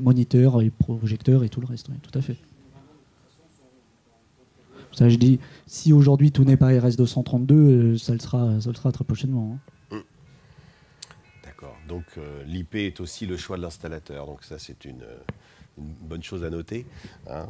moniteurs 0.00 0.60
et 0.62 0.70
projecteurs 0.70 1.44
et 1.44 1.48
tout 1.48 1.60
le 1.60 1.66
reste. 1.66 1.88
tout 2.02 2.18
à 2.18 2.22
fait. 2.22 2.36
Ça, 4.98 5.08
je 5.08 5.14
dis, 5.14 5.38
si 5.68 5.92
aujourd'hui 5.92 6.32
tout 6.32 6.42
n'est 6.42 6.56
pas 6.56 6.72
RS232, 6.72 7.52
euh, 7.52 7.96
ça 7.98 8.12
le 8.14 8.18
sera, 8.18 8.92
très 8.92 9.04
prochainement. 9.04 9.56
Hein. 9.92 9.96
Mmh. 9.96 10.00
D'accord. 11.44 11.76
Donc 11.86 12.02
euh, 12.16 12.42
l'IP 12.42 12.74
est 12.74 12.98
aussi 12.98 13.24
le 13.24 13.36
choix 13.36 13.56
de 13.56 13.62
l'installateur. 13.62 14.26
Donc 14.26 14.42
ça, 14.42 14.58
c'est 14.58 14.84
une, 14.84 15.04
bonne 15.76 16.24
chose 16.24 16.42
à 16.42 16.50
noter. 16.50 16.84
Hein. 17.30 17.46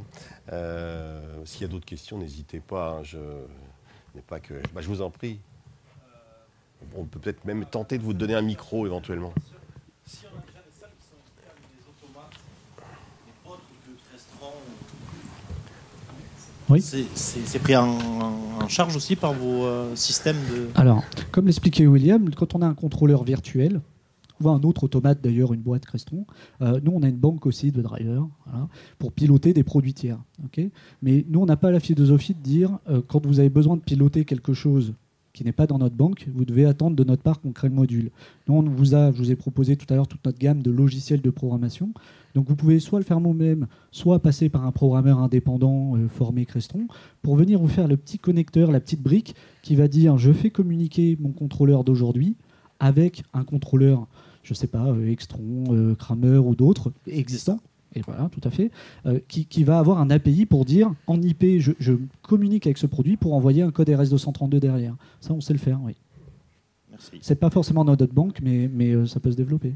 Euh, 0.52 1.42
s'il 1.46 1.62
y 1.62 1.64
a 1.64 1.68
d'autres 1.68 1.86
questions, 1.86 2.18
n'hésitez 2.18 2.60
pas. 2.60 2.98
Hein. 2.98 3.02
je 3.04 3.18
n'ai 4.14 4.20
pas 4.20 4.40
que. 4.40 4.52
Bah, 4.74 4.82
je 4.82 4.88
vous 4.88 5.00
en 5.00 5.08
prie. 5.08 5.40
On 6.94 7.04
peut 7.04 7.18
peut-être 7.18 7.46
même 7.46 7.64
tenter 7.64 7.96
de 7.96 8.02
vous 8.02 8.12
donner 8.12 8.34
un 8.34 8.42
micro 8.42 8.84
éventuellement. 8.84 9.32
Oui. 16.70 16.82
C'est 16.82 17.58
pris 17.60 17.76
en, 17.76 18.68
charge 18.68 18.94
aussi 18.96 19.16
par 19.16 19.32
vos 19.32 19.64
euh, 19.64 19.94
systèmes 19.96 20.36
de. 20.50 20.68
Alors, 20.74 21.02
comme 21.32 21.46
l'expliquait 21.46 21.86
William, 21.86 22.28
quand 22.34 22.54
on 22.54 22.60
a 22.60 22.66
un 22.66 22.74
contrôleur 22.74 23.24
virtuel, 23.24 23.80
ou 24.40 24.48
un 24.50 24.60
autre 24.62 24.84
automate 24.84 25.20
d'ailleurs, 25.22 25.52
une 25.52 25.60
boîte 25.60 25.86
Crestron, 25.86 26.26
euh, 26.60 26.78
nous 26.82 26.92
on 26.92 27.02
a 27.02 27.08
une 27.08 27.16
banque 27.16 27.46
aussi 27.46 27.72
de 27.72 27.82
drivers 27.82 28.26
pour 28.98 29.12
piloter 29.12 29.52
des 29.52 29.64
produits 29.64 29.94
tiers. 29.94 30.18
Mais 31.02 31.24
nous 31.28 31.40
on 31.40 31.46
n'a 31.46 31.56
pas 31.56 31.70
la 31.70 31.80
philosophie 31.80 32.34
de 32.34 32.40
dire 32.40 32.78
euh, 32.88 33.00
quand 33.06 33.24
vous 33.26 33.40
avez 33.40 33.50
besoin 33.50 33.76
de 33.76 33.82
piloter 33.82 34.24
quelque 34.24 34.52
chose 34.52 34.94
qui 35.38 35.44
n'est 35.44 35.52
pas 35.52 35.68
dans 35.68 35.78
notre 35.78 35.94
banque, 35.94 36.26
vous 36.34 36.44
devez 36.44 36.64
attendre 36.64 36.96
de 36.96 37.04
notre 37.04 37.22
part 37.22 37.40
qu'on 37.40 37.52
crée 37.52 37.68
le 37.68 37.74
module. 37.74 38.10
Nous, 38.48 38.54
on 38.54 38.62
vous 38.62 38.96
a, 38.96 39.12
je 39.12 39.18
vous 39.18 39.30
ai 39.30 39.36
proposé 39.36 39.76
tout 39.76 39.86
à 39.88 39.94
l'heure 39.94 40.08
toute 40.08 40.24
notre 40.26 40.40
gamme 40.40 40.64
de 40.64 40.72
logiciels 40.72 41.20
de 41.20 41.30
programmation. 41.30 41.92
Donc 42.34 42.48
vous 42.48 42.56
pouvez 42.56 42.80
soit 42.80 42.98
le 42.98 43.04
faire 43.04 43.20
vous-même, 43.20 43.68
soit 43.92 44.18
passer 44.18 44.48
par 44.48 44.66
un 44.66 44.72
programmeur 44.72 45.20
indépendant 45.20 45.96
euh, 45.96 46.08
formé 46.08 46.44
Crestron 46.44 46.88
pour 47.22 47.36
venir 47.36 47.60
vous 47.60 47.68
faire 47.68 47.86
le 47.86 47.96
petit 47.96 48.18
connecteur, 48.18 48.72
la 48.72 48.80
petite 48.80 49.00
brique 49.00 49.36
qui 49.62 49.76
va 49.76 49.86
dire 49.86 50.18
je 50.18 50.32
fais 50.32 50.50
communiquer 50.50 51.16
mon 51.20 51.30
contrôleur 51.30 51.84
d'aujourd'hui 51.84 52.34
avec 52.80 53.22
un 53.32 53.44
contrôleur, 53.44 54.08
je 54.42 54.54
sais 54.54 54.66
pas, 54.66 54.88
euh, 54.88 55.08
Extron, 55.08 55.66
euh, 55.70 55.94
Kramer 55.94 56.38
ou 56.38 56.56
d'autres 56.56 56.92
existants. 57.06 57.60
Et 57.98 58.02
voilà, 58.06 58.28
tout 58.30 58.40
à 58.44 58.50
fait, 58.50 58.70
qui, 59.28 59.64
va 59.64 59.78
avoir 59.78 59.98
un 60.00 60.10
API 60.10 60.46
pour 60.46 60.64
dire 60.64 60.92
en 61.06 61.20
IP, 61.20 61.58
je, 61.58 61.92
communique 62.22 62.66
avec 62.66 62.78
ce 62.78 62.86
produit 62.86 63.16
pour 63.16 63.34
envoyer 63.34 63.62
un 63.62 63.70
code 63.70 63.88
RS232 63.88 64.58
derrière. 64.58 64.94
Ça, 65.20 65.32
on 65.32 65.40
sait 65.40 65.52
le 65.52 65.58
faire, 65.58 65.80
oui. 65.82 65.94
Merci. 66.90 67.12
C'est 67.20 67.38
pas 67.38 67.50
forcément 67.50 67.84
notre 67.84 68.12
banque, 68.12 68.38
mais, 68.42 68.70
mais 68.72 69.06
ça 69.06 69.20
peut 69.20 69.30
se 69.30 69.36
développer 69.36 69.74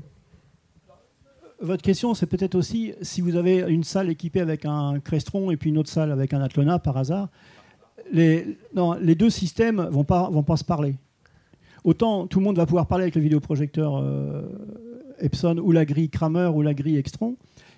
votre 1.63 1.83
question, 1.83 2.15
c'est 2.15 2.27
peut-être 2.27 2.57
aussi 2.57 2.93
si 3.03 3.21
vous 3.21 3.37
avez 3.37 3.65
une 3.69 3.85
salle 3.85 4.11
équipée 4.11 4.41
avec 4.41 4.65
un 4.65 4.99
Crestron 4.99 5.51
et 5.51 5.57
puis 5.57 5.71
une 5.71 5.79
autre 5.79 5.89
salle 5.89 6.11
avec 6.11 6.35
un 6.35 6.41
Atlona 6.41 6.79
par 6.79 6.97
hasard, 6.97 7.29
les, 8.13 8.59
non, 8.75 8.95
les 8.95 9.15
deux 9.15 9.31
systèmes 9.31 9.77
ne 9.77 9.89
vont 9.89 10.05
pas, 10.05 10.29
vont 10.29 10.43
pas 10.43 10.57
se 10.57 10.65
parler. 10.65 10.97
Autant 11.85 12.27
tout 12.27 12.41
le 12.41 12.45
monde 12.45 12.57
va 12.57 12.67
pouvoir 12.67 12.87
parler 12.87 13.05
avec 13.05 13.15
le 13.15 13.23
vidéoprojecteur 13.23 13.97
euh, 13.97 14.43
Epson 15.21 15.59
ou 15.59 15.73
la 15.73 15.85
grille 15.85 16.11
Kramer 16.11 16.51
ou 16.53 16.63
la 16.63 16.75
grille 16.75 16.97
Extron, 16.97 17.37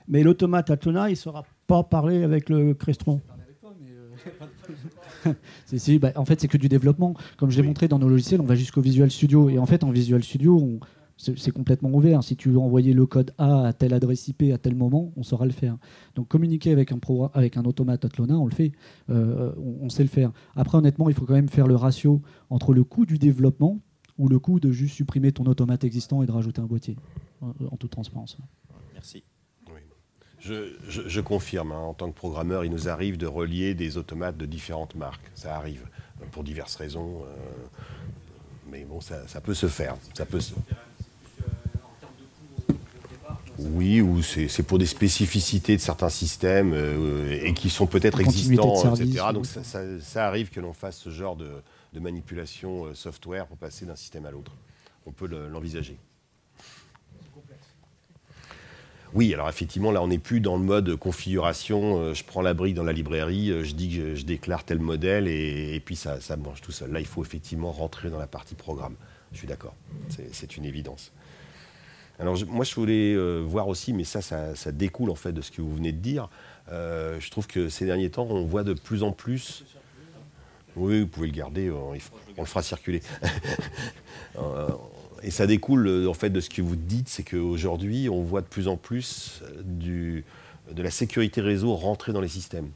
mais 0.09 0.23
l'automate 0.23 0.71
Atlona, 0.71 1.09
il 1.09 1.13
ne 1.13 1.17
saura 1.17 1.45
pas 1.67 1.83
parler 1.83 2.23
avec 2.23 2.49
le 2.49 2.75
Crestron. 2.75 3.21
Bah, 6.01 6.13
en 6.17 6.25
fait, 6.25 6.41
c'est 6.41 6.49
que 6.49 6.59
du 6.59 6.69
développement. 6.69 7.15
Comme 7.37 7.51
je 7.51 7.61
l'ai 7.61 7.67
montré 7.67 7.89
dans 7.89 7.99
nos 7.99 8.09
logiciels, 8.09 8.41
on 8.41 8.47
va 8.47 8.55
jusqu'au 8.55 8.81
Visual 8.81 9.11
Studio. 9.11 9.49
Et 9.49 9.59
en 9.59 9.67
fait, 9.67 9.83
en 9.83 9.91
Visual 9.91 10.23
Studio, 10.23 10.57
on, 10.57 10.81
c'est 11.17 11.51
complètement 11.51 11.91
ouvert. 11.91 12.23
Si 12.25 12.37
tu 12.37 12.51
veux 12.51 12.59
envoyer 12.59 12.93
le 12.93 13.07
code 13.07 13.33
A 13.39 13.67
à 13.67 13.73
telle 13.73 13.95
adresse 13.95 14.27
IP 14.29 14.45
à 14.53 14.59
tel 14.59 14.75
moment, 14.75 15.13
on 15.17 15.23
saura 15.23 15.47
le 15.47 15.53
faire. 15.53 15.77
Donc 16.15 16.29
communiquer 16.29 16.73
avec 16.73 16.93
un, 16.93 16.99
avec 17.35 17.57
un 17.57 17.65
automate 17.65 18.05
Atlona, 18.05 18.37
on 18.39 18.47
le 18.47 18.55
fait. 18.55 18.73
Euh, 19.11 19.53
on, 19.59 19.89
sait 19.89 20.03
le 20.03 20.09
faire. 20.09 20.33
Après, 20.57 20.79
honnêtement, 20.79 21.09
il 21.09 21.15
faut 21.15 21.25
quand 21.25 21.35
même 21.35 21.49
faire 21.49 21.67
le 21.67 21.77
ratio 21.77 22.21
entre 22.51 22.75
le 22.75 22.85
coût 22.85 23.07
du 23.07 23.19
développement 23.19 23.81
ou 24.19 24.29
le 24.29 24.39
coût 24.39 24.61
de 24.61 24.71
juste 24.71 24.95
supprimer 24.95 25.33
ton 25.33 25.45
automate 25.45 25.85
existant 25.85 26.23
et 26.23 26.27
de 26.27 26.33
rajouter 26.33 26.61
un 26.61 26.67
boîtier, 26.67 26.97
en, 27.41 27.77
toute 27.77 27.91
transparence. 27.91 28.39
Merci. 28.93 29.25
Je, 30.45 31.21
confirme, 31.21 31.73
hein. 31.73 31.79
en 31.79 31.95
tant 31.95 32.11
que 32.11 32.17
programmeur, 32.17 32.65
il 32.65 32.71
nous 32.71 32.89
arrive 32.89 33.17
de 33.17 33.27
relier 33.27 33.75
des 33.75 33.97
automates 33.97 34.37
de 34.37 34.47
différentes 34.47 34.95
marques. 34.95 35.31
Ça 35.35 35.57
arrive, 35.57 35.87
pour 36.33 36.45
diverses 36.45 36.77
raisons. 36.77 37.23
Euh, 37.23 37.67
mais 38.71 38.85
bon, 38.85 39.01
ça, 39.01 39.27
ça, 39.27 39.41
peut 39.41 39.55
se 39.55 39.69
faire. 39.69 39.97
Ça 40.15 40.27
peut 40.27 40.41
se... 40.41 40.53
Oui, 43.59 44.01
ou 44.01 44.21
c'est 44.23 44.63
pour 44.65 44.79
des 44.79 44.87
spécificités 44.87 45.77
de 45.77 45.81
certains 45.81 46.09
systèmes 46.09 46.73
euh, 46.75 47.39
et 47.43 47.55
qui 47.55 47.71
sont 47.71 47.87
peut-être 47.87 48.21
existants, 48.21 48.95
etc. 48.95 49.27
Donc 49.33 49.47
ça, 49.47 50.27
arrive 50.27 50.51
que 50.51 50.61
l'on 50.61 50.73
fasse 50.73 50.99
ce 50.99 51.11
genre 51.11 51.37
de, 51.37 51.51
manipulation 52.01 52.87
euh, 52.87 52.95
software 52.95 53.47
pour 53.47 53.57
passer 53.57 53.87
d'un 53.87 53.95
système 53.95 54.27
à 54.27 54.33
l'autre. 54.33 54.53
On 55.07 55.13
peut 55.13 55.27
l'envisager. 55.27 55.97
Oui, 59.15 59.33
alors 59.33 59.49
effectivement, 59.49 59.93
là, 59.93 60.03
on 60.03 60.09
n'est 60.09 60.19
plus 60.19 60.41
dans 60.41 60.57
le 60.57 60.65
mode 60.65 60.97
configuration. 60.97 62.01
Euh, 62.01 62.15
je 62.15 62.25
prends 62.25 62.43
la 62.43 62.53
brique 62.53 62.75
dans 62.75 62.83
la 62.83 62.93
librairie, 62.93 63.65
je 63.65 63.73
dis 63.75 63.97
que 63.97 64.15
je, 64.17 64.25
déclare 64.25 64.65
tel 64.65 64.81
modèle 64.81 65.29
et, 65.29 65.81
puis 65.85 65.95
ça, 65.95 66.21
ça 66.21 66.37
mange 66.37 66.61
tout 66.61 66.73
seul. 66.73 66.91
Là, 66.91 66.99
il 66.99 67.07
faut 67.07 67.23
effectivement 67.23 67.71
rentrer 67.71 68.11
dans 68.11 68.19
la 68.19 68.27
partie 68.27 68.57
programme. 68.57 68.97
Je 69.33 69.39
suis 69.39 69.47
d'accord. 69.47 69.75
C'est 70.33 70.57
une 70.57 70.65
évidence. 70.65 71.13
Alors 72.21 72.39
moi 72.47 72.65
je 72.65 72.73
voulais 72.77 73.17
voir 73.43 73.67
aussi, 73.67 73.93
mais 73.93 74.05
ça, 74.05 74.23
ça, 74.23 74.71
découle 74.71 75.11
en 75.11 75.17
fait 75.17 75.33
de 75.33 75.41
ce 75.41 75.51
que 75.51 75.61
vous 75.61 75.75
venez 75.75 75.91
de 75.91 75.99
dire. 75.99 76.29
je 76.69 77.31
trouve 77.31 77.49
que 77.49 77.69
ces 77.69 77.87
derniers 77.87 78.11
temps, 78.11 78.29
on 78.31 78.45
voit 78.45 78.63
de 78.63 78.75
plus 78.75 79.03
en 79.03 79.11
plus. 79.11 79.65
Oui, 80.77 81.01
vous 81.01 81.09
pouvez 81.09 81.27
le 81.27 81.33
garder, 81.33 81.73
on 81.73 81.93
le 81.93 82.47
fera 82.47 82.63
circuler. 82.63 83.03
et 85.25 85.31
ça 85.31 85.47
découle 85.47 85.87
euh, 85.89 86.09
en 86.09 86.15
fait 86.15 86.31
de 86.31 86.41
ce 86.41 86.51
que 86.51 86.63
vous 86.63 86.77
dites, 86.77 87.09
c'est 87.09 87.23
qu'aujourd'hui, 87.23 88.09
on 88.11 88.23
voit 88.23 88.43
de 88.43 88.47
plus 88.47 88.69
en 88.69 88.77
plus 88.77 89.43
euh, 89.43 90.21
de 90.71 90.83
la 90.83 90.91
sécurité 90.91 91.41
réseau 91.41 91.75
rentrer 91.75 92.13
dans 92.13 92.21
les 92.21 92.29
systèmes. 92.29 92.69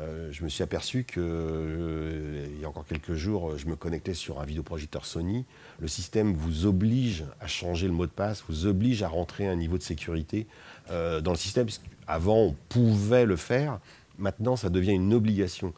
Euh, 0.00 0.30
je 0.32 0.42
me 0.42 0.48
suis 0.48 0.64
aperçu 0.64 1.04
que, 1.04 2.46
il 2.54 2.60
y 2.60 2.64
a 2.64 2.68
encore 2.68 2.86
quelques 2.86 3.14
jours, 3.14 3.56
je 3.56 3.66
me 3.66 3.76
connectais 3.76 4.14
sur 4.14 4.40
un 4.40 4.44
vidéoprojecteur 4.44 5.06
Sony. 5.06 5.44
Le 5.78 5.86
système 5.86 6.34
vous 6.34 6.66
oblige 6.66 7.24
à 7.40 7.46
changer 7.46 7.86
le 7.86 7.92
mot 7.92 8.06
de 8.06 8.10
passe, 8.10 8.42
vous 8.48 8.66
oblige 8.66 9.02
à 9.02 9.08
rentrer 9.08 9.46
un 9.46 9.56
niveau 9.56 9.78
de 9.78 9.82
sécurité 9.82 10.46
dans 10.88 11.30
le 11.30 11.36
système. 11.36 11.66
Avant, 12.06 12.38
on 12.38 12.56
pouvait 12.68 13.26
le 13.26 13.36
faire. 13.36 13.80
Maintenant, 14.18 14.56
ça 14.56 14.70
devient 14.70 14.92
une 14.92 15.12
obligation 15.12 15.74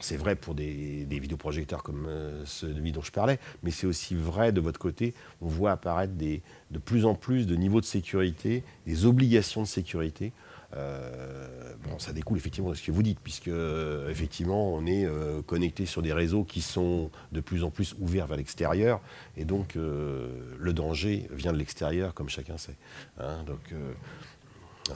c'est 0.00 0.16
vrai 0.16 0.36
pour 0.36 0.54
des, 0.54 1.06
vidéoprojecteurs 1.08 1.82
comme 1.82 2.06
euh, 2.08 2.44
celui 2.44 2.92
dont 2.92 3.02
je 3.02 3.12
parlais, 3.12 3.38
mais 3.62 3.70
c'est 3.70 3.86
aussi 3.86 4.14
vrai 4.14 4.52
de 4.52 4.60
votre 4.60 4.78
côté. 4.78 5.14
On 5.40 5.46
voit 5.46 5.72
apparaître 5.72 6.12
de 6.14 6.78
plus 6.78 7.04
en 7.04 7.14
plus 7.14 7.46
de 7.46 7.56
niveaux 7.56 7.80
de 7.80 7.86
sécurité, 7.86 8.62
des 8.86 9.06
obligations 9.06 9.62
de 9.62 9.66
sécurité. 9.66 10.32
Euh, 10.74 11.74
bon, 11.84 11.98
ça 11.98 12.12
découle 12.12 12.36
effectivement 12.36 12.70
de 12.70 12.74
ce 12.74 12.82
que 12.82 12.90
vous 12.90 13.02
dites, 13.02 13.20
puisque 13.20 13.48
euh, 13.48 14.10
effectivement 14.10 14.74
on 14.74 14.84
est 14.84 15.08
connecté 15.46 15.86
sur 15.86 16.02
des 16.02 16.12
réseaux 16.12 16.44
qui 16.44 16.60
sont 16.60 17.10
de 17.32 17.40
plus 17.40 17.64
en 17.64 17.70
plus 17.70 17.94
ouverts 17.98 18.26
vers 18.26 18.36
l'extérieur, 18.36 19.00
et 19.36 19.44
donc 19.44 19.76
le 19.76 20.72
danger 20.72 21.28
vient 21.30 21.52
de 21.52 21.58
l'extérieur, 21.58 22.14
comme 22.14 22.28
chacun 22.28 22.58
sait. 22.58 22.76
Hein. 23.18 23.44
donc 23.46 23.72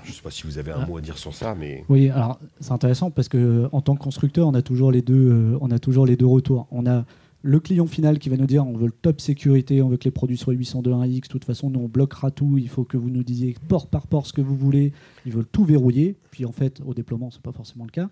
je 0.04 0.10
ne 0.10 0.14
sais 0.14 0.22
pas 0.22 0.30
si 0.30 0.44
vous 0.44 0.58
avez 0.58 0.72
un 0.72 0.80
ah. 0.82 0.86
mot 0.86 0.96
à 0.96 1.00
dire 1.00 1.18
sur 1.18 1.34
ça, 1.34 1.54
mais 1.54 1.84
oui. 1.88 2.10
Alors 2.10 2.38
c'est 2.60 2.72
intéressant 2.72 3.10
parce 3.10 3.28
que 3.28 3.68
en 3.72 3.80
tant 3.80 3.94
que 3.96 4.02
constructeur, 4.02 4.46
on 4.46 4.54
a 4.54 4.62
toujours 4.62 4.92
les 4.92 5.02
deux, 5.02 5.30
euh, 5.30 5.58
on 5.60 5.70
a 5.70 5.78
toujours 5.78 6.06
les 6.06 6.16
deux 6.16 6.26
retours. 6.26 6.66
On 6.70 6.86
a 6.86 7.04
le 7.42 7.60
client 7.60 7.86
final 7.86 8.18
qui 8.18 8.28
va 8.28 8.36
nous 8.36 8.46
dire 8.46 8.66
on 8.66 8.76
veut 8.76 8.86
le 8.86 8.92
top 8.92 9.20
sécurité, 9.20 9.80
on 9.82 9.88
veut 9.88 9.96
que 9.96 10.04
les 10.04 10.10
produits 10.10 10.36
soient 10.36 10.54
802.1x, 10.54 11.22
de 11.22 11.28
toute 11.28 11.44
façon 11.44 11.70
nous 11.70 11.80
on 11.80 11.88
bloquera 11.88 12.30
tout, 12.30 12.58
il 12.58 12.68
faut 12.68 12.84
que 12.84 12.96
vous 12.96 13.10
nous 13.10 13.22
disiez 13.22 13.56
port 13.68 13.86
par 13.86 14.06
port 14.06 14.26
ce 14.26 14.32
que 14.32 14.42
vous 14.42 14.56
voulez, 14.56 14.92
ils 15.24 15.32
veulent 15.32 15.46
tout 15.50 15.64
verrouiller, 15.64 16.16
puis 16.30 16.44
en 16.44 16.52
fait 16.52 16.82
au 16.84 16.92
déploiement 16.92 17.30
c'est 17.30 17.42
pas 17.42 17.52
forcément 17.52 17.84
le 17.84 17.90
cas. 17.90 18.10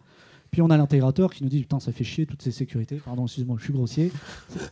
Puis 0.50 0.62
on 0.62 0.70
a 0.70 0.76
l'intégrateur 0.76 1.32
qui 1.32 1.42
nous 1.42 1.50
dit 1.50 1.60
putain 1.60 1.80
ça 1.80 1.92
fait 1.92 2.04
chier 2.04 2.26
toutes 2.26 2.42
ces 2.42 2.50
sécurités. 2.50 2.96
Pardon, 3.04 3.24
excuse-moi, 3.24 3.56
je 3.58 3.64
suis 3.64 3.72
grossier, 3.72 4.12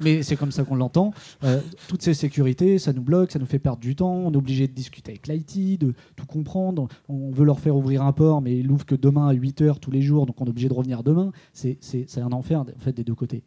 mais 0.00 0.22
c'est 0.22 0.36
comme 0.36 0.52
ça 0.52 0.64
qu'on 0.64 0.76
l'entend. 0.76 1.12
Euh, 1.44 1.60
toutes 1.88 2.02
ces 2.02 2.14
sécurités, 2.14 2.78
ça 2.78 2.92
nous 2.92 3.02
bloque, 3.02 3.30
ça 3.30 3.38
nous 3.38 3.46
fait 3.46 3.58
perdre 3.58 3.80
du 3.80 3.94
temps. 3.94 4.14
On 4.14 4.32
est 4.32 4.36
obligé 4.36 4.68
de 4.68 4.72
discuter 4.72 5.12
avec 5.12 5.28
l'IT, 5.28 5.80
de 5.80 5.94
tout 6.16 6.26
comprendre. 6.26 6.88
On 7.08 7.30
veut 7.30 7.44
leur 7.44 7.60
faire 7.60 7.76
ouvrir 7.76 8.02
un 8.02 8.12
port, 8.12 8.40
mais 8.40 8.58
ils 8.58 8.66
l'ouvrent 8.66 8.86
que 8.86 8.94
demain 8.94 9.28
à 9.28 9.32
8 9.32 9.62
heures 9.62 9.80
tous 9.80 9.90
les 9.90 10.02
jours, 10.02 10.26
donc 10.26 10.40
on 10.40 10.46
est 10.46 10.50
obligé 10.50 10.68
de 10.68 10.74
revenir 10.74 11.02
demain. 11.02 11.32
C'est 11.52 11.78
un 12.18 12.32
enfer 12.32 12.60
en 12.60 12.66
fait 12.78 12.92
des 12.92 13.04
deux 13.04 13.14
côtés. 13.14 13.44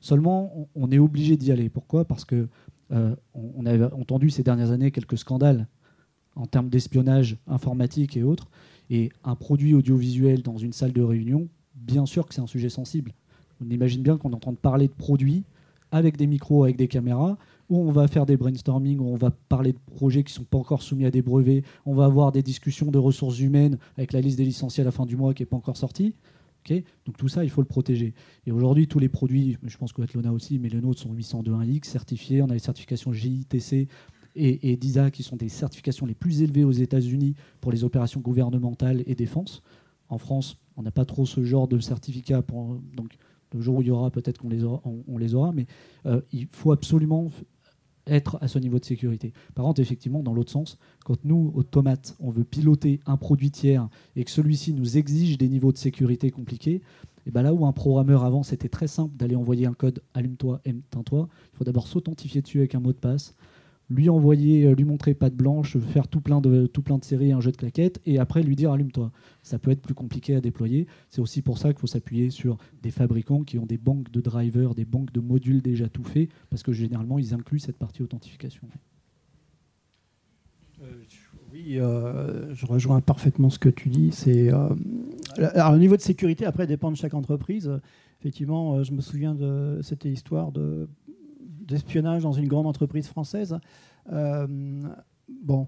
Seulement, 0.00 0.68
on, 0.74 0.90
est 0.90 0.98
obligé 0.98 1.36
d'y 1.36 1.52
aller. 1.52 1.68
Pourquoi? 1.68 2.04
Parce 2.04 2.24
que 2.24 2.48
euh, 2.92 3.14
a 3.34 3.94
entendu 3.94 4.30
ces 4.30 4.42
dernières 4.42 4.70
années 4.70 4.90
quelques 4.90 5.18
scandales 5.18 5.66
en 6.36 6.46
termes 6.46 6.68
d'espionnage 6.68 7.36
informatique 7.46 8.16
et 8.16 8.22
autres. 8.22 8.48
Et 8.90 9.10
un 9.24 9.34
produit 9.34 9.74
audiovisuel 9.74 10.42
dans 10.42 10.58
une 10.58 10.72
salle 10.72 10.92
de 10.92 11.02
réunion, 11.02 11.48
bien 11.74 12.06
sûr 12.06 12.26
que 12.26 12.34
c'est 12.34 12.40
un 12.40 12.46
sujet 12.46 12.68
sensible. 12.68 13.12
On 13.64 13.70
imagine 13.70 14.02
bien 14.02 14.16
qu'on 14.16 14.30
est 14.30 14.34
en 14.34 14.40
train 14.40 14.52
de 14.52 14.56
parler 14.56 14.88
de 14.88 14.92
produits 14.92 15.44
avec 15.90 16.16
des 16.16 16.26
micros, 16.26 16.64
avec 16.64 16.76
des 16.76 16.88
caméras, 16.88 17.38
où 17.70 17.78
on 17.78 17.92
va 17.92 18.08
faire 18.08 18.26
des 18.26 18.36
brainstorming, 18.36 18.98
où 18.98 19.06
on 19.06 19.16
va 19.16 19.30
parler 19.30 19.72
de 19.72 19.78
projets 19.94 20.22
qui 20.22 20.32
ne 20.32 20.38
sont 20.38 20.44
pas 20.44 20.58
encore 20.58 20.82
soumis 20.82 21.06
à 21.06 21.10
des 21.10 21.22
brevets, 21.22 21.62
on 21.86 21.94
va 21.94 22.04
avoir 22.04 22.32
des 22.32 22.42
discussions 22.42 22.90
de 22.90 22.98
ressources 22.98 23.38
humaines 23.38 23.78
avec 23.96 24.12
la 24.12 24.20
liste 24.20 24.36
des 24.36 24.44
licenciés 24.44 24.82
à 24.82 24.84
la 24.84 24.90
fin 24.90 25.06
du 25.06 25.16
mois 25.16 25.32
qui 25.34 25.42
n'est 25.42 25.46
pas 25.46 25.56
encore 25.56 25.76
sortie. 25.76 26.14
Donc 27.04 27.16
tout 27.18 27.28
ça, 27.28 27.44
il 27.44 27.50
faut 27.50 27.60
le 27.60 27.66
protéger. 27.66 28.14
Et 28.46 28.52
aujourd'hui, 28.52 28.88
tous 28.88 28.98
les 28.98 29.08
produits, 29.08 29.58
je 29.62 29.76
pense 29.76 29.92
que 29.92 30.02
Atlona 30.02 30.32
aussi, 30.32 30.58
mais 30.58 30.68
les 30.68 30.80
nôtres 30.80 31.00
sont 31.00 31.12
802.1x 31.12 31.84
certifiés. 31.84 32.42
On 32.42 32.48
a 32.48 32.54
les 32.54 32.58
certifications 32.58 33.12
GITC 33.12 33.88
et, 34.36 34.76
DISA, 34.76 35.10
qui 35.10 35.22
sont 35.22 35.36
des 35.36 35.48
certifications 35.48 36.06
les 36.06 36.14
plus 36.14 36.42
élevées 36.42 36.64
aux 36.64 36.72
États-Unis 36.72 37.34
pour 37.60 37.72
les 37.72 37.84
opérations 37.84 38.20
gouvernementales 38.20 39.02
et 39.06 39.14
défense. 39.14 39.62
En 40.08 40.18
France, 40.18 40.58
on 40.76 40.82
n'a 40.82 40.90
pas 40.90 41.04
trop 41.04 41.26
ce 41.26 41.44
genre 41.44 41.68
de 41.68 41.78
certificat. 41.78 42.42
donc, 42.96 43.16
le 43.52 43.60
jour 43.60 43.76
où 43.76 43.82
il 43.82 43.88
y 43.88 43.90
aura, 43.90 44.10
peut-être 44.10 44.38
qu'on 44.38 44.48
les 44.48 45.34
aura, 45.34 45.52
mais 45.52 45.66
euh, 46.06 46.20
il 46.32 46.46
faut 46.46 46.72
absolument 46.72 47.30
être 48.06 48.38
à 48.40 48.48
ce 48.48 48.58
niveau 48.58 48.78
de 48.78 48.84
sécurité. 48.84 49.32
Par 49.54 49.64
contre, 49.64 49.80
effectivement, 49.80 50.22
dans 50.22 50.34
l'autre 50.34 50.50
sens, 50.50 50.78
quand 51.04 51.24
nous, 51.24 51.52
Automate, 51.54 52.16
on 52.20 52.30
veut 52.30 52.44
piloter 52.44 53.00
un 53.06 53.16
produit 53.16 53.50
tiers 53.50 53.88
et 54.16 54.24
que 54.24 54.30
celui-ci 54.30 54.74
nous 54.74 54.98
exige 54.98 55.38
des 55.38 55.48
niveaux 55.48 55.72
de 55.72 55.78
sécurité 55.78 56.30
compliqués, 56.30 56.82
et 57.26 57.30
ben 57.30 57.42
là 57.42 57.54
où 57.54 57.64
un 57.64 57.72
programmeur 57.72 58.24
avant, 58.24 58.42
c'était 58.42 58.68
très 58.68 58.86
simple 58.86 59.16
d'aller 59.16 59.36
envoyer 59.36 59.66
un 59.66 59.72
code 59.72 60.02
allume-toi, 60.12 60.60
éteins-toi, 60.64 61.28
il 61.52 61.56
faut 61.56 61.64
d'abord 61.64 61.88
s'authentifier 61.88 62.42
dessus 62.42 62.58
avec 62.58 62.74
un 62.74 62.80
mot 62.80 62.92
de 62.92 62.98
passe, 62.98 63.34
lui 63.90 64.08
envoyer, 64.08 64.66
euh, 64.66 64.74
lui 64.74 64.84
montrer 64.84 65.14
patte 65.14 65.34
blanche, 65.34 65.76
faire 65.78 66.08
tout 66.08 66.20
plein 66.20 66.40
de 66.40 66.66
tout 66.66 66.82
plein 66.82 66.98
de 66.98 67.04
séries, 67.04 67.32
un 67.32 67.40
jeu 67.40 67.52
de 67.52 67.56
claquettes, 67.56 68.00
et 68.06 68.18
après 68.18 68.42
lui 68.42 68.56
dire 68.56 68.72
allume-toi. 68.72 69.10
Ça 69.42 69.58
peut 69.58 69.70
être 69.70 69.82
plus 69.82 69.94
compliqué 69.94 70.34
à 70.34 70.40
déployer. 70.40 70.86
C'est 71.10 71.20
aussi 71.20 71.42
pour 71.42 71.58
ça 71.58 71.72
qu'il 71.72 71.80
faut 71.80 71.86
s'appuyer 71.86 72.30
sur 72.30 72.56
des 72.82 72.90
fabricants 72.90 73.42
qui 73.42 73.58
ont 73.58 73.66
des 73.66 73.78
banques 73.78 74.10
de 74.10 74.20
drivers, 74.20 74.74
des 74.74 74.84
banques 74.84 75.12
de 75.12 75.20
modules 75.20 75.62
déjà 75.62 75.88
tout 75.88 76.04
faits, 76.04 76.30
parce 76.50 76.62
que 76.62 76.72
généralement 76.72 77.18
ils 77.18 77.34
incluent 77.34 77.58
cette 77.58 77.76
partie 77.76 78.02
authentification. 78.02 78.66
Euh, 80.82 80.86
oui, 81.52 81.78
euh, 81.78 82.54
je 82.54 82.66
rejoins 82.66 83.00
parfaitement 83.00 83.50
ce 83.50 83.58
que 83.58 83.68
tu 83.68 83.88
dis. 83.88 84.10
C'est 84.12 84.50
le 85.38 85.78
niveau 85.78 85.96
de 85.96 86.02
sécurité 86.02 86.46
après 86.46 86.66
dépend 86.66 86.90
de 86.90 86.96
chaque 86.96 87.14
entreprise. 87.14 87.70
Effectivement, 88.20 88.82
je 88.82 88.92
me 88.92 89.02
souviens 89.02 89.34
de 89.34 89.80
cette 89.82 90.06
histoire 90.06 90.50
de 90.50 90.88
d'espionnage 91.66 92.22
dans 92.22 92.32
une 92.32 92.48
grande 92.48 92.66
entreprise 92.66 93.06
française. 93.06 93.58
Euh, 94.12 94.46
bon, 95.28 95.66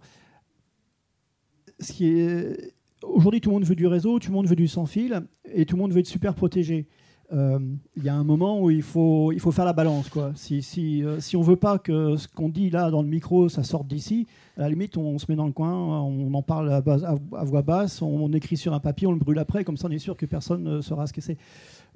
ce 1.81 1.93
qui 1.93 2.09
est 2.09 2.75
aujourd'hui, 3.03 3.41
tout 3.41 3.51
le 3.51 3.55
monde 3.55 3.65
veut 3.65 3.75
du 3.75 3.87
réseau, 3.87 4.19
tout 4.19 4.29
le 4.29 4.35
monde 4.35 4.47
veut 4.47 4.57
du 4.57 4.69
sans 4.69 4.87
fil, 4.87 5.23
et 5.45 5.67
tout 5.67 5.77
le 5.77 5.83
monde 5.83 5.93
veut 5.93 6.01
être 6.01 6.07
super 6.07 6.35
protégé. 6.35 6.87
Euh, 7.33 7.59
il 7.97 8.05
y 8.05 8.09
a 8.09 8.15
un 8.15 8.23
moment 8.23 8.61
où 8.63 8.71
il 8.71 8.83
faut, 8.83 9.33
il 9.33 9.41
faut 9.41 9.51
faire 9.51 9.65
la 9.65 9.73
balance. 9.73 10.09
Quoi. 10.09 10.33
Si, 10.37 10.63
si, 10.63 11.03
euh, 11.03 11.19
si 11.19 11.37
on 11.37 11.43
veut 11.43 11.57
pas 11.57 11.79
que 11.79 12.17
ce 12.17 12.29
qu'on 12.29 12.49
dit 12.49 12.71
là 12.71 12.91
dans 12.91 13.03
le 13.03 13.09
micro, 13.09 13.49
ça 13.49 13.65
sorte 13.65 13.89
d'ici, 13.89 14.27
à 14.57 14.63
la 14.63 14.69
limite, 14.69 14.97
on, 14.97 15.19
se 15.19 15.27
met 15.29 15.37
dans 15.37 15.47
le 15.47 15.53
coin, 15.53 15.73
on 15.73 16.33
en 16.33 16.43
parle 16.43 16.71
à, 16.73 16.77
à, 16.77 17.45
voix 17.45 17.63
basse, 17.63 18.01
on, 18.01 18.33
écrit 18.33 18.57
sur 18.57 18.75
un 18.75 18.81
papier, 18.81 19.07
on 19.07 19.13
le 19.13 19.19
brûle 19.19 19.39
après, 19.39 19.65
comme 19.65 19.77
ça 19.77 19.89
on 19.89 19.91
est 19.91 19.99
sûr 19.99 20.17
que 20.17 20.27
personne 20.27 20.63
ne 20.63 20.81
saura 20.81 21.07
ce 21.07 21.13
que 21.13 21.21
c'est. 21.21 21.37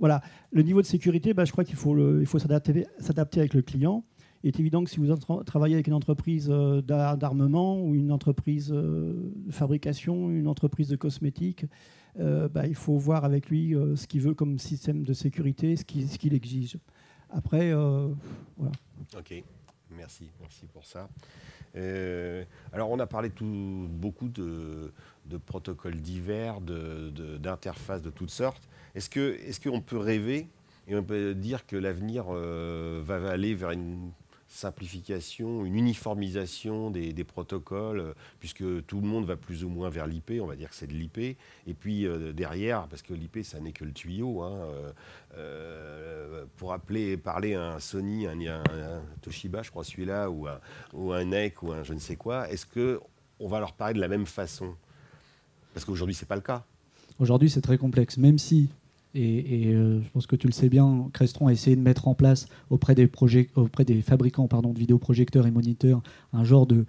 Voilà. 0.01 0.22
Le 0.51 0.62
niveau 0.62 0.82
de 0.82 0.86
sécurité, 0.86 1.32
bah, 1.34 1.44
je 1.44 1.53
crois 1.53 1.64
qu'il 1.64 1.76
faut, 1.76 2.18
il 2.18 2.26
faut 2.26 2.40
s'adapter 2.40 2.86
avec 3.38 3.55
le 3.55 3.62
client. 3.62 4.05
Il 4.42 4.48
est 4.48 4.59
évident 4.59 4.82
que 4.82 4.90
si 4.90 4.98
vous 4.98 5.14
travaillez 5.44 5.74
avec 5.74 5.86
une 5.86 5.94
entreprise 5.94 6.48
euh, 6.51 6.80
d'armement 6.80 7.82
ou 7.82 7.94
une 7.94 8.11
entreprise 8.11 8.72
euh, 8.72 9.32
de 9.46 9.53
fabrication, 9.53 10.30
une 10.30 10.48
entreprise 10.48 10.88
de 10.88 10.96
cosmétiques, 10.96 11.66
euh, 12.18 12.48
bah, 12.48 12.66
il 12.66 12.74
faut 12.74 12.96
voir 12.96 13.24
avec 13.24 13.51
lui 13.51 13.74
ce 13.94 14.07
qu'il 14.07 14.22
veut 14.22 14.34
comme 14.34 14.59
système 14.59 15.05
de 15.05 15.12
sécurité, 15.12 15.76
ce 15.76 15.84
qu'il 15.84 16.34
exige. 16.34 16.78
Après, 17.28 17.72
voilà. 17.72 18.72
Ok, 19.16 19.44
merci, 19.90 20.30
merci 20.40 20.66
pour 20.72 20.84
ça. 20.84 21.09
alors, 22.72 22.90
on 22.90 22.98
a 22.98 23.07
parlé 23.07 23.30
tout, 23.30 23.88
beaucoup 23.90 24.28
de, 24.28 24.92
protocoles 25.39 25.97
divers, 25.97 26.61
d'interfaces 26.61 28.03
de, 28.03 28.11
de, 28.11 28.14
toutes 28.14 28.31
sortes. 28.31 28.62
Est-ce 28.95 29.61
qu'on 29.61 29.81
peut 29.81 29.99
rêver 29.99 30.49
et 30.89 30.97
on 30.97 31.05
peut 31.05 31.35
dire 31.35 31.66
que 31.66 31.77
l'avenir 31.77 32.25
va 32.25 33.31
aller 33.31 33.55
vers 33.55 33.71
une 33.71 34.11
simplification, 34.51 35.64
une 35.64 35.77
uniformisation 35.77 36.91
des, 36.91 37.25
protocoles, 37.25 38.14
puisque 38.41 38.85
tout 38.87 39.01
le 39.01 39.07
monde 39.07 39.25
va 39.25 39.37
plus 39.37 39.64
ou 39.64 39.68
moins 39.68 39.89
vers 39.91 40.07
l'IP, 40.07 40.33
on 40.43 40.47
va 40.47 40.57
dire 40.57 40.68
que 40.68 40.75
c'est 40.75 40.89
de 40.89 40.93
l'IP. 40.93 41.18
Et 41.18 41.37
puis 41.79 42.05
euh, 42.05 42.33
derrière, 42.33 42.89
parce 42.89 43.03
que 43.03 43.14
l'IP, 43.14 43.45
ça 43.45 43.61
n'est 43.61 43.73
que 43.73 43.85
le 43.85 43.93
tuyau, 43.93 44.43
hein, 44.43 44.53
euh, 44.53 44.93
euh, 45.37 46.45
pour 46.57 46.73
appeler, 46.73 47.16
parler 47.16 47.55
à 47.55 47.75
un 47.75 47.81
Sony, 47.81 48.27
un, 48.27 48.62
Toshiba, 49.23 49.62
je 49.62 49.71
crois 49.71 49.85
celui-là, 49.85 50.29
ou 50.29 50.49
un, 50.49 50.59
ou 50.93 51.12
un 51.12 51.25
NEC, 51.25 51.62
ou 51.62 51.73
un 51.73 51.85
je 51.85 51.95
ne 51.95 52.01
sais 52.01 52.16
quoi, 52.16 52.51
est-ce 52.51 52.66
qu'on 52.66 53.49
va 53.49 53.61
leur 53.61 53.73
parler 53.73 53.95
de 53.95 54.01
la 54.01 54.09
même 54.09 54.27
façon? 54.27 54.75
Parce 55.75 55.85
qu'aujourd'hui, 55.85 56.14
ce 56.14 56.25
n'est 56.25 56.29
pas 56.29 56.37
le 56.37 56.41
cas. 56.41 56.64
Aujourd'hui, 57.18 57.51
c'est 57.51 57.61
très 57.61 57.79
complexe, 57.79 58.16
même 58.16 58.39
si 58.39 58.71
et, 59.14 59.73
euh, 59.75 60.01
je 60.03 60.09
pense 60.11 60.27
que 60.27 60.37
tu 60.37 60.47
le 60.47 60.53
sais 60.53 60.68
bien, 60.68 61.09
Crestron 61.12 61.49
a 61.49 61.53
essayé 61.53 61.75
de 61.75 61.81
mettre 61.81 62.07
en 62.07 62.14
place 62.14 62.47
auprès 62.71 62.95
des, 62.95 63.11
auprès 63.57 63.85
des 63.85 64.03
fabricants 64.03 64.47
de 64.47 64.79
vidéoprojecteurs 64.79 65.47
et 65.49 65.51
moniteurs 65.51 66.01
un 66.33 66.45
genre 66.45 66.66
de 66.66 66.87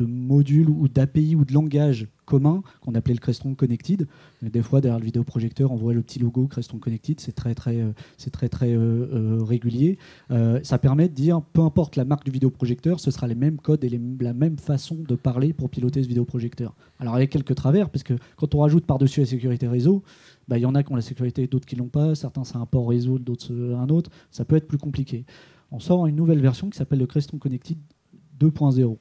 module 0.00 0.70
ou 0.70 0.88
d'API 0.88 1.36
ou 1.36 1.44
de 1.44 1.52
langage 1.52 2.08
commun 2.24 2.62
qu'on 2.80 2.94
appelait 2.94 3.14
le 3.14 3.20
Crestron 3.20 3.54
Connected. 3.54 4.06
Des 4.42 4.62
fois, 4.62 4.80
derrière 4.80 4.98
le 4.98 5.04
vidéoprojecteur, 5.04 5.72
on 5.72 5.76
voit 5.76 5.94
le 5.94 6.02
petit 6.02 6.18
logo 6.18 6.46
Crestron 6.46 6.78
Connected. 6.78 7.20
C'est 7.20 7.34
très, 7.34 7.54
très, 7.54 7.80
euh, 7.80 7.92
très, 8.30 8.48
très 8.48 8.76
régulier. 9.40 9.98
ça 10.62 10.78
permet 10.78 11.08
de 11.08 11.14
dire, 11.14 11.42
peu 11.52 11.60
importe 11.60 11.96
la 11.96 12.04
marque 12.04 12.24
du 12.24 12.30
vidéoprojecteur, 12.30 13.00
ce 13.00 13.10
sera 13.10 13.26
les 13.26 13.34
mêmes 13.34 13.58
codes 13.58 13.84
et 13.84 14.00
la 14.20 14.32
même 14.32 14.58
façon 14.58 14.96
de 14.96 15.14
parler 15.14 15.52
pour 15.52 15.70
piloter 15.70 16.02
ce 16.02 16.08
vidéoprojecteur. 16.08 16.74
Alors, 16.98 17.16
il 17.18 17.20
y 17.20 17.24
a 17.24 17.26
quelques 17.26 17.54
travers, 17.54 17.90
parce 17.90 18.02
que 18.02 18.14
quand 18.36 18.54
on 18.54 18.60
rajoute 18.60 18.86
par-dessus 18.86 19.20
la 19.20 19.26
sécurité 19.26 19.68
réseau, 19.68 20.02
bah, 20.48 20.58
il 20.58 20.62
y 20.62 20.66
en 20.66 20.74
a 20.74 20.82
qui 20.82 20.92
ont 20.92 20.96
la 20.96 21.02
sécurité, 21.02 21.46
d'autres 21.46 21.66
qui 21.66 21.76
l'ont 21.76 21.88
pas. 21.88 22.14
Certains, 22.14 22.44
c'est 22.44 22.56
un 22.56 22.66
port 22.66 22.88
réseau, 22.88 23.18
d'autres, 23.18 23.52
un 23.52 23.88
autre. 23.88 24.10
Ça 24.30 24.44
peut 24.44 24.56
être 24.56 24.68
plus 24.68 24.78
compliqué. 24.78 25.24
On 25.70 25.80
sort 25.80 26.06
une 26.06 26.16
nouvelle 26.16 26.40
version 26.40 26.68
qui 26.68 26.76
s'appelle 26.76 26.98
le 26.98 27.06
Crestron 27.06 27.38
Connected 27.38 27.78
2.0. 28.40 28.96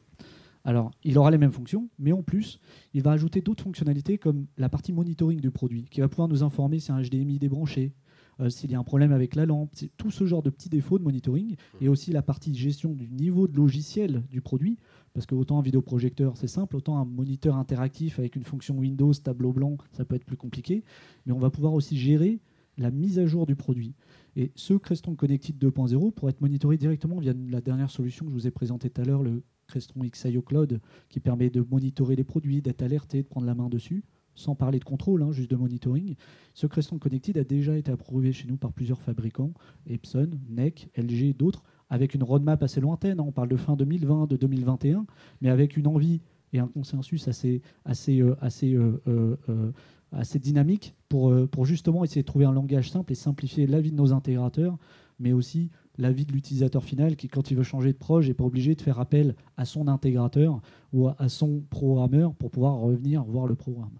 Alors, 0.64 0.91
il 1.03 1.18
aura 1.18 1.32
les 1.32 1.38
mêmes 1.38 1.51
fonctions, 1.51 1.89
mais 1.97 2.12
en 2.12 2.22
plus, 2.22 2.59
il 2.93 3.01
va 3.01 3.12
ajouter 3.12 3.41
d'autres 3.41 3.64
fonctionnalités 3.64 4.18
comme 4.18 4.45
la 4.57 4.70
partie 4.70 4.93
monitoring 4.93 5.39
du 5.39 5.51
produit, 5.51 5.86
qui 5.89 6.01
va 6.01 6.07
pouvoir 6.07 6.28
nous 6.28 6.43
informer 6.43 6.80
si 6.80 6.91
un 6.91 7.01
HDMI 7.01 7.39
débranché, 7.39 7.93
euh, 8.39 8.49
s'il 8.49 8.72
y 8.72 8.76
a 8.76 8.80
un 8.80 8.84
problème 8.84 9.12
avec 9.12 9.36
la 9.36 9.45
lampe, 9.45 9.72
tout 9.97 10.12
ce 10.12 10.26
genre 10.26 10.43
de 10.43 10.49
petits 10.49 10.70
défauts 10.70 10.99
de 10.99 11.03
monitoring, 11.03 11.55
et 11.80 11.89
aussi 11.89 12.12
la 12.12 12.22
partie 12.22 12.53
gestion 12.53 12.93
du 12.93 13.07
niveau 13.07 13.47
de 13.47 13.57
logiciel 13.57 14.24
du 14.30 14.41
produit, 14.41 14.78
parce 15.14 15.26
que 15.26 15.36
autant 15.36 15.59
un 15.59 15.62
vidéoprojecteur 15.62 16.38
c'est 16.38 16.47
simple, 16.47 16.76
autant 16.76 16.97
un 16.97 17.05
moniteur 17.05 17.55
interactif 17.55 18.20
avec 18.20 18.36
une 18.36 18.43
fonction 18.43 18.78
Windows, 18.78 19.14
tableau 19.14 19.53
blanc, 19.53 19.78
ça 19.91 20.05
peut 20.05 20.16
être 20.16 20.26
plus 20.26 20.38
compliqué, 20.38 20.84
mais 21.26 21.34
on 21.34 21.39
va 21.39 21.49
pouvoir 21.49 21.74
aussi 21.74 21.97
gérer 21.97 22.39
la 22.78 22.91
mise 22.91 23.20
à 23.20 23.26
jour 23.26 23.45
du 23.45 23.55
produit. 23.55 23.95
Et 24.36 24.51
ce 24.55 24.74
Creston 24.74 25.16
Connected 25.16 25.57
2.0 25.57 26.12
pourrait 26.12 26.32
être 26.32 26.41
monitoré 26.41 26.78
directement 26.78 27.20
via 27.20 27.34
la 27.49 27.62
dernière 27.62 27.91
solution 27.91 28.26
que 28.26 28.32
je 28.32 28.36
vous 28.36 28.47
ai 28.47 28.51
présentée 28.51 28.89
tout 28.89 29.01
à 29.01 29.03
l'heure, 29.03 29.24
le 29.24 29.43
Crestron 29.72 30.02
XIO 30.02 30.42
Cloud, 30.42 30.82
qui 31.10 31.20
permet 31.22 31.50
de 31.50 31.62
monitorer 31.62 32.16
les 32.16 32.26
produits, 32.26 32.62
d'être 32.62 32.82
alerté, 32.82 33.24
de 33.24 33.28
prendre 33.28 33.48
la 33.48 33.56
main 33.56 33.70
dessus, 33.70 34.04
sans 34.36 34.54
parler 34.54 34.80
de 34.80 34.84
contrôle, 34.84 35.24
hein, 35.24 35.32
juste 35.32 35.50
de 35.50 35.56
monitoring. 35.56 36.16
Ce 36.54 36.68
Crestron 36.68 37.00
Connected 37.00 37.38
a 37.38 37.44
déjà 37.44 37.78
été 37.78 37.92
approuvé 37.92 38.34
chez 38.34 38.48
nous 38.48 38.58
par 38.58 38.74
plusieurs 38.74 39.02
fabricants, 39.02 39.54
Epson, 39.88 40.30
NEC, 40.50 40.90
LG 40.98 41.30
et 41.30 41.34
d'autres, 41.34 41.64
avec 41.90 42.14
une 42.16 42.24
roadmap 42.24 42.62
assez 42.64 42.82
lointaine. 42.82 43.20
Hein. 43.20 43.26
On 43.26 43.32
parle 43.32 43.50
de 43.50 43.56
fin 43.56 43.76
2020, 43.76 44.28
de 44.28 44.38
2021, 44.38 45.06
mais 45.42 45.50
avec 45.50 45.78
une 45.78 45.88
envie 45.88 46.22
et 46.54 46.60
un 46.60 46.68
consensus 46.68 47.28
assez, 47.30 47.62
assez, 47.86 48.20
euh, 48.20 48.36
assez, 48.42 48.74
euh, 48.74 49.02
euh, 49.08 49.72
assez 50.12 50.40
dynamique 50.40 50.96
pour, 51.08 51.34
pour 51.50 51.66
justement 51.66 52.04
essayer 52.04 52.24
de 52.24 52.28
trouver 52.28 52.46
un 52.46 52.52
langage 52.52 52.92
simple 52.92 53.14
et 53.14 53.16
simplifier 53.16 53.68
la 53.68 53.80
vie 53.80 53.92
de 53.92 53.96
nos 53.96 54.12
intégrateurs, 54.12 54.78
mais 55.22 55.32
aussi 55.32 55.70
la 55.98 56.12
vie 56.12 56.26
de 56.26 56.34
l'utilisateur 56.34 56.84
final 56.84 57.16
qui, 57.16 57.28
quand 57.28 57.52
il 57.52 57.58
veut 57.58 57.64
changer 57.64 57.94
de 57.94 57.98
projet, 57.98 58.30
n'est 58.30 58.34
pas 58.34 58.44
obligé 58.44 58.76
de 58.76 58.82
faire 58.82 59.00
appel 59.00 59.36
à 59.56 59.66
son 59.66 59.88
intégrateur 59.88 60.62
ou 60.94 61.08
à 61.08 61.30
son 61.30 61.64
programmeur 61.70 62.34
pour 62.34 62.52
pouvoir 62.52 62.78
revenir 62.78 63.24
voir 63.24 63.48
le 63.48 63.56
programme. 63.56 63.98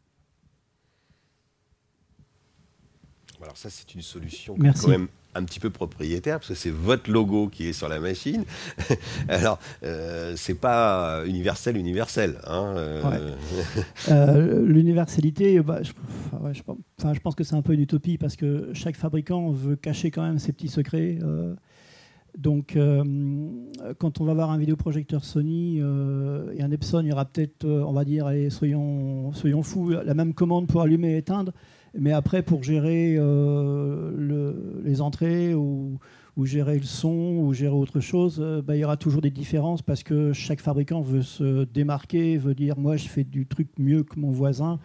Alors 3.44 3.58
ça, 3.58 3.70
c'est 3.70 3.94
une 3.96 4.02
solution 4.02 4.56
quand 4.56 4.88
même 4.88 5.08
un 5.34 5.44
petit 5.44 5.60
peu 5.60 5.70
propriétaire, 5.70 6.40
parce 6.40 6.50
que 6.50 6.56
c'est 6.56 6.72
votre 6.72 7.10
logo 7.10 7.48
qui 7.48 7.68
est 7.68 7.74
sur 7.74 7.88
la 7.88 8.00
machine. 8.00 8.44
Alors, 9.30 9.60
euh, 9.84 10.34
c'est 10.36 10.56
pas 10.56 11.24
universel, 11.26 11.78
universel. 11.78 12.38
Hein, 12.46 12.74
euh. 12.76 13.36
Euh, 14.10 14.66
L'universalité, 14.66 15.60
bah, 15.62 15.82
je, 15.84 15.92
je, 16.54 17.20
pense 17.20 17.36
que 17.36 17.44
c'est 17.44 17.56
un 17.56 17.62
peu 17.62 17.74
une 17.74 17.82
utopie, 17.82 18.18
parce 18.18 18.36
que 18.36 18.70
chaque 18.74 18.98
fabricant 18.98 19.52
veut 19.52 19.76
cacher 19.76 20.12
quand 20.12 20.24
même 20.24 20.40
ses 20.40 20.52
petits 20.52 20.68
secrets. 20.68 21.18
donc, 22.38 22.78
quand 24.00 24.22
on 24.22 24.26
va 24.26 24.34
voir 24.34 24.52
un 24.52 24.58
vidéoprojecteur 24.58 25.24
Sony 25.24 25.78
et 25.78 26.62
un 26.62 26.72
Epson, 26.72 27.02
il 27.02 27.08
y 27.08 27.12
aura 27.14 27.26
peut-être, 27.26 27.66
on 27.66 27.94
va 27.94 28.04
dire, 28.04 28.30
soyons, 28.50 29.32
soyons 29.34 29.64
fous, 29.64 29.90
la 29.90 30.14
même 30.14 30.34
commande 30.34 30.68
pour 30.68 30.82
allumer 30.82 31.14
et 31.14 31.18
éteindre. 31.18 31.54
Mais 31.98 32.14
après, 32.14 32.42
pour 32.42 32.64
gérer 32.64 33.16
euh, 33.18 34.82
les 34.84 35.02
entrées 35.02 35.54
ou, 35.54 36.00
gérer 36.44 36.80
le 36.80 36.86
son 36.86 37.38
ou 37.40 37.54
gérer 37.54 37.76
autre 37.76 38.00
chose, 38.00 38.40
euh, 38.42 38.64
bah, 38.64 38.76
il 38.76 38.80
y 38.80 38.84
aura 38.84 38.98
toujours 38.98 39.22
des 39.22 39.30
différences 39.30 39.84
parce 39.84 40.02
que 40.02 40.34
chaque 40.34 40.60
fabricant 40.60 41.02
veut 41.02 41.22
se 41.22 41.66
démarquer, 41.66 42.38
veut 42.38 42.56
dire 42.56 42.80
moi 42.80 42.98
je 42.98 43.08
fais 43.08 43.24
du 43.24 43.46
truc 43.46 43.68
mieux 43.78 44.04
que 44.04 44.20
mon 44.20 44.32
voisin. 44.32 44.80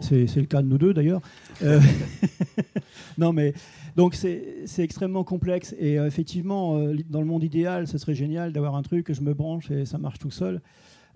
C'est 0.00 0.34
le 0.34 0.46
cas 0.46 0.62
de 0.62 0.66
nous 0.66 0.78
deux 0.78 0.94
d'ailleurs. 0.94 1.20
Euh, 1.62 1.78
non 3.18 3.34
mais 3.34 3.52
donc 3.96 4.14
c'est 4.14 4.64
extrêmement 4.78 5.24
complexe 5.24 5.74
et 5.78 5.96
effectivement 5.96 6.78
dans 7.10 7.20
le 7.20 7.26
monde 7.26 7.44
idéal, 7.44 7.86
ce 7.86 7.98
serait 7.98 8.14
génial 8.14 8.52
d'avoir 8.52 8.74
un 8.74 8.82
truc 8.82 9.04
que 9.04 9.12
je 9.12 9.20
me 9.20 9.34
branche 9.34 9.70
et 9.70 9.84
ça 9.84 9.98
marche 9.98 10.18
tout 10.18 10.30
seul. 10.30 10.62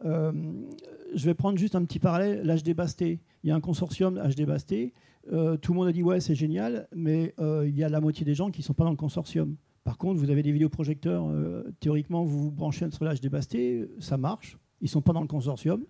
je 0.04 1.24
vais 1.24 1.34
prendre 1.34 1.56
juste 1.56 1.76
un 1.76 1.84
petit 1.84 1.98
parallèle, 1.98 2.42
l'HD 2.44 2.74
Basté. 2.74 3.20
Il 3.42 3.48
y 3.48 3.52
a 3.52 3.54
un 3.54 3.60
consortium 3.60 4.20
HD 4.20 4.44
Basté 4.44 4.92
euh, 5.32 5.56
tout 5.56 5.72
le 5.72 5.78
monde 5.78 5.88
a 5.88 5.92
dit 5.92 6.02
ouais 6.02 6.20
c'est 6.20 6.34
génial, 6.34 6.88
mais 6.94 7.34
euh, 7.38 7.68
il 7.68 7.76
y 7.76 7.84
a 7.84 7.88
la 7.88 8.00
moitié 8.00 8.24
des 8.24 8.34
gens 8.34 8.50
qui 8.50 8.60
ne 8.60 8.64
sont 8.64 8.74
pas 8.74 8.84
dans 8.84 8.90
le 8.90 8.96
consortium. 8.96 9.56
Par 9.84 9.98
contre, 9.98 10.20
vous 10.20 10.30
avez 10.30 10.42
des 10.42 10.52
vidéoprojecteurs, 10.52 11.28
euh, 11.28 11.64
théoriquement, 11.80 12.24
vous 12.24 12.44
vous 12.44 12.50
branchez 12.50 12.90
sur 12.90 13.04
l'âge 13.04 13.20
débasté, 13.20 13.88
ça 14.00 14.16
marche, 14.16 14.58
ils 14.80 14.84
ne 14.84 14.90
sont 14.90 15.02
pas 15.02 15.12
dans 15.12 15.22
le 15.22 15.28
consortium. 15.28 15.84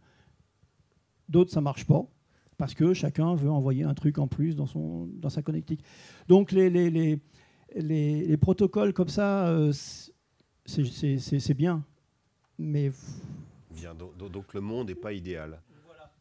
D'autres, 1.29 1.53
ça 1.53 1.61
ne 1.61 1.65
marche 1.65 1.85
pas, 1.85 2.05
parce 2.57 2.75
que 2.75 2.95
chacun 2.95 3.35
veut 3.35 3.51
envoyer 3.51 3.85
un 3.85 3.95
truc 3.95 4.19
en 4.19 4.29
plus 4.29 4.57
dans, 4.57 4.67
son, 4.67 5.07
dans 5.15 5.31
sa 5.31 5.43
connectique. 5.43 5.83
Donc 6.27 6.53
les, 6.53 7.21
protocoles 8.41 8.93
comme 8.93 9.09
ça, 9.09 9.55
c'est 10.65 11.55
bien, 11.55 11.85
mais... 12.59 12.93
Bien, 13.75 13.95
donc 13.95 14.55
le 14.55 14.61
monde 14.61 14.89
n'est 14.89 14.95
pas 14.95 15.13
idéal. 15.13 15.61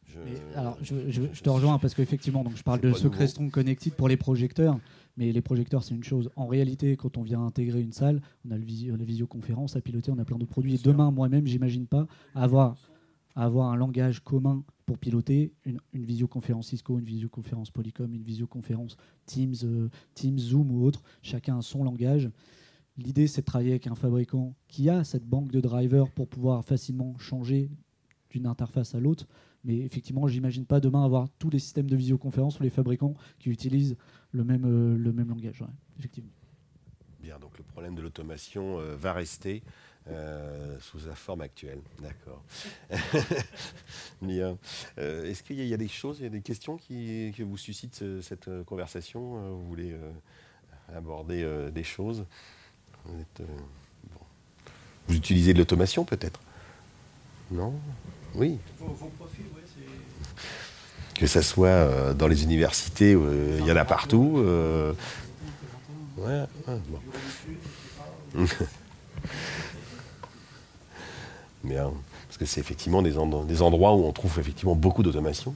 Je... 0.08 0.20
alors, 0.56 0.78
je, 0.82 1.42
te 1.42 1.50
rejoins 1.50 1.80
parce 1.80 1.94
qu'effectivement, 1.94 2.44
donc 2.44 2.56
je 2.56 2.64
parle 2.64 2.80
de 2.80 2.94
ce 2.94 3.08
Crestron 3.08 3.50
Connected 3.50 3.94
pour 3.94 4.08
les 4.08 4.16
projecteurs, 4.16 4.80
mais 5.18 5.32
les 5.32 5.42
projecteurs, 5.42 5.84
c'est 5.84 5.96
une 5.96 6.04
chose. 6.04 6.30
En 6.36 6.48
réalité, 6.48 6.96
quand 6.96 7.18
on 7.18 7.24
vient 7.24 7.46
intégrer 7.46 7.82
une 7.82 7.92
salle, 7.92 8.22
on 8.46 8.52
a 8.52 8.58
le 8.58 8.66
la 8.96 9.04
visioconférence 9.04 9.76
à 9.76 9.82
piloter, 9.82 10.12
on 10.12 10.18
a 10.18 10.26
plein 10.26 10.38
d'autres 10.38 10.52
produits. 10.52 10.76
Et 10.76 10.78
demain, 10.78 11.12
moi-même, 11.12 11.46
j'imagine 11.46 11.88
pas 11.88 12.08
avoir, 12.36 12.78
avoir 13.36 13.70
un 13.72 13.76
langage 13.76 14.22
commun 14.22 14.64
pour 14.86 14.98
piloter 14.98 15.52
une, 15.66 15.80
visioconférence 15.94 16.68
Cisco, 16.68 16.98
une 16.98 17.06
visioconférence 17.06 17.72
Polycom, 17.72 18.14
une 18.14 18.24
visioconférence 18.24 18.96
Teams, 19.26 19.56
euh, 19.64 19.90
Teams, 20.14 20.40
Zoom 20.40 20.72
ou 20.72 20.86
autre. 20.86 21.04
Chacun 21.22 21.58
a 21.58 21.62
son 21.62 21.84
langage. 21.84 22.30
L'idée, 22.98 23.28
c'est 23.28 23.42
de 23.42 23.46
travailler 23.46 23.72
avec 23.72 23.88
un 23.88 23.96
fabricant 23.96 24.56
qui 24.68 24.90
a 24.90 25.04
cette 25.04 25.26
banque 25.26 25.52
de 25.52 25.60
drivers 25.60 26.10
pour 26.12 26.28
pouvoir 26.28 26.64
facilement 26.64 27.18
changer 27.20 27.70
d'une 28.30 28.48
interface 28.48 28.96
à 28.96 29.00
l'autre. 29.00 29.28
Mais 29.68 29.80
effectivement, 29.80 30.28
j'imagine 30.28 30.66
pas 30.66 30.80
demain 30.80 31.04
avoir 31.04 31.28
tous 31.40 31.50
les 31.50 31.60
systèmes 31.60 31.90
de 31.90 31.96
visioconférence 31.98 32.58
ou 32.60 32.64
les 32.64 32.70
fabricants 32.70 33.14
qui 33.38 33.50
utilisent 33.50 33.98
le 34.32 34.46
même, 34.46 34.64
euh, 34.66 34.98
le 34.98 35.12
même 35.12 35.28
langage. 35.28 35.62
effectivement. 36.00 36.32
Bien, 37.22 37.38
donc 37.38 37.58
le 37.58 37.66
problème 37.66 37.94
de 37.94 38.02
l'automation 38.02 38.80
euh, 38.80 38.96
va 38.96 39.12
rester 39.12 39.62
euh, 40.08 40.80
sous 40.80 41.00
sa 41.00 41.16
forme 41.16 41.42
actuelle. 41.42 41.82
D'accord. 42.02 42.42
Bien. 44.22 44.58
Est-ce 44.96 45.44
qu'il 45.44 45.62
y, 45.62 45.74
a 45.74 45.78
des 45.78 45.90
choses, 45.90 46.20
il 46.22 46.24
y 46.24 46.28
a 46.28 46.30
des 46.30 46.42
questions 46.42 46.78
qui, 46.78 47.32
vous 47.32 47.58
suscitent 47.58 48.22
cette 48.22 48.50
conversation 48.64 49.52
Vous 49.52 49.68
voulez 49.68 49.94
aborder 50.96 51.70
des 51.74 51.84
choses? 51.84 52.26
Vous 55.08 55.16
utilisez 55.16 55.54
de 55.54 55.60
l'automation 55.60 56.06
peut-être? 56.06 56.40
Non 57.52 57.74
Oui. 58.36 58.60
que 61.16 61.28
ça 61.28 61.42
soit 61.42 61.68
euh, 61.68 62.14
dans 62.14 62.28
les 62.28 62.44
universités, 62.44 63.14
euh, 63.16 63.58
il 63.60 63.66
y 63.66 63.72
en 63.72 63.76
a 63.76 63.86
partout. 63.86 64.36
Euh, 64.38 64.94
ouais, 66.18 66.44
Bien, 71.64 71.92
parce 72.28 72.38
que 72.38 72.46
c'est 72.46 72.60
effectivement 72.62 73.02
des, 73.02 73.16
des, 73.48 73.62
endroits 73.62 73.96
où 73.96 74.06
on 74.06 74.12
trouve 74.12 74.38
effectivement 74.40 74.76
beaucoup 74.76 75.02
d'automation, 75.02 75.56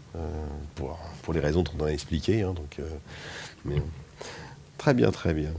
pour, 0.76 0.98
pour, 1.22 1.34
les 1.34 1.40
raisons 1.40 1.62
dont 1.62 1.72
on 1.80 1.86
a 1.86 1.90
expliqué. 1.90 2.42
Hein, 2.42 2.54
donc, 2.54 2.80
mais, 3.64 3.82
très 4.78 4.94
bien, 4.96 5.12
très 5.12 5.34
bien. 5.34 5.52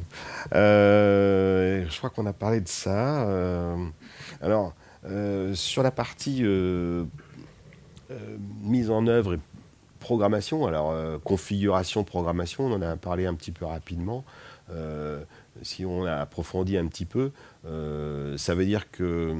je 0.52 1.96
crois 1.96 2.10
qu'on 2.10 2.26
a 2.26 2.32
parlé 2.32 2.60
de 2.60 2.68
ça. 2.68 3.26
alors, 4.42 4.74
sur 5.54 5.82
la 5.82 5.90
partie 5.90 6.44
euh, 8.12 8.36
mise 8.62 8.90
en 8.90 9.06
œuvre 9.06 9.34
et 9.34 9.38
programmation. 10.00 10.66
Alors, 10.66 10.90
euh, 10.90 11.18
configuration, 11.18 12.04
programmation, 12.04 12.66
on 12.66 12.72
en 12.72 12.82
a 12.82 12.96
parlé 12.96 13.26
un 13.26 13.34
petit 13.34 13.52
peu 13.52 13.64
rapidement. 13.64 14.24
Euh, 14.70 15.22
si 15.62 15.84
on 15.84 16.04
a 16.04 16.16
approfondi 16.16 16.76
un 16.76 16.86
petit 16.86 17.04
peu, 17.04 17.30
ça 18.36 18.54
veut 18.54 18.64
dire 18.64 18.90
que 18.90 19.36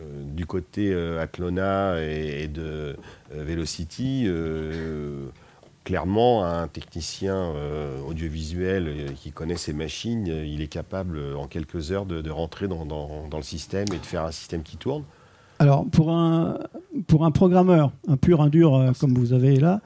du 0.00 0.46
côté 0.46 0.94
Athlona 1.18 2.00
et, 2.00 2.48
de 2.48 2.96
Velocity, 3.30 4.28
clairement, 5.88 6.44
un 6.44 6.68
technicien 6.68 7.50
audiovisuel 8.06 9.14
qui 9.16 9.32
connaît 9.32 9.56
ses 9.56 9.72
machines, 9.72 10.26
il 10.26 10.60
est 10.60 10.66
capable 10.66 11.18
en 11.34 11.46
quelques 11.46 11.92
heures 11.92 12.04
de, 12.04 12.30
rentrer 12.30 12.68
dans, 12.68 13.26
le 13.32 13.42
système 13.42 13.86
et 13.94 13.98
de 13.98 14.04
faire 14.04 14.24
un 14.24 14.30
système 14.30 14.62
qui 14.62 14.76
tourne 14.76 15.04
Alors, 15.58 15.86
pour 15.90 16.12
un, 16.12 16.58
programmeur, 17.32 17.90
un 18.06 18.18
pur, 18.18 18.42
un 18.42 18.50
dur, 18.50 18.74
euh, 18.74 18.92
comme 19.00 19.14
vous 19.14 19.32
avez 19.32 19.56
là, 19.56 19.80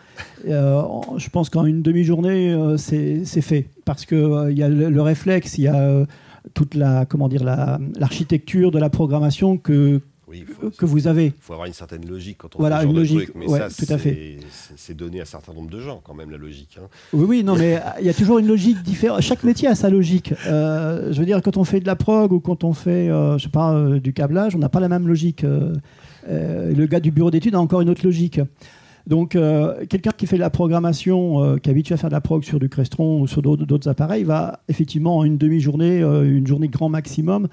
euh, 0.48 0.82
je 1.18 1.28
pense 1.28 1.50
qu'en 1.50 1.66
une 1.66 1.82
demi-journée, 1.82 2.52
euh, 2.52 2.76
c'est 2.76 3.24
fait. 3.40 3.68
Parce 3.84 4.04
qu'il 4.04 4.48
il 4.50 4.58
y 4.58 4.64
a 4.64 4.68
le, 4.68 4.90
le 4.90 5.02
réflexe, 5.02 5.56
il 5.56 5.62
y 5.62 5.68
a 5.68 5.76
euh, 5.76 6.04
toute 6.52 6.74
la, 6.74 7.06
comment 7.06 7.28
dire, 7.28 7.44
la- 7.44 7.78
l'architecture 7.96 8.72
de 8.72 8.80
la 8.80 8.90
programmation 8.90 9.56
que, 9.56 10.00
Oui, 10.32 10.44
faut, 10.60 10.70
que 10.70 10.86
vous 10.86 11.06
avez. 11.06 11.26
il 11.26 11.32
faut 11.40 11.52
avoir 11.52 11.66
une 11.66 11.74
certaine 11.74 12.08
logique 12.08 12.38
quand 12.38 12.56
on 12.56 12.58
Voilà, 12.58 12.76
fait 12.80 12.82
ce 12.82 12.86
genre 12.86 12.90
une 12.90 12.96
de 12.96 13.00
logique, 13.00 13.22
truc. 13.30 13.34
Mais 13.36 13.46
ouais, 13.46 13.58
ça, 13.58 13.68
tout 13.86 13.92
à 13.92 13.98
fait. 13.98 14.38
c'est- 14.76 14.94
donné 14.94 15.18
à 15.20 15.22
un 15.22 15.26
certain 15.26 15.52
nombre 15.52 15.70
de 15.70 15.78
gens, 15.80 16.00
quand 16.02 16.14
même, 16.14 16.30
la 16.30 16.38
logique. 16.38 16.78
hein. 16.80 16.86
Oui, 17.12 17.24
oui, 17.28 17.44
non, 17.44 17.54
mais 17.56 17.80
il 18.00 18.06
y 18.06 18.08
a 18.08 18.14
toujours 18.14 18.38
une 18.38 18.46
logique 18.46 18.82
différente. 18.82 19.20
Chaque 19.20 19.42
métier 19.44 19.68
a 19.68 19.74
sa 19.74 19.90
logique. 19.90 20.32
Euh, 20.46 21.12
je 21.12 21.18
veux 21.20 21.26
dire, 21.26 21.40
quand 21.42 21.56
on 21.58 21.64
fait 21.64 21.80
de 21.80 21.86
la 21.86 21.96
prog 21.96 22.32
ou 22.32 22.40
quand 22.40 22.64
on 22.64 22.72
fait, 22.72 23.10
euh, 23.10 23.36
je 23.38 23.44
sais 23.44 23.48
pas, 23.50 23.72
euh, 23.74 24.00
du 24.00 24.12
câblage, 24.12 24.56
on 24.56 24.58
n'a 24.58 24.68
pas 24.70 24.80
la 24.80 24.88
même 24.88 25.06
logique. 25.06 25.44
Euh, 25.44 25.74
euh, 26.28 26.72
le 26.74 26.86
gars 26.86 27.00
du 27.00 27.10
bureau 27.10 27.30
d'études 27.30 27.54
a 27.54 27.60
encore 27.60 27.80
une 27.82 27.90
autre 27.90 28.04
logique. 28.04 28.40
Donc, 29.06 29.34
euh, 29.36 29.84
quelqu'un 29.86 30.12
qui 30.16 30.26
fait 30.26 30.36
de 30.36 30.40
la 30.40 30.50
programmation, 30.50 31.42
euh, 31.42 31.56
qui 31.58 31.68
est 31.68 31.72
habitué 31.72 31.94
à 31.94 31.96
faire 31.98 32.10
de 32.10 32.14
la 32.14 32.20
prog 32.20 32.44
sur 32.44 32.58
du 32.60 32.68
Crestron 32.68 33.20
ou 33.20 33.26
sur 33.26 33.42
d'autres 33.42 33.88
appareils, 33.88 34.24
va 34.24 34.60
effectivement 34.68 35.18
en 35.18 35.24
une 35.24 35.38
demi-journée, 35.38 36.02
euh, 36.02 36.22
une 36.24 36.46
journée 36.46 36.68
grand 36.68 36.88
maximum, 36.88 37.48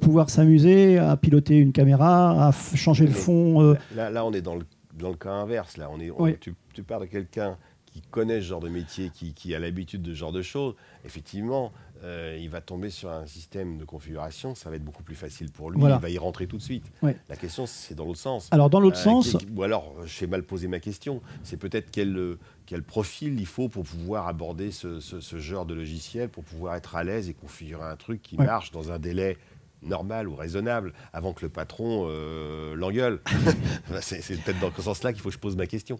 pouvoir 0.00 0.30
s'amuser 0.30 0.98
à 0.98 1.16
piloter 1.16 1.58
une 1.58 1.72
caméra, 1.72 2.48
à 2.48 2.52
changer 2.52 3.04
le 3.06 3.12
fond. 3.12 3.74
Là, 3.94 4.10
là, 4.10 4.24
on 4.24 4.32
est 4.32 4.40
dans 4.42 4.54
le, 4.56 4.62
dans 4.98 5.10
le 5.10 5.16
cas 5.16 5.32
inverse. 5.32 5.76
Là, 5.76 5.88
on 5.92 6.00
est, 6.00 6.10
on- 6.10 6.22
Oui. 6.22 6.36
tu, 6.40 6.54
tu 6.72 6.82
parles 6.82 7.02
de 7.02 7.06
quelqu'un 7.08 7.56
qui 7.86 8.00
connaît 8.10 8.40
ce 8.40 8.46
genre 8.46 8.60
de 8.60 8.68
métier, 8.68 9.10
qui, 9.12 9.34
qui 9.34 9.54
a 9.54 9.58
l'habitude 9.58 10.02
de 10.02 10.10
ce 10.14 10.18
genre 10.18 10.32
de 10.32 10.42
choses. 10.42 10.74
Effectivement, 11.04 11.70
euh, 12.02 12.36
il 12.40 12.50
va 12.50 12.60
tomber 12.60 12.90
sur 12.90 13.10
un 13.10 13.26
système 13.26 13.78
de 13.78 13.84
configuration, 13.84 14.54
ça 14.54 14.68
va 14.70 14.76
être 14.76 14.84
beaucoup 14.84 15.02
plus 15.02 15.14
facile 15.14 15.50
pour 15.50 15.70
lui. 15.70 15.78
Voilà. 15.80 15.96
Il 15.96 16.02
va 16.02 16.10
y 16.10 16.18
rentrer 16.18 16.46
tout 16.46 16.56
de 16.58 16.62
suite. 16.62 16.84
Ouais. 17.02 17.16
La 17.28 17.36
question, 17.36 17.66
c'est 17.66 17.94
dans 17.94 18.04
l'autre 18.04 18.18
sens. 18.18 18.48
Alors, 18.50 18.68
dans 18.68 18.80
l'autre 18.80 18.98
Euh, 18.98 19.02
sens, 19.22 19.36
ou 19.54 19.62
alors, 19.62 19.94
j'ai 20.04 20.26
mal 20.26 20.42
posé 20.42 20.66
ma 20.68 20.80
question. 20.80 21.22
C'est 21.44 21.56
peut-être 21.56 21.90
quel, 21.90 22.16
euh, 22.16 22.38
quel 22.66 22.82
profil 22.82 23.38
il 23.38 23.46
faut 23.46 23.68
pour 23.68 23.84
pouvoir 23.84 24.26
aborder 24.28 24.70
ce, 24.72 25.00
ce- 25.00 25.20
ce 25.20 25.38
genre 25.38 25.66
de 25.66 25.74
logiciel, 25.74 26.28
pour 26.28 26.44
pouvoir 26.44 26.74
être 26.74 26.96
à 26.96 27.04
l'aise 27.04 27.28
et 27.28 27.34
configurer 27.34 27.84
un 27.84 27.96
truc 27.96 28.20
qui 28.22 28.36
Ouais. 28.36 28.46
marche 28.46 28.70
dans 28.70 28.90
un 28.90 28.98
délai 28.98 29.36
normal 29.84 30.28
ou 30.28 30.34
raisonnable 30.34 30.92
avant 31.12 31.32
que 31.32 31.42
le 31.42 31.48
patron 31.48 32.06
euh, 32.08 32.74
l'engueule. 32.74 33.20
C'est 34.00 34.18
peut-être 34.42 34.60
dans 34.60 34.70
ce 34.74 34.82
sens-là 34.82 35.12
qu'il 35.12 35.22
faut 35.22 35.28
que 35.28 35.34
je 35.34 35.38
pose 35.38 35.56
ma 35.56 35.66
question. 35.66 35.98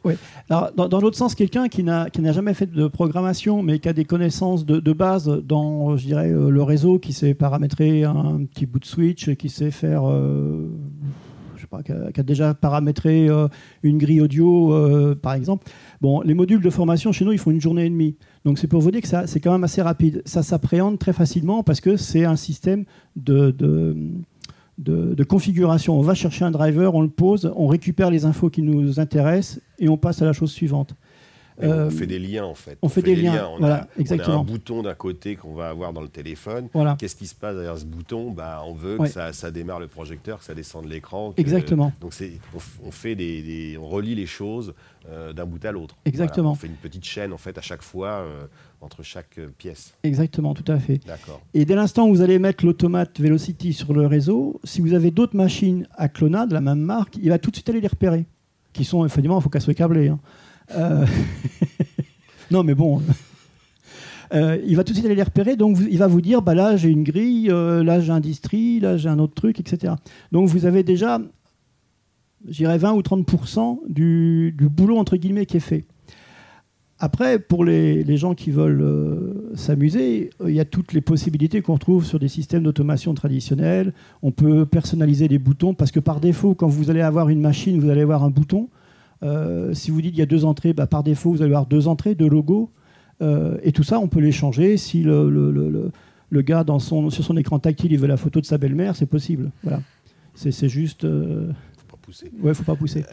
Alors, 0.51 0.73
dans, 0.73 0.89
dans 0.89 1.01
l'autre 1.01 1.17
sens, 1.17 1.35
quelqu'un 1.35 1.69
qui 1.69 1.83
n'a 1.83 2.11
qui 2.11 2.21
n'a 2.21 2.33
jamais 2.33 2.55
fait 2.55 2.67
de 2.67 2.89
programmation, 2.89 3.63
mais 3.63 3.79
qui 3.79 3.89
a 3.89 3.93
des 3.93 4.05
connaissances 4.05 4.65
de, 4.65 4.81
de 4.81 4.93
base 4.93 5.29
dans, 5.29 5.97
je 5.97 6.07
dirais, 6.07 6.31
euh, 6.31 6.51
le 6.51 6.63
réseau, 6.63 6.99
qui 6.99 7.13
sait 7.13 7.35
paramétrer 7.35 8.05
un 8.05 8.45
petit 8.45 8.67
bout 8.67 8.79
de 8.79 8.85
switch, 8.85 9.35
qui 9.35 9.49
sait 9.49 9.71
faire, 9.71 10.09
euh, 10.09 10.69
qui 11.83 11.93
a, 11.93 12.23
déjà 12.23 12.55
paramétré 12.55 13.29
euh, 13.29 13.49
une 13.83 13.99
grille 13.99 14.21
audio, 14.21 14.73
euh, 14.73 15.15
par 15.15 15.35
exemple. 15.35 15.71
Les 16.25 16.35
modules 16.35 16.61
de 16.61 16.71
formation 16.71 17.13
chez 17.13 17.25
nous, 17.25 17.33
ils 17.33 17.39
font 17.39 17.51
une 17.51 17.61
journée 17.61 17.87
et 17.87 17.91
demie. 17.91 18.17
Donc, 18.45 18.59
c'est 18.59 18.67
pour 18.67 18.81
vous 18.81 18.91
dire 18.91 19.01
que 19.01 19.09
c'est 19.27 19.41
quand 19.41 19.53
même 19.53 19.65
assez 19.65 19.83
rapide. 19.83 20.23
Ça 20.27 20.43
s'appréhende 20.43 20.99
très 20.99 21.13
facilement 21.13 21.63
parce 21.63 21.81
que 21.81 21.97
c'est 21.97 22.25
un 22.25 22.37
système 22.37 22.85
de 23.17 23.55
configuration. 25.27 25.99
On 25.99 26.03
va 26.03 26.15
chercher 26.15 26.45
un 26.45 26.51
driver, 26.51 26.95
on 26.95 27.03
le 27.03 27.09
pose, 27.09 27.53
on 27.57 27.67
récupère 27.67 28.11
les 28.11 28.25
infos 28.27 28.51
qui 28.51 28.63
nous 28.63 29.01
intéressent 29.01 29.61
et 29.79 29.89
on 29.89 29.97
passe 29.97 30.21
à 30.23 30.27
la 30.27 30.33
chose 30.33 30.53
suivante. 30.53 30.95
Euh, 31.63 31.87
on 31.87 31.91
fait 31.91 32.07
des 32.09 32.19
liens 32.19 32.45
en 32.45 32.55
fait. 32.55 32.77
on 32.83 32.89
fait 32.89 33.01
des 33.03 33.15
liens, 33.15 33.49
On, 33.55 33.59
voilà, 33.59 33.75
a, 33.77 33.79
on 33.97 33.99
a 33.99 34.01
exactement. 34.01 34.41
un 34.41 34.45
bouton 34.45 34.83
d'un 34.83 34.95
côté 34.95 35.37
qu'on 35.37 35.55
va 35.55 35.69
avoir 35.69 35.93
dans 35.93 36.01
le 36.01 36.09
téléphone. 36.09 36.69
Voilà, 36.75 36.97
Qu'est-ce 36.99 37.15
qui 37.15 37.29
se 37.29 37.35
passe 37.35 37.55
derrière 37.55 37.79
ce 37.79 37.85
bouton? 37.85 38.33
Bah, 38.33 38.63
On 38.67 38.75
veut 38.75 38.99
Ouais. 38.99 39.07
que 39.07 39.13
ça, 39.15 39.33
ça 39.33 39.51
démarre 39.53 39.79
le 39.79 39.87
projecteur, 39.87 40.41
que 40.41 40.45
ça 40.45 40.55
descende 40.55 40.87
l'écran. 40.87 41.33
exactement. 41.37 41.93
Donc 42.01 42.13
on, 42.55 42.59
on 42.87 42.91
fait 42.91 43.15
des, 43.15 43.43
des- 43.43 43.79
on 43.79 43.87
relie 43.87 44.15
les 44.17 44.27
choses 44.27 44.75
euh, 45.09 45.33
d'un 45.33 45.47
bout 45.47 45.65
à 45.65 45.71
l'autre. 45.71 45.95
Exactement. 46.05 46.49
Voilà, 46.49 46.53
on 46.53 46.61
fait 46.61 46.67
une 46.67 46.73
petite 46.75 47.05
chaîne 47.05 47.33
en 47.33 47.39
fait 47.39 47.57
à 47.57 47.61
chaque 47.63 47.83
fois 47.83 48.09
euh, 48.09 48.47
entre 48.81 49.03
chaque 49.05 49.39
pièce. 49.57 49.95
Exactement, 50.03 50.55
tout 50.55 50.71
à 50.73 50.79
fait. 50.81 50.99
D'accord. 51.07 51.41
Et 51.55 51.65
dès 51.65 51.77
l'instant 51.77 52.09
où 52.09 52.15
vous 52.15 52.21
allez 52.23 52.39
mettre 52.41 52.65
l'automate 52.67 53.21
Velocity 53.21 53.73
sur 53.75 53.93
le 53.93 54.07
réseau, 54.07 54.61
si 54.65 54.81
vous 54.81 54.93
avez 54.93 55.11
d'autres 55.13 55.37
machines 55.37 55.87
à 55.97 56.09
Clona 56.09 56.47
de 56.47 56.55
la 56.55 56.61
même 56.61 56.81
marque, 56.81 57.17
il 57.23 57.29
va 57.29 57.39
tout 57.39 57.51
de 57.51 57.57
suite 57.57 57.69
aller 57.69 57.81
les 57.81 57.87
repérer. 57.89 58.25
Qui 58.73 58.85
sont, 58.85 59.05
effectivement, 59.07 59.39
il 59.39 59.43
faut 59.43 59.49
qu'elles 59.51 59.63
soient 59.63 59.73
câblées. 59.75 60.09
hein. 60.09 60.19
Euh, 60.73 61.07
non, 62.51 62.63
mais 62.63 62.75
bon. 62.75 63.03
Euh, 64.33 64.59
il 64.67 64.77
va 64.77 64.85
tout 64.85 64.93
de 64.93 64.97
suite 64.97 65.07
aller 65.07 65.15
les 65.15 65.23
repérer, 65.23 65.57
donc 65.57 65.79
il 65.89 65.99
va 65.99 66.07
vous 66.07 66.21
dire 66.21 66.43
bah 66.43 66.55
là 66.55 66.77
j'ai 66.77 66.89
une 66.89 67.05
grille, 67.05 67.51
euh, 67.51 67.85
là 67.85 68.01
j'ai 68.01 68.11
un 68.11 68.21
distri, 68.21 68.81
là 68.81 68.97
j'ai 68.97 69.09
un 69.09 69.19
autre 69.19 69.35
truc, 69.35 69.61
etc. 69.61 69.95
Donc 70.33 70.49
vous 70.49 70.67
avez 70.67 70.83
déjà, 70.83 71.21
je 72.49 72.57
dirais 72.57 72.79
20 72.79 72.95
ou 72.95 73.01
30% 73.01 73.81
du, 73.89 74.57
boulot 74.59 74.99
entre 74.99 75.17
guillemets 75.17 75.47
qui 75.47 75.59
est 75.59 75.61
fait. 75.61 75.85
Après, 76.99 77.39
pour 77.39 77.65
les, 77.65 78.17
gens 78.17 78.35
qui 78.35 78.51
veulent 78.51 79.53
s'amuser, 79.57 80.31
il 80.47 80.55
y 80.55 80.61
a 80.61 80.65
toutes 80.65 80.95
les 80.95 81.01
possibilités 81.01 81.61
qu'on 81.61 81.77
trouve 81.77 82.05
sur 82.05 82.19
des 82.19 82.29
systèmes 82.29 82.63
d'automation 82.63 83.13
traditionnels. 83.15 83.93
On 84.23 84.31
peut 84.31 84.65
personnaliser 84.65 85.29
les 85.29 85.39
boutons 85.39 85.75
parce 85.75 85.91
que 85.91 86.01
par 86.01 86.21
défaut, 86.21 86.55
quand 86.55 86.69
vous 86.69 86.91
allez 86.91 87.03
avoir 87.03 87.29
une 87.29 87.41
machine, 87.41 87.79
vous 87.79 87.91
allez 87.91 88.03
avoir 88.03 88.25
un 88.25 88.31
bouton. 88.31 88.69
Euh, 89.25 89.73
si 89.75 89.91
vous 89.91 90.03
dites 90.03 90.15
il 90.15 90.19
y 90.19 90.23
a 90.23 90.27
deux 90.27 90.45
entrées, 90.45 90.73
bah, 90.73 90.87
par 90.87 91.03
défaut, 91.03 91.31
vous 91.31 91.43
allez 91.43 91.51
avoir 91.51 91.67
deux 91.67 91.89
entrées, 91.89 92.15
deux 92.15 92.29
logos. 92.29 92.71
Euh, 93.23 93.57
et 93.63 93.73
tout 93.73 93.83
ça, 93.83 93.99
on 94.01 94.09
peut 94.09 94.21
les 94.21 94.33
changer. 94.33 94.77
Si 94.77 95.03
le, 95.03 95.83
gars, 96.43 96.65
sur 96.79 97.11
son 97.11 97.37
écran 97.37 97.59
tactile, 97.59 97.93
il 97.93 97.99
veut 97.99 98.09
la 98.09 98.17
photo 98.17 98.41
de 98.41 98.47
sa 98.47 98.59
belle-mère, 98.59 98.97
c'est 98.97 99.07
possible. 99.07 99.51
Voilà. 99.63 99.81
C'est 100.35 100.51
c'est 100.51 100.69
juste. 100.69 101.07
Euh, 102.23 102.29
pousser. 102.29 102.43
Ouais, 102.43 102.55
faut 102.55 102.63
pas 102.63 102.75
pousser. 102.77 103.05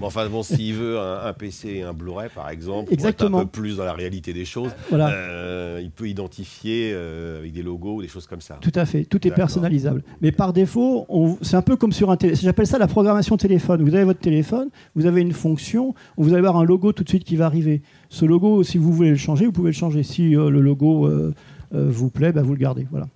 Bon, 0.00 0.06
enfin 0.06 0.28
bon, 0.28 0.42
s'il 0.42 0.74
veut 0.74 0.98
un, 0.98 1.26
un 1.26 1.32
PC 1.32 1.68
et 1.68 1.82
un 1.82 1.92
Blu-ray 1.92 2.28
par 2.34 2.48
exemple, 2.50 2.92
Exactement. 2.92 3.30
pour 3.30 3.38
être 3.40 3.42
un 3.42 3.46
peu 3.46 3.60
plus 3.60 3.76
dans 3.76 3.84
la 3.84 3.92
réalité 3.92 4.32
des 4.32 4.44
choses, 4.44 4.70
Voilà. 4.90 5.10
euh, 5.10 5.80
il 5.82 5.90
peut 5.90 6.08
identifier 6.08 6.92
euh, 6.94 7.40
avec 7.40 7.52
des 7.52 7.62
logos 7.62 7.96
ou 7.96 8.02
des 8.02 8.08
choses 8.08 8.26
comme 8.26 8.40
ça. 8.40 8.58
Tout 8.60 8.72
à 8.74 8.86
fait, 8.86 9.04
tout 9.04 9.26
est 9.26 9.30
personnalisable. 9.32 10.02
Mais 10.22 10.32
par 10.32 10.52
défaut, 10.52 11.06
c'est 11.42 11.56
un 11.56 11.62
peu 11.62 11.76
comme 11.76 11.92
sur 11.92 12.10
un 12.10 12.16
téléphone. 12.16 12.42
J'appelle 12.44 12.66
ça 12.66 12.78
la 12.78 12.86
programmation 12.86 13.36
téléphone. 13.36 13.82
Vous 13.82 13.94
avez 13.94 14.04
votre 14.04 14.20
téléphone, 14.20 14.68
vous 14.94 15.06
avez 15.06 15.20
une 15.20 15.32
fonction, 15.32 15.94
vous 16.16 16.28
allez 16.30 16.38
avoir 16.38 16.56
un 16.56 16.64
logo 16.64 16.92
tout 16.92 17.04
de 17.04 17.08
suite 17.08 17.24
qui 17.24 17.36
va 17.36 17.46
arriver. 17.46 17.82
Ce 18.08 18.24
logo, 18.24 18.62
si 18.62 18.78
vous 18.78 18.92
voulez 18.92 19.10
le 19.10 19.16
changer, 19.16 19.46
vous 19.46 19.52
pouvez 19.52 19.70
le 19.70 19.76
changer. 19.76 20.02
Si 20.02 20.36
euh, 20.36 20.48
le 20.50 20.60
logo 20.60 21.06
euh, 21.06 21.34
euh, 21.74 21.86
vous 21.90 22.08
plaît, 22.08 22.32
bah, 22.32 22.42
vous 22.42 22.52
le 22.52 22.58
gardez. 22.58 22.86
Voilà. 22.90 23.08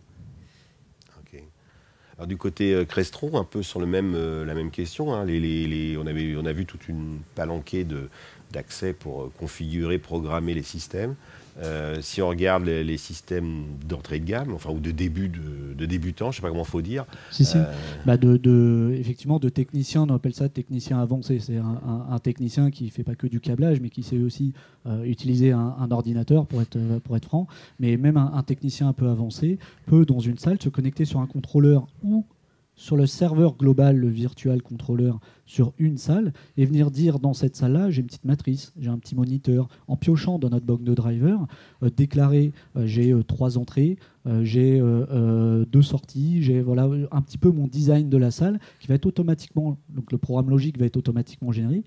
Du 2.26 2.36
côté 2.36 2.74
euh, 2.74 2.84
Crestron, 2.84 3.38
un 3.38 3.44
peu 3.44 3.62
sur 3.62 3.80
euh, 3.80 4.44
la 4.44 4.54
même 4.54 4.70
question, 4.70 5.14
hein, 5.14 5.26
on, 5.26 6.06
a 6.46 6.52
vu 6.52 6.66
toute 6.66 6.88
une 6.88 7.20
palanquée 7.34 7.86
d'accès 8.50 8.92
pour 8.92 9.22
euh, 9.22 9.32
configurer, 9.38 9.98
programmer 9.98 10.54
les 10.54 10.62
systèmes. 10.62 11.14
Euh, 11.58 11.98
si 12.00 12.22
on 12.22 12.28
regarde 12.28 12.64
les, 12.64 12.82
les 12.82 12.96
systèmes 12.96 13.64
d'entrée 13.86 14.18
de 14.20 14.24
gamme, 14.24 14.52
enfin 14.54 14.70
ou 14.70 14.80
de 14.80 14.90
début 14.90 15.28
de, 15.28 15.74
de 15.76 15.86
débutants, 15.86 16.30
je 16.30 16.36
sais 16.36 16.42
pas 16.42 16.48
comment 16.48 16.64
faut 16.64 16.80
dire. 16.80 17.04
Si, 17.30 17.44
si. 17.44 17.58
euh, 17.58 17.64
Bah 18.06 18.16
de, 18.16 18.36
de- 18.38 18.94
effectivement, 18.98 19.38
de 19.38 19.48
technicien, 19.50 20.02
on 20.02 20.14
appelle 20.14 20.34
ça 20.34 20.48
technicien 20.48 20.98
avancé. 20.98 21.38
C'est 21.40 21.58
un, 21.58 21.80
un- 21.86 22.06
un 22.10 22.18
technicien 22.18 22.70
qui 22.70 22.88
fait 22.88 23.04
pas 23.04 23.14
que 23.14 23.26
du 23.26 23.38
câblage, 23.40 23.80
mais 23.80 23.90
qui 23.90 24.02
sait 24.02 24.18
aussi 24.18 24.54
euh, 24.86 25.04
utiliser 25.04 25.52
un, 25.52 25.74
un 25.78 25.90
ordinateur, 25.90 26.46
pour 26.46 26.62
être, 26.62 26.78
pour 27.04 27.16
être 27.16 27.26
franc. 27.26 27.46
Mais 27.78 27.96
même 27.96 28.16
un 28.16 28.42
technicien 28.42 28.88
un 28.88 28.92
peu 28.94 29.08
avancé 29.08 29.58
peut, 29.86 30.06
dans 30.06 30.20
une 30.20 30.38
salle, 30.38 30.56
se 30.60 30.68
connecter 30.70 31.04
sur 31.04 31.20
un 31.20 31.26
contrôleur 31.26 31.86
ou 32.02 32.24
sur 32.74 32.96
le 32.96 33.06
serveur 33.06 33.56
global, 33.56 33.96
le 33.96 34.08
virtual 34.08 34.62
controller, 34.62 35.12
sur 35.46 35.72
une 35.78 35.98
salle, 35.98 36.32
et 36.56 36.64
venir 36.64 36.90
dire 36.90 37.18
dans 37.18 37.34
cette 37.34 37.56
salle-là, 37.56 37.90
j'ai 37.90 38.00
une 38.00 38.06
petite 38.06 38.24
matrice, 38.24 38.72
j'ai 38.78 38.88
un 38.88 38.98
petit 38.98 39.14
moniteur, 39.14 39.68
en 39.88 39.96
piochant 39.96 40.38
dans 40.38 40.50
notre 40.50 40.64
box 40.64 40.82
de 40.82 40.94
driver, 40.94 41.46
euh, 41.82 41.90
déclarer 41.90 42.52
euh, 42.76 42.86
j'ai 42.86 43.12
euh, 43.12 43.22
trois 43.22 43.58
entrées, 43.58 43.96
j'ai 44.42 44.80
deux 45.72 45.82
sorties, 45.82 46.44
j'ai 46.44 46.60
voilà 46.60 46.88
un 47.10 47.22
petit 47.22 47.38
peu 47.38 47.50
mon 47.50 47.66
design 47.66 48.08
de 48.08 48.16
la 48.16 48.30
salle 48.30 48.60
qui 48.78 48.86
va 48.86 48.94
être 48.94 49.06
automatiquement, 49.06 49.78
donc 49.88 50.12
le 50.12 50.18
programme 50.18 50.48
logique 50.48 50.78
va 50.78 50.86
être 50.86 50.96
automatiquement 50.96 51.50
généré, 51.50 51.82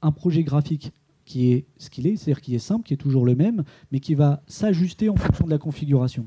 un 0.00 0.12
projet 0.12 0.44
graphique 0.44 0.92
qui 1.24 1.52
est 1.52 1.64
ce 1.78 1.90
qu'il 1.90 2.06
est, 2.06 2.16
c'est-à-dire 2.16 2.40
qui 2.40 2.54
est 2.54 2.60
simple, 2.60 2.86
qui 2.86 2.94
est 2.94 2.96
toujours 2.96 3.26
le 3.26 3.34
même, 3.34 3.64
mais 3.90 3.98
qui 3.98 4.14
va 4.14 4.42
s'ajuster 4.46 5.08
en 5.08 5.16
fonction 5.16 5.46
de 5.46 5.50
la 5.50 5.58
configuration. 5.58 6.26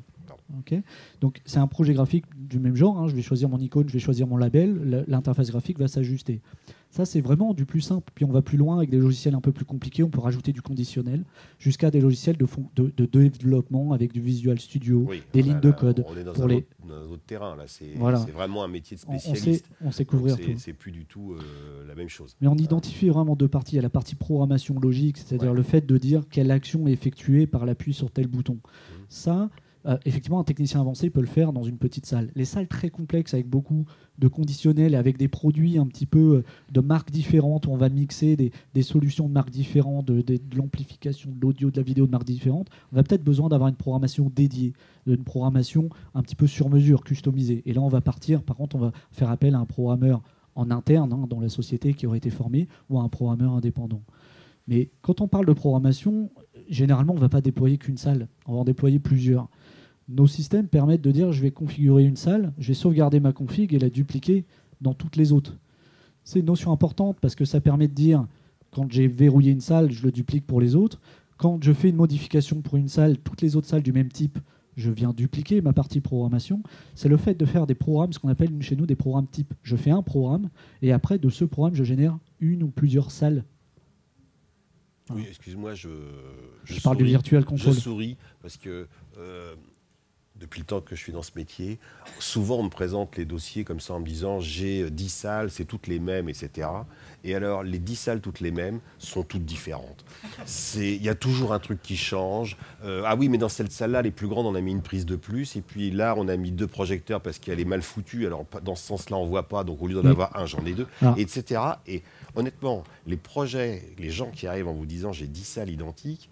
Donc 1.22 1.42
c'est 1.46 1.60
un 1.60 1.68
projet 1.68 1.94
graphique 1.94 2.26
du 2.38 2.60
même 2.60 2.76
genre, 2.76 2.98
hein, 3.00 3.08
je 3.08 3.16
vais 3.16 3.22
choisir 3.22 3.50
mon 3.50 3.60
icône, 3.60 3.88
je 3.88 3.94
vais 3.94 4.00
choisir 4.00 4.28
mon 4.28 4.38
label, 4.38 5.06
l'interface 5.08 5.50
graphique 5.52 5.80
va 5.80 5.88
s'ajuster. 5.88 6.42
Ça 6.90 7.06
c'est 7.06 7.22
vraiment 7.22 7.56
du 7.56 7.66
plus 7.66 7.82
simple, 7.82 8.12
puis 8.14 8.24
on 8.24 8.32
va 8.32 8.44
plus 8.44 8.58
loin 8.58 8.78
avec 8.78 8.92
des 8.92 8.98
logiciels 9.00 9.34
un 9.34 9.42
peu 9.42 9.52
plus 9.52 9.66
compliqués, 9.66 10.04
on 10.04 10.10
peut 10.10 10.20
rajouter 10.20 10.52
du 10.54 10.62
conditionnel, 10.62 11.24
jusqu'à 11.58 11.90
des 11.90 12.00
logiciels 12.00 12.38
de, 12.38 12.46
fon- 12.46 12.70
de, 12.76 12.94
de 12.96 13.06
développement 13.06 13.94
avec 13.94 14.14
du 14.14 14.22
Visual 14.22 14.60
Studio, 14.60 15.04
oui, 15.10 15.24
des 15.34 15.42
lignes 15.42 15.60
de 15.60 15.72
code 15.72 16.06
On 16.08 16.16
est 16.16 16.24
dans, 16.24 16.34
pour 16.34 16.44
un, 16.44 16.48
les- 16.50 16.56
autre, 16.58 16.68
dans 16.88 16.94
un 16.94 17.06
autre 17.12 17.24
terrain 17.26 17.56
là. 17.56 17.64
C'est 17.66 17.96
Voilà. 17.96 18.20
vraiment 18.20 18.64
un 18.64 18.68
métier 18.68 18.96
de 18.96 19.02
on, 19.08 19.16
on 19.16 19.18
sait, 19.20 19.30
spécialiste. 19.30 19.70
on 19.82 19.92
sait 19.92 20.06
couvrir 20.06 20.38
tout. 20.38 20.52
C'est 20.58 20.74
plus 20.74 20.92
du 20.92 21.06
tout 21.06 21.34
euh, 21.34 21.88
la 21.88 21.96
même 21.96 22.10
chose. 22.10 22.36
Mais 22.42 22.48
on 22.48 22.56
identifie 22.56 23.10
vraiment 23.10 23.36
deux 23.36 23.48
parties. 23.48 23.74
Il 23.74 23.78
y 23.78 23.80
a 23.80 23.84
la 23.84 23.90
partie 23.90 24.14
programmation 24.16 24.80
logique, 24.80 25.18
c'est-à-dire 25.18 25.50
Ouais. 25.52 25.58
le 25.58 25.64
fait 25.64 25.86
de 25.86 25.98
dire 25.98 26.22
quelle 26.30 26.52
action 26.52 26.86
est 26.88 26.92
effectuée 26.92 27.48
par 27.48 27.66
l'appui 27.66 27.94
sur 27.94 28.12
tel 28.12 28.28
bouton. 28.28 28.54
Mmh. 28.54 28.96
Ça, 29.10 29.50
euh, 29.86 29.98
effectivement, 30.06 30.40
un 30.40 30.44
technicien 30.44 30.80
avancé 30.80 31.10
peut 31.10 31.20
le 31.20 31.28
faire 31.28 31.52
dans 31.52 31.64
une 31.64 31.78
petite 31.78 32.06
salle. 32.06 32.32
Les 32.36 32.46
salles 32.46 32.68
très 32.68 32.90
complexes 32.90 33.34
avec 33.34 33.50
beaucoup 33.50 33.86
de 34.18 34.28
conditionnels, 34.28 34.96
avec 34.96 35.18
des 35.18 35.28
produits 35.28 35.78
un 35.78 35.88
petit 35.88 36.06
peu 36.06 36.38
euh, 36.38 36.44
de 36.72 36.80
marques 36.80 37.12
différentes, 37.12 37.68
où 37.68 37.72
on 37.72 37.78
va 37.78 37.90
mixer 37.90 38.38
des, 38.38 38.82
solutions 38.82 39.28
de 39.28 39.34
marques 39.34 39.50
différentes, 39.50 40.06
de, 40.06 40.40
l'amplification 40.56 41.32
de 41.32 41.42
l'audio, 41.42 41.70
de 41.70 41.78
la 41.78 41.84
vidéo 41.84 42.06
de 42.06 42.12
marques 42.12 42.26
différentes, 42.26 42.70
on 42.92 42.96
va 42.96 43.04
peut-être 43.04 43.24
besoin 43.24 43.50
d'avoir 43.50 43.70
une 43.70 43.76
programmation 43.76 44.32
dédiée, 44.34 44.74
une 45.06 45.24
programmation 45.24 45.90
un 46.14 46.22
petit 46.22 46.36
peu 46.36 46.48
sur 46.48 46.70
mesure, 46.70 47.04
customisée. 47.04 47.62
Et 47.66 47.74
là, 47.74 47.82
on 47.82 47.90
va 47.90 48.02
partir, 48.02 48.44
par 48.44 48.56
contre, 48.56 48.76
on 48.76 48.80
va 48.80 48.92
faire 49.12 49.30
appel 49.30 49.56
à 49.56 49.60
un 49.60 49.66
programmeur 49.66 50.22
en 50.56 50.72
interne 50.72 51.12
hein, 51.12 51.26
dans 51.30 51.40
la 51.40 51.50
société 51.50 51.94
qui 51.94 52.08
aurait 52.08 52.20
été 52.20 52.30
formé 52.30 52.68
ou 52.90 53.00
à 53.00 53.04
un 53.04 53.10
programmeur 53.10 53.54
indépendant. 53.54 54.02
Mais 54.68 54.92
quand 55.02 55.20
on 55.20 55.28
parle 55.28 55.46
de 55.46 55.54
programmation, 55.54 56.30
généralement, 56.70 57.14
on 57.14 57.18
ne 57.18 57.22
va 57.22 57.30
pas 57.30 57.42
déployer 57.42 57.78
qu'une 57.78 57.98
salle, 57.98 58.28
on 58.46 58.54
va 58.54 58.60
en 58.60 58.64
déployer 58.64 59.00
plusieurs 59.00 59.50
nos 60.10 60.28
systèmes 60.28 60.68
permettent 60.68 61.02
de 61.02 61.12
dire 61.12 61.32
je 61.32 61.42
vais 61.42 61.52
configurer 61.52 62.04
une 62.04 62.16
salle, 62.16 62.54
je 62.58 62.70
vais 62.70 62.74
sauvegarder 62.74 63.20
ma 63.20 63.32
config 63.32 63.74
et 63.74 63.80
la 63.80 63.90
dupliquer 63.90 64.46
dans 64.82 64.94
toutes 64.94 65.16
les 65.16 65.32
autres. 65.32 65.58
C'est 66.24 66.40
une 66.40 66.46
notion 66.46 66.72
importante 66.72 67.18
parce 67.22 67.36
que 67.36 67.46
ça 67.46 67.62
permet 67.62 67.88
de 67.88 67.94
dire 67.94 68.26
quand 68.72 68.92
j'ai 68.92 69.08
verrouillé 69.08 69.52
une 69.52 69.62
salle, 69.62 69.92
je 69.92 70.04
le 70.04 70.12
duplique 70.12 70.46
pour 70.46 70.60
les 70.60 70.76
autres. 70.76 71.00
Quand 71.38 71.64
je 71.64 71.74
fais 71.74 71.90
une 71.90 71.96
modification 71.96 72.62
pour 72.62 72.78
une 72.78 72.88
salle, 72.88 73.18
toutes 73.18 73.42
les 73.42 73.56
autres 73.56 73.68
salles 73.68 73.84
du 73.84 73.92
même 73.92 74.12
type, 74.12 74.40
je 74.76 74.90
viens 74.90 75.14
dupliquer 75.14 75.62
ma 75.62 75.74
partie 75.74 76.02
programmation. 76.02 76.64
C'est 76.96 77.10
le 77.10 77.18
fait 77.18 77.36
de 77.36 77.46
faire 77.46 77.68
des 77.68 77.76
programmes, 77.76 78.14
ce 78.14 78.20
qu'on 78.20 78.30
appelle 78.30 78.50
chez 78.62 78.76
nous 78.76 78.86
des 78.86 78.96
programmes 78.96 79.28
type. 79.28 79.54
Je 79.62 79.76
fais 79.76 79.92
un 79.92 80.02
programme 80.02 80.50
et 80.82 80.92
après 80.92 81.20
de 81.20 81.30
ce 81.30 81.46
programme, 81.46 81.76
je 81.76 81.84
génère 81.84 82.18
une 82.40 82.64
ou 82.64 82.70
plusieurs 82.70 83.12
salles. 83.12 83.44
Oui, 85.10 85.26
excuse-moi, 85.28 85.74
je, 85.74 85.90
je, 86.64 86.80
parle 86.80 86.98
du 86.98 87.04
virtual 87.04 87.44
control. 87.44 87.74
Je 87.74 87.80
souris 87.80 88.18
parce 88.42 88.56
que 88.56 88.88
euh, 89.18 89.54
depuis 90.44 90.60
le 90.60 90.66
temps 90.66 90.82
que 90.82 90.94
je 90.94 91.00
suis 91.00 91.14
dans 91.14 91.24
ce 91.24 91.32
métier, 91.38 91.80
souvent 92.20 92.58
on 92.58 92.64
me 92.64 92.70
présente 92.70 93.16
les 93.16 93.24
dossiers 93.24 93.64
comme 93.64 93.80
ça 93.80 93.94
en 93.94 94.02
me 94.02 94.06
disant 94.06 94.42
j'ai 94.42 94.90
10 94.90 95.10
salles, 95.10 95.50
c'est 95.50 95.64
toutes 95.64 95.88
les 95.88 96.00
mêmes, 96.00 96.28
etc. 96.28 96.68
Et 97.24 97.34
alors 97.34 97.64
les 97.64 97.80
10 97.80 97.96
salles 97.96 98.20
toutes 98.20 98.42
les 98.42 98.52
mêmes 98.52 98.82
sont 99.00 99.24
toutes 99.24 99.46
différentes. 99.46 100.04
Il 100.76 101.02
y 101.02 101.08
a 101.08 101.16
toujours 101.16 101.54
un 101.54 101.60
truc 101.60 101.82
qui 101.82 101.96
change. 101.96 102.58
Euh, 102.84 103.04
ah 103.06 103.16
oui, 103.16 103.30
mais 103.30 103.38
dans 103.38 103.48
cette 103.48 103.72
salle-là, 103.72 104.02
les 104.02 104.12
plus 104.12 104.28
grandes, 104.28 104.46
on 104.46 104.56
a 104.56 104.60
mis 104.60 104.72
une 104.72 104.82
prise 104.82 105.06
de 105.06 105.16
plus. 105.16 105.56
Et 105.56 105.62
puis 105.62 105.92
là, 105.92 106.14
on 106.18 106.28
a 106.28 106.36
mis 106.36 106.52
deux 106.52 106.68
projecteurs 106.68 107.22
parce 107.22 107.40
qu'elle 107.40 107.62
est 107.62 107.66
mal 107.66 107.82
foutue. 107.82 108.26
Alors 108.26 108.46
dans 108.64 108.76
ce 108.76 108.86
sens-là, 108.86 109.16
on 109.16 109.26
voit 109.26 109.48
pas. 109.48 109.64
Donc 109.64 109.82
au 109.82 109.88
lieu 109.88 109.96
d'en 109.96 110.10
avoir 110.10 110.38
un, 110.38 110.46
j'en 110.46 110.66
ai 110.66 110.74
deux, 110.74 110.88
ah. 111.02 111.16
etc. 111.18 111.62
Et 111.88 112.04
honnêtement, 112.36 112.84
les 113.08 113.18
projets, 113.18 113.94
les 113.98 114.10
gens 114.10 114.30
qui 114.30 114.46
arrivent 114.46 114.68
en 114.68 114.74
vous 114.74 114.86
disant 114.86 115.14
j'ai 115.14 115.28
10 115.28 115.44
salles 115.46 115.70
identiques, 115.70 116.30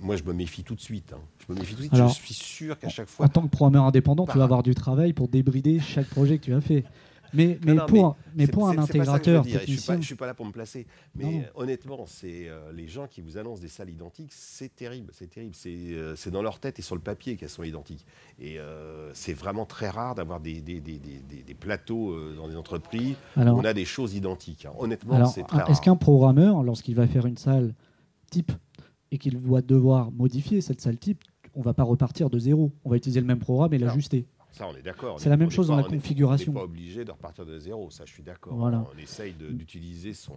moi, 0.00 0.16
je 0.16 0.24
me 0.24 0.32
méfie 0.32 0.62
tout 0.62 0.74
de 0.74 0.80
suite. 0.80 1.12
Hein. 1.12 1.20
Je 1.46 1.52
me 1.52 1.58
méfie 1.58 1.74
tout 1.74 1.82
de 1.82 1.86
suite. 1.86 2.08
je 2.08 2.12
suis 2.12 2.34
sûr 2.34 2.78
qu'à 2.78 2.88
chaque 2.88 3.08
fois. 3.08 3.26
En 3.26 3.28
tant 3.28 3.42
que 3.42 3.48
programmeur 3.48 3.84
indépendant, 3.84 4.26
tu 4.26 4.36
vas 4.38 4.44
avoir 4.44 4.62
du 4.62 4.74
travail 4.74 5.12
pour 5.12 5.28
débrider 5.28 5.80
chaque 5.80 6.08
projet 6.08 6.38
que 6.38 6.44
tu 6.44 6.54
as 6.54 6.60
fait. 6.60 6.84
Mais, 7.32 7.58
mais, 7.64 7.76
pour, 7.86 8.16
mais, 8.34 8.46
pour 8.46 8.68
un 8.68 8.78
intégrateur. 8.78 9.44
Je 9.44 9.92
ne 9.92 10.02
suis, 10.02 10.14
pas 10.14 10.26
là 10.26 10.34
pour 10.34 10.46
me 10.46 10.52
placer. 10.52 10.86
Mais 11.14 11.50
honnêtement, 11.54 12.04
c'est 12.06 12.48
euh, 12.48 12.72
les 12.72 12.86
gens 12.86 13.06
qui 13.06 13.20
vous 13.20 13.36
annoncent 13.36 13.60
des 13.60 13.68
salles 13.68 13.90
identiques, 13.90 14.32
c'est 14.32 14.74
terrible. 14.74 15.10
C'est 15.12 15.28
terrible. 15.28 15.54
Euh, 15.66 16.14
c'est 16.16 16.30
dans 16.30 16.42
leur 16.42 16.60
tête 16.60 16.78
et 16.78 16.82
sur 16.82 16.94
le 16.94 17.00
papier 17.00 17.36
qu'elles 17.36 17.50
sont 17.50 17.64
identiques. 17.64 18.06
Et 18.38 18.58
euh, 18.58 19.10
c'est 19.12 19.34
vraiment 19.34 19.66
très 19.66 19.88
rare 19.88 20.14
d'avoir 20.14 20.40
des, 20.40 20.60
des, 20.60 20.80
des, 20.80 20.98
des, 20.98 21.54
plateaux 21.54 22.16
dans 22.34 22.48
des 22.48 22.56
entreprises 22.56 23.16
où 23.36 23.40
on 23.40 23.64
a 23.64 23.72
des 23.72 23.84
choses 23.84 24.14
identiques. 24.14 24.66
Hein. 24.66 24.72
Honnêtement, 24.78 25.26
c'est 25.26 25.42
très 25.42 25.58
rare. 25.58 25.70
Est-ce 25.70 25.80
qu'un 25.80 25.96
programmeur, 25.96 26.62
lorsqu'il 26.62 26.94
va 26.94 27.06
faire 27.06 27.26
une 27.26 27.38
salle 27.38 27.74
type 28.30 28.52
et 29.10 29.18
qu'il 29.18 29.36
va 29.38 29.62
devoir 29.62 30.10
modifier 30.12 30.60
cette 30.60 30.80
salle 30.80 30.98
type, 30.98 31.22
on 31.54 31.60
ne 31.60 31.64
va 31.64 31.74
pas 31.74 31.84
repartir 31.84 32.30
de 32.30 32.38
zéro. 32.38 32.72
On 32.84 32.90
va 32.90 32.96
utiliser 32.96 33.20
le 33.20 33.26
même 33.26 33.38
programme 33.38 33.72
et 33.72 33.78
l'ajuster. 33.78 34.26
Ça, 34.56 34.66
on 34.66 34.74
est 34.74 34.82
d'accord. 34.82 35.20
C'est 35.20 35.28
la 35.28 35.36
même 35.36 35.50
chose 35.50 35.66
dans 35.66 35.76
la 35.76 35.82
configuration. 35.82 36.50
On 36.52 36.54
n'est 36.54 36.60
pas 36.60 36.64
obligé 36.64 37.04
de 37.04 37.10
repartir 37.10 37.44
de 37.44 37.58
zéro, 37.58 37.90
ça 37.90 38.04
je 38.06 38.12
suis 38.12 38.22
d'accord. 38.22 38.54
On 38.56 38.98
essaye 38.98 39.34
d'utiliser 39.34 40.14
son. 40.14 40.32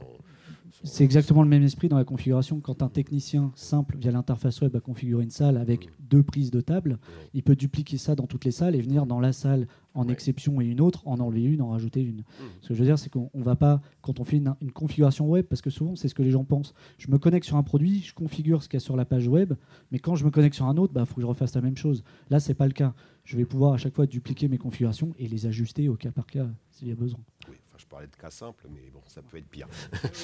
C'est 0.84 1.06
exactement 1.06 1.42
le 1.42 1.48
même 1.48 1.64
esprit 1.64 1.88
dans 1.88 1.98
la 1.98 2.04
configuration. 2.04 2.60
Quand 2.60 2.84
un 2.84 2.90
technicien 2.90 3.54
simple, 3.56 3.98
via 3.98 4.12
l'interface 4.12 4.60
web, 4.60 4.76
a 4.76 4.82
configuré 4.82 5.24
une 5.24 5.30
salle 5.30 5.56
avec 5.56 5.88
deux 6.02 6.22
prises 6.22 6.52
de 6.52 6.60
table, 6.60 6.98
il 7.34 7.44
peut 7.44 7.56
dupliquer 7.56 7.98
ça 7.98 8.16
dans 8.16 8.28
toutes 8.28 8.44
les 8.44 8.52
salles 8.52 8.76
et 8.76 8.82
venir 8.82 9.06
dans 9.06 9.22
la 9.22 9.32
salle 9.32 9.68
en 9.94 10.08
exception 10.08 10.62
et 10.62 10.66
une 10.66 10.82
autre, 10.82 11.08
en 11.08 11.20
enlever 11.20 11.44
une, 11.44 11.62
en 11.62 11.70
rajouter 11.70 12.02
une. 12.02 12.20
Mmh. 12.20 12.44
Ce 12.62 12.68
que 12.70 12.74
je 12.74 12.80
veux 12.80 12.86
dire, 12.86 13.00
c'est 13.00 13.10
qu'on 13.10 13.30
va 13.34 13.56
pas, 13.56 13.82
quand 14.02 14.20
on 14.20 14.24
fait 14.24 14.38
une, 14.38 14.54
configuration 14.74 15.28
web, 15.28 15.46
parce 15.46 15.62
que 15.62 15.70
souvent 15.70 15.96
c'est 15.96 16.08
ce 16.08 16.16
que 16.16 16.22
les 16.22 16.32
gens 16.32 16.44
pensent, 16.44 16.74
je 16.98 17.10
me 17.10 17.18
connecte 17.18 17.46
sur 17.46 17.58
un 17.58 17.64
produit, 17.64 18.02
je 18.02 18.14
configure 18.14 18.64
ce 18.64 18.70
qu'il 18.70 18.80
y 18.80 18.82
a 18.82 18.86
sur 18.86 18.96
la 18.96 19.06
page 19.06 19.28
web, 19.28 19.54
mais 19.92 20.00
quand 20.00 20.16
je 20.16 20.26
me 20.26 20.32
connecte 20.32 20.56
sur 20.56 20.66
un 20.66 20.78
autre, 20.78 20.94
il 20.94 20.96
bah, 20.96 21.06
faut 21.06 21.16
que 21.16 21.22
je 21.22 21.26
refasse 21.26 21.56
la 21.56 21.62
même 21.62 21.78
chose. 21.78 22.04
Là, 22.30 22.40
c'est 22.40 22.54
pas 22.54 22.68
le 22.68 22.74
cas. 22.74 22.94
Je 23.30 23.38
vais 23.38 23.46
pouvoir 23.46 23.74
à 23.74 23.78
chaque 23.78 23.94
fois 23.94 24.08
dupliquer 24.08 24.48
mes 24.48 24.58
configurations 24.58 25.14
et 25.20 25.28
les 25.28 25.46
ajuster 25.46 25.88
au 25.88 25.94
cas 25.94 26.10
par 26.10 26.26
cas 26.26 26.48
s'il 26.72 26.88
y 26.88 26.92
a 26.92 26.96
besoin. 26.96 27.20
Oui, 27.48 27.58
je 27.78 27.86
parlais 27.86 28.08
de 28.08 28.16
cas 28.16 28.32
simples, 28.32 28.66
mais 28.74 28.90
bon, 28.92 29.02
ça 29.06 29.22
peut 29.22 29.38
être 29.38 29.48
pire. 29.48 29.68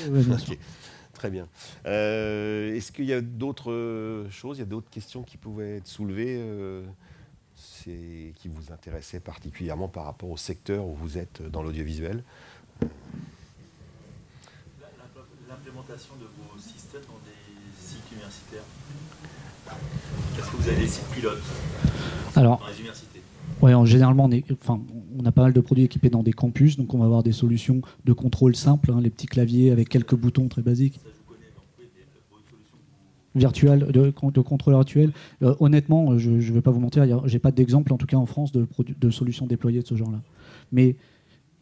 Très 1.13 1.29
bien. 1.29 1.47
Euh, 1.85 2.73
est-ce 2.73 2.91
qu'il 2.91 3.05
y 3.05 3.13
a 3.13 3.21
d'autres 3.21 3.71
euh, 3.71 4.27
choses, 4.31 4.57
il 4.57 4.61
y 4.61 4.63
a 4.63 4.65
d'autres 4.65 4.89
questions 4.89 5.21
qui 5.21 5.37
pouvaient 5.37 5.77
être 5.77 5.87
soulevées 5.87 6.37
euh 6.39 6.83
qui 7.85 8.47
vous 8.47 8.71
intéressait 8.73 9.19
particulièrement 9.19 9.87
par 9.87 10.05
rapport 10.05 10.31
au 10.31 10.37
secteur 10.37 10.87
où 10.87 10.95
vous 10.95 11.19
êtes 11.19 11.43
dans 11.43 11.61
l'audiovisuel? 11.61 12.23
L'implémentation 15.47 16.15
de 16.15 16.25
vos 16.25 16.57
systèmes 16.57 17.03
dans 17.07 17.19
des 17.19 17.54
sites 17.79 18.11
universitaires. 18.11 18.63
Est-ce 20.37 20.51
que 20.51 20.57
vous 20.57 20.67
avez 20.67 20.81
des 20.81 20.87
sites 20.87 21.09
pilotes 21.13 21.43
Alors, 22.35 22.59
dans 22.59 22.67
les 22.67 22.79
universités 22.79 23.21
Ouais, 23.61 23.73
en, 23.73 23.85
généralement, 23.85 24.25
on, 24.25 24.31
est, 24.31 24.43
enfin, 24.51 24.81
on 25.17 25.25
a 25.25 25.31
pas 25.31 25.43
mal 25.43 25.53
de 25.53 25.61
produits 25.61 25.85
équipés 25.85 26.09
dans 26.09 26.23
des 26.23 26.33
campus, 26.33 26.77
donc 26.77 26.93
on 26.93 26.97
va 26.97 27.05
avoir 27.05 27.23
des 27.23 27.31
solutions 27.31 27.81
de 28.03 28.13
contrôle 28.13 28.55
simples, 28.55 28.91
hein, 28.91 28.99
les 29.01 29.09
petits 29.09 29.27
claviers 29.27 29.71
avec 29.71 29.89
quelques 29.89 30.15
boutons 30.15 30.47
très 30.47 30.61
basiques 30.61 30.99
virtuel, 33.35 33.87
de, 33.91 34.13
de 34.31 34.41
contrôleur 34.41 34.79
virtuel. 34.79 35.11
Euh, 35.43 35.55
honnêtement, 35.59 36.11
euh, 36.11 36.17
je 36.17 36.31
ne 36.31 36.39
vais 36.39 36.61
pas 36.61 36.71
vous 36.71 36.79
mentir, 36.79 37.27
j'ai 37.27 37.39
pas 37.39 37.51
d'exemple, 37.51 37.93
en 37.93 37.97
tout 37.97 38.07
cas 38.07 38.17
en 38.17 38.25
France, 38.25 38.51
de, 38.51 38.65
de 38.99 39.09
solutions 39.09 39.45
déployées 39.45 39.81
de 39.81 39.87
ce 39.87 39.95
genre-là. 39.95 40.21
Mais 40.71 40.95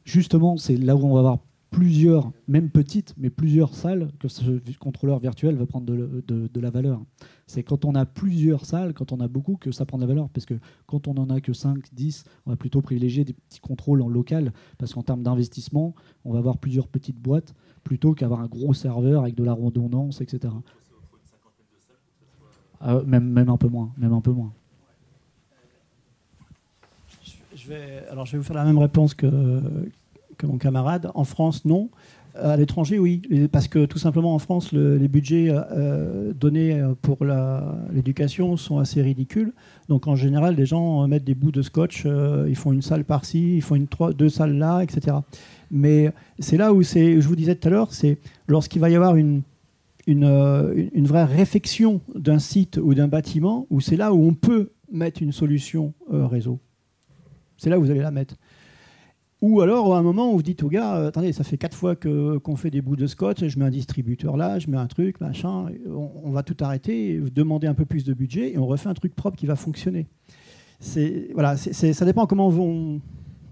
justement, 0.06 0.58
c'est 0.58 0.78
là 0.78 0.96
où 0.96 1.06
on 1.06 1.14
va 1.14 1.20
avoir 1.20 1.40
plusieurs, 1.74 2.32
même 2.48 2.70
petites, 2.70 3.16
mais 3.18 3.30
plusieurs 3.30 3.74
salles 3.74 4.10
que 4.20 4.28
ce 4.28 4.62
contrôleur 4.78 5.20
virtuel 5.20 5.56
va 5.56 5.66
prendre 5.66 5.86
de, 5.88 6.60
la 6.60 6.70
valeur. 6.70 7.02
C'est 7.48 7.64
quand 7.64 7.84
on 7.84 7.96
a 7.96 8.06
plusieurs 8.06 8.66
salles, 8.66 8.94
quand 8.94 9.12
on 9.12 9.20
a 9.20 9.28
beaucoup, 9.28 9.58
que 9.58 9.72
ça 9.72 9.86
prend 9.86 9.98
de 9.98 10.04
la 10.04 10.08
valeur. 10.08 10.30
Parce 10.30 10.46
que 10.46 10.54
quand 10.86 11.08
on 11.08 11.18
en 11.18 11.30
a 11.30 11.42
que 11.42 11.52
5, 11.52 11.84
10, 11.92 12.24
on 12.46 12.52
va 12.52 12.56
plutôt 12.56 12.82
privilégier 12.82 13.26
des 13.26 13.34
petits 13.34 13.60
contrôles 13.60 14.02
en 14.02 14.08
local. 14.08 14.54
Parce 14.78 14.94
qu'en 14.94 15.02
termes 15.02 15.24
d'investissement, 15.24 15.96
on 16.24 16.32
va 16.32 16.40
avoir 16.40 16.58
plusieurs 16.58 16.88
petites 16.88 17.20
boîtes 17.20 17.54
plutôt 17.84 18.14
qu'avoir 18.14 18.40
un 18.40 18.48
gros 18.48 18.74
serveur 18.74 19.24
avec 19.24 19.36
de 19.36 19.44
la 19.44 19.54
redondance, 19.54 20.22
etc. 20.22 20.54
Ah, 22.80 23.02
même, 23.06 23.28
même 23.28 23.50
un 23.50 23.58
peu 23.58 23.68
moins. 23.68 23.92
Même 23.98 24.14
un 24.14 24.22
peu 24.22 24.32
moins. 24.32 24.54
Alors 28.12 28.26
je 28.26 28.34
vais 28.34 28.38
vous 28.38 28.44
faire 28.44 28.56
la 28.56 28.66
même 28.66 28.78
réponse 28.78 29.14
que, 29.14 29.28
mon 30.48 30.58
camarade. 30.58 31.12
En 31.16 31.24
France, 31.24 31.66
non. 31.66 31.90
À 32.36 32.58
l'étranger, 32.58 32.98
oui, 32.98 33.22
parce 33.52 33.68
que 33.68 33.86
tout 33.86 34.00
simplement 34.00 34.34
en 34.34 34.40
France, 34.40 34.72
les 34.72 35.08
budgets 35.08 35.50
euh, 35.52 36.34
donnés 36.34 36.84
pour 37.04 37.20
l'éducation 37.92 38.58
sont 38.58 38.80
assez 38.80 39.04
ridicules. 39.04 39.54
Donc 39.88 40.08
en 40.08 40.16
général, 40.16 40.56
les 40.56 40.66
gens 40.66 41.08
mettent 41.08 41.26
des 41.26 41.36
bouts 41.36 41.52
de 41.52 41.62
scotch, 41.62 42.06
euh, 42.08 42.48
ils 42.50 42.56
font 42.56 42.72
une 42.72 42.82
salle 42.82 43.06
par-ci, 43.06 43.58
ils 43.58 43.62
font 43.62 43.76
une, 43.76 43.88
trois, 43.88 44.14
deux 44.14 44.30
salles 44.30 44.58
là, 44.58 44.82
etc. 44.82 45.18
Mais 45.70 46.12
c'est 46.40 46.58
là 46.58 46.74
où 46.74 46.82
c'est, 46.82 47.22
je 47.22 47.28
vous 47.28 47.36
disais 47.36 47.54
tout 47.54 47.68
à 47.68 47.72
l'heure, 47.72 47.94
c'est 47.94 48.18
lorsqu'il 48.48 48.82
va 48.82 48.90
y 48.90 48.96
avoir 48.96 49.16
une 49.16 49.44
euh, 50.10 50.90
une, 50.94 51.08
vraie 51.08 51.24
réflexion 51.24 52.02
d'un 52.14 52.40
site 52.40 52.78
ou 52.78 52.94
d'un 52.94 53.08
bâtiment, 53.08 53.68
où 53.70 53.80
c'est 53.80 53.96
là 53.96 54.14
où 54.14 54.22
on 54.22 54.34
peut 54.34 54.72
mettre 54.92 55.24
une 55.24 55.32
solution 55.32 55.94
euh, 56.12 56.28
réseau. 56.28 56.60
C'est 57.58 57.70
là 57.70 57.80
où 57.80 57.84
vous 57.84 57.92
allez 57.92 58.02
la 58.02 58.12
mettre. 58.12 58.36
Ou 59.44 59.60
alors, 59.60 59.94
à 59.94 60.00
un 60.00 60.02
moment, 60.02 60.32
vous 60.32 60.42
dites 60.42 60.64
au 60.64 60.70
gars, 60.70 60.96
euh, 60.96 61.10
attendez, 61.10 61.34
ça 61.34 61.44
fait 61.44 61.58
quatre 61.58 61.76
fois 61.76 61.98
qu'on 61.98 62.56
fait 62.56 62.70
des 62.70 62.82
bouts 62.82 62.96
de 62.96 63.08
scotch, 63.08 63.46
je 63.46 63.60
mets 63.60 63.66
un 63.66 63.70
distributeur 63.70 64.38
là, 64.38 64.58
je 64.58 64.70
mets 64.70 64.78
un 64.78 64.88
truc, 64.88 65.20
machin, 65.20 65.66
on, 65.86 66.32
va 66.32 66.44
tout 66.44 66.56
arrêter, 66.62 67.20
demander 67.20 67.68
un 67.68 67.74
peu 67.74 67.84
plus 67.84 68.06
de 68.06 68.14
budget, 68.14 68.54
et 68.54 68.58
on 68.58 68.66
refait 68.66 68.88
un 68.88 68.94
truc 68.94 69.14
propre 69.14 69.36
qui 69.36 69.46
va 69.46 69.58
fonctionner. 69.58 70.08
Voilà, 71.34 71.58
ça 71.58 72.06
dépend 72.06 72.26
comment 72.26 72.48
vont... 72.48 73.02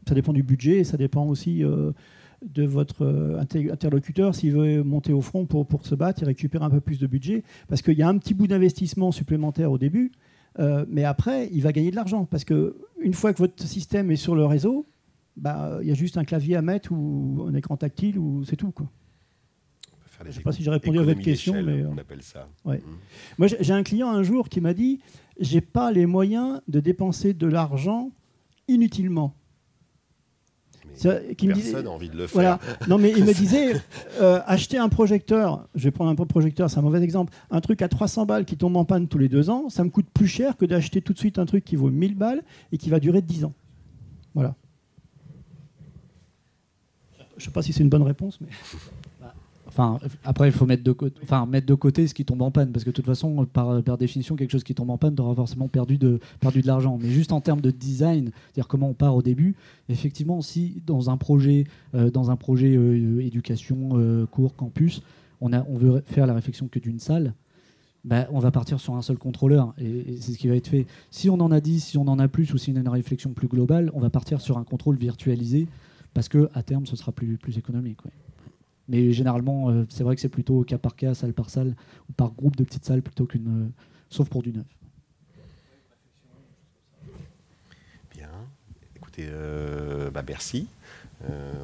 Ça 0.08 0.16
dépend 0.16 0.32
du 0.32 0.44
budget, 0.44 0.86
ça 0.86 0.96
dépend 0.96 1.26
aussi 1.28 1.62
de 1.62 2.64
votre 2.64 3.04
euh, 3.06 3.40
interlocuteur 3.40 4.34
s'il 4.34 4.54
veut 4.54 4.84
monter 4.84 5.12
au 5.12 5.22
front 5.22 5.46
pour, 5.46 5.68
pour 5.68 5.86
se 5.86 5.96
battre 5.96 6.24
et 6.24 6.26
récupérer 6.26 6.64
un 6.64 6.70
peu 6.70 6.80
plus 6.80 7.00
de 7.00 7.08
budget. 7.08 7.44
Parce 7.68 7.82
qu'il 7.82 7.98
y 7.98 8.02
a 8.02 8.08
un 8.08 8.18
petit 8.18 8.34
bout 8.34 8.48
d'investissement 8.48 9.12
supplémentaire 9.12 9.72
au 9.72 9.78
début, 9.78 10.12
euh, 10.60 10.86
mais 10.90 11.04
après, 11.04 11.50
il 11.52 11.62
va 11.62 11.72
gagner 11.72 11.92
de 11.92 11.96
l'argent. 11.96 12.26
Parce 12.26 12.46
qu'une 12.46 13.14
fois 13.14 13.34
que 13.34 13.40
votre 13.40 13.62
système 13.64 14.10
est 14.10 14.16
sur 14.16 14.36
le 14.36 14.46
réseau, 14.46 14.86
bah, 15.38 15.80
il 15.82 15.88
y 15.88 15.92
a 15.92 15.96
juste 15.96 16.18
un 16.18 16.24
clavier 16.24 16.56
à 16.56 16.62
mettre 16.62 16.92
ou 16.92 17.46
un 17.48 17.54
écran 17.54 17.78
tactile 17.78 18.18
ou 18.20 18.44
c'est 18.44 18.56
tout. 18.56 18.72
Quoi. 18.72 18.88
Je 20.24 20.28
ne 20.28 20.34
sais 20.34 20.42
pas 20.42 20.52
si 20.52 20.64
j'ai 20.64 20.70
répondu 20.70 21.00
à 21.00 21.04
votre 21.04 21.20
question, 21.22 21.62
mais 21.64 21.84
on 21.86 21.98
appelle 21.98 22.22
ça. 22.22 22.48
Ouais. 22.64 22.78
Mmh. 22.78 22.92
Moi, 23.40 23.48
j'ai 23.60 23.74
un 23.74 23.84
client 23.84 24.10
un 24.10 24.24
jour 24.24 24.50
qui 24.50 24.62
m'a 24.62 24.74
dit 24.74 25.00
j'ai 25.40 25.62
pas 25.62 25.92
les 25.92 26.06
moyens 26.06 26.62
de 26.68 26.80
dépenser 26.80 27.34
de 27.34 27.48
l'argent 27.48 28.12
inutilement. 28.68 29.36
Mais 31.04 31.36
qui 31.36 31.48
me 31.48 31.54
personne 31.54 31.72
disait- 31.72 31.84
n'a 31.84 31.90
envie 31.90 32.10
de 32.10 32.18
le 32.18 32.28
faire. 32.28 32.34
Voilà. 32.34 32.60
Non, 32.88 32.98
mais 32.98 33.12
il 33.12 33.24
me 33.24 33.34
disait, 33.34 33.74
euh, 34.22 34.42
acheter 34.46 34.78
un 34.78 34.90
projecteur, 34.90 35.68
je 35.74 35.86
vais 35.86 35.92
prendre 35.92 36.12
un 36.12 36.16
projecteur, 36.26 36.70
c'est 36.70 36.78
un 36.78 36.82
mauvais 36.82 37.02
exemple, 37.02 37.34
un 37.50 37.62
truc 37.62 37.82
à 37.82 37.88
300 37.88 38.26
balles 38.26 38.46
qui 38.46 38.58
tombe 38.58 38.76
en 38.76 38.86
panne 38.86 39.08
tous 39.08 39.18
les 39.18 39.30
deux 39.30 39.50
ans, 39.50 39.70
ça 39.70 39.84
me 39.84 39.90
coûte 39.90 40.08
plus 40.14 40.28
cher 40.28 40.58
que 40.58 40.66
d'acheter 40.66 41.02
tout 41.02 41.14
de 41.14 41.18
suite 41.18 41.40
un 41.40 41.46
truc 41.46 41.64
qui 41.64 41.76
vaut 41.76 41.90
1000 41.90 42.16
balles 42.16 42.44
et 42.72 42.78
qui 42.78 42.90
va 42.90 43.00
durer 43.00 43.22
10 43.22 43.46
ans. 43.46 43.54
Voilà. 44.34 44.56
Je 47.42 47.48
sais 47.48 47.52
pas 47.52 47.62
si 47.62 47.74
c'est 47.74 47.84
une 47.84 47.90
bonne 47.90 48.04
réponse, 48.04 48.40
mais 48.40 48.48
Enfin, 49.72 50.00
après, 50.26 50.50
il 50.50 50.52
faut 50.52 50.66
mettre 50.66 50.84
de, 50.84 50.92
côté, 51.76 52.06
ce 52.06 52.14
qui 52.14 52.26
tombe 52.26 52.42
en 52.42 52.52
panne, 52.52 52.74
parce 52.74 52.84
que 52.84 52.90
de 52.90 52.96
toute 52.96 53.06
façon, 53.06 53.46
par, 53.46 53.98
définition, 53.98 54.36
quelque 54.36 54.52
chose 54.52 54.66
qui 54.66 54.76
tombe 54.76 54.90
en 54.90 54.98
panne, 54.98 55.16
tu 55.16 55.24
forcément 55.34 55.70
perdu 55.70 55.98
de, 55.98 56.20
l'argent. 56.66 57.00
Mais 57.02 57.10
juste 57.10 57.32
en 57.32 57.40
termes 57.40 57.62
de 57.62 57.72
design, 57.72 58.32
c'est-à-dire 58.48 58.68
comment 58.68 58.90
on 58.90 58.94
part 58.94 59.16
au 59.16 59.22
début, 59.22 59.56
effectivement, 59.88 60.42
si 60.42 60.82
dans 60.86 61.10
un 61.10 61.16
projet, 61.16 61.64
euh, 61.96 62.12
euh, 62.14 63.20
éducation, 63.22 63.92
euh, 63.94 64.26
cours, 64.26 64.58
campus, 64.58 65.04
on, 65.40 65.50
veut 65.78 66.04
faire 66.06 66.28
la 66.28 66.34
réflexion 66.34 66.68
que 66.68 66.80
d'une 66.80 67.00
salle, 67.00 67.34
bah, 68.04 68.28
on 68.32 68.40
va 68.40 68.52
partir 68.52 68.82
sur 68.82 68.96
un 68.96 69.02
seul 69.02 69.18
contrôleur, 69.18 69.74
et 69.78 70.18
c'est 70.20 70.34
ce 70.34 70.38
qui 70.38 70.50
va 70.50 70.56
être 70.56 70.68
fait. 70.68 70.86
Si 71.12 71.30
on 71.30 71.40
en 71.40 71.50
a 71.50 71.62
10, 71.62 71.80
si 71.80 71.98
on 71.98 72.08
en 72.10 72.20
a 72.20 72.28
plus, 72.28 72.54
ou 72.54 72.58
si 72.58 72.72
on 72.72 72.76
a 72.76 72.80
une 72.82 72.90
réflexion 72.90 73.30
plus 73.32 73.48
globale, 73.48 73.90
on 73.94 74.02
va 74.02 74.10
partir 74.10 74.42
sur 74.42 74.58
un 74.58 74.66
contrôle 74.66 74.98
virtualisé, 74.98 75.70
parce 76.14 76.30
que 76.30 76.50
à 76.54 76.64
terme, 76.64 76.86
ce 76.86 76.96
sera 76.96 77.12
plus, 77.12 77.38
plus 77.38 77.58
économique. 77.58 78.00
Mais 78.88 79.12
généralement, 79.14 79.70
euh, 79.70 79.86
c'est 79.90 80.04
vrai 80.04 80.16
que 80.16 80.22
c'est 80.22 80.28
plutôt 80.30 80.64
cas 80.64 80.78
par 80.78 80.96
cas, 80.96 81.14
salle 81.14 81.34
par 81.34 81.50
salle, 81.50 81.76
ou 82.10 82.14
par 82.14 82.32
groupe 82.34 82.56
de 82.56 82.64
petites 82.64 82.86
salles 82.86 83.02
plutôt 83.02 83.26
qu'une. 83.26 83.68
euh, 83.68 83.70
sauf 84.10 84.28
pour 84.30 84.42
du 84.44 84.52
neuf. 84.52 84.66
Bien. 88.14 88.30
Écoutez, 88.96 89.28
euh, 89.30 90.10
bah, 90.12 90.24
merci. 90.28 90.68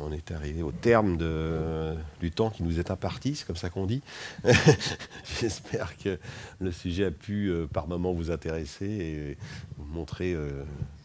On 0.02 0.12
est 0.12 0.30
arrivé 0.32 0.62
au 0.62 0.72
terme 0.72 1.18
de- 1.18 1.96
du 2.20 2.30
temps 2.30 2.52
qui 2.52 2.62
nous 2.62 2.80
est 2.80 2.92
imparti, 2.92 3.36
c'est 3.36 3.46
comme 3.48 3.56
ça 3.56 3.72
qu'on 3.72 3.88
dit. 3.88 4.04
J'espère 5.42 5.98
que 5.98 6.20
le 6.60 6.72
sujet 6.72 7.06
a 7.06 7.12
pu 7.12 7.52
par 7.74 7.88
moments 7.88 8.14
vous 8.14 8.30
intéresser 8.30 8.86
et 8.86 9.38
vous 9.78 9.86
montrer 9.86 10.36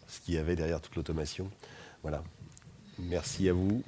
ce 0.07 0.21
qu'il 0.21 0.35
y 0.35 0.37
avait 0.37 0.55
derrière 0.55 0.81
toute 0.81 0.95
l'automation. 0.95 1.49
Voilà. 2.03 2.23
Merci 2.99 3.49
à 3.49 3.53
vous. 3.53 3.83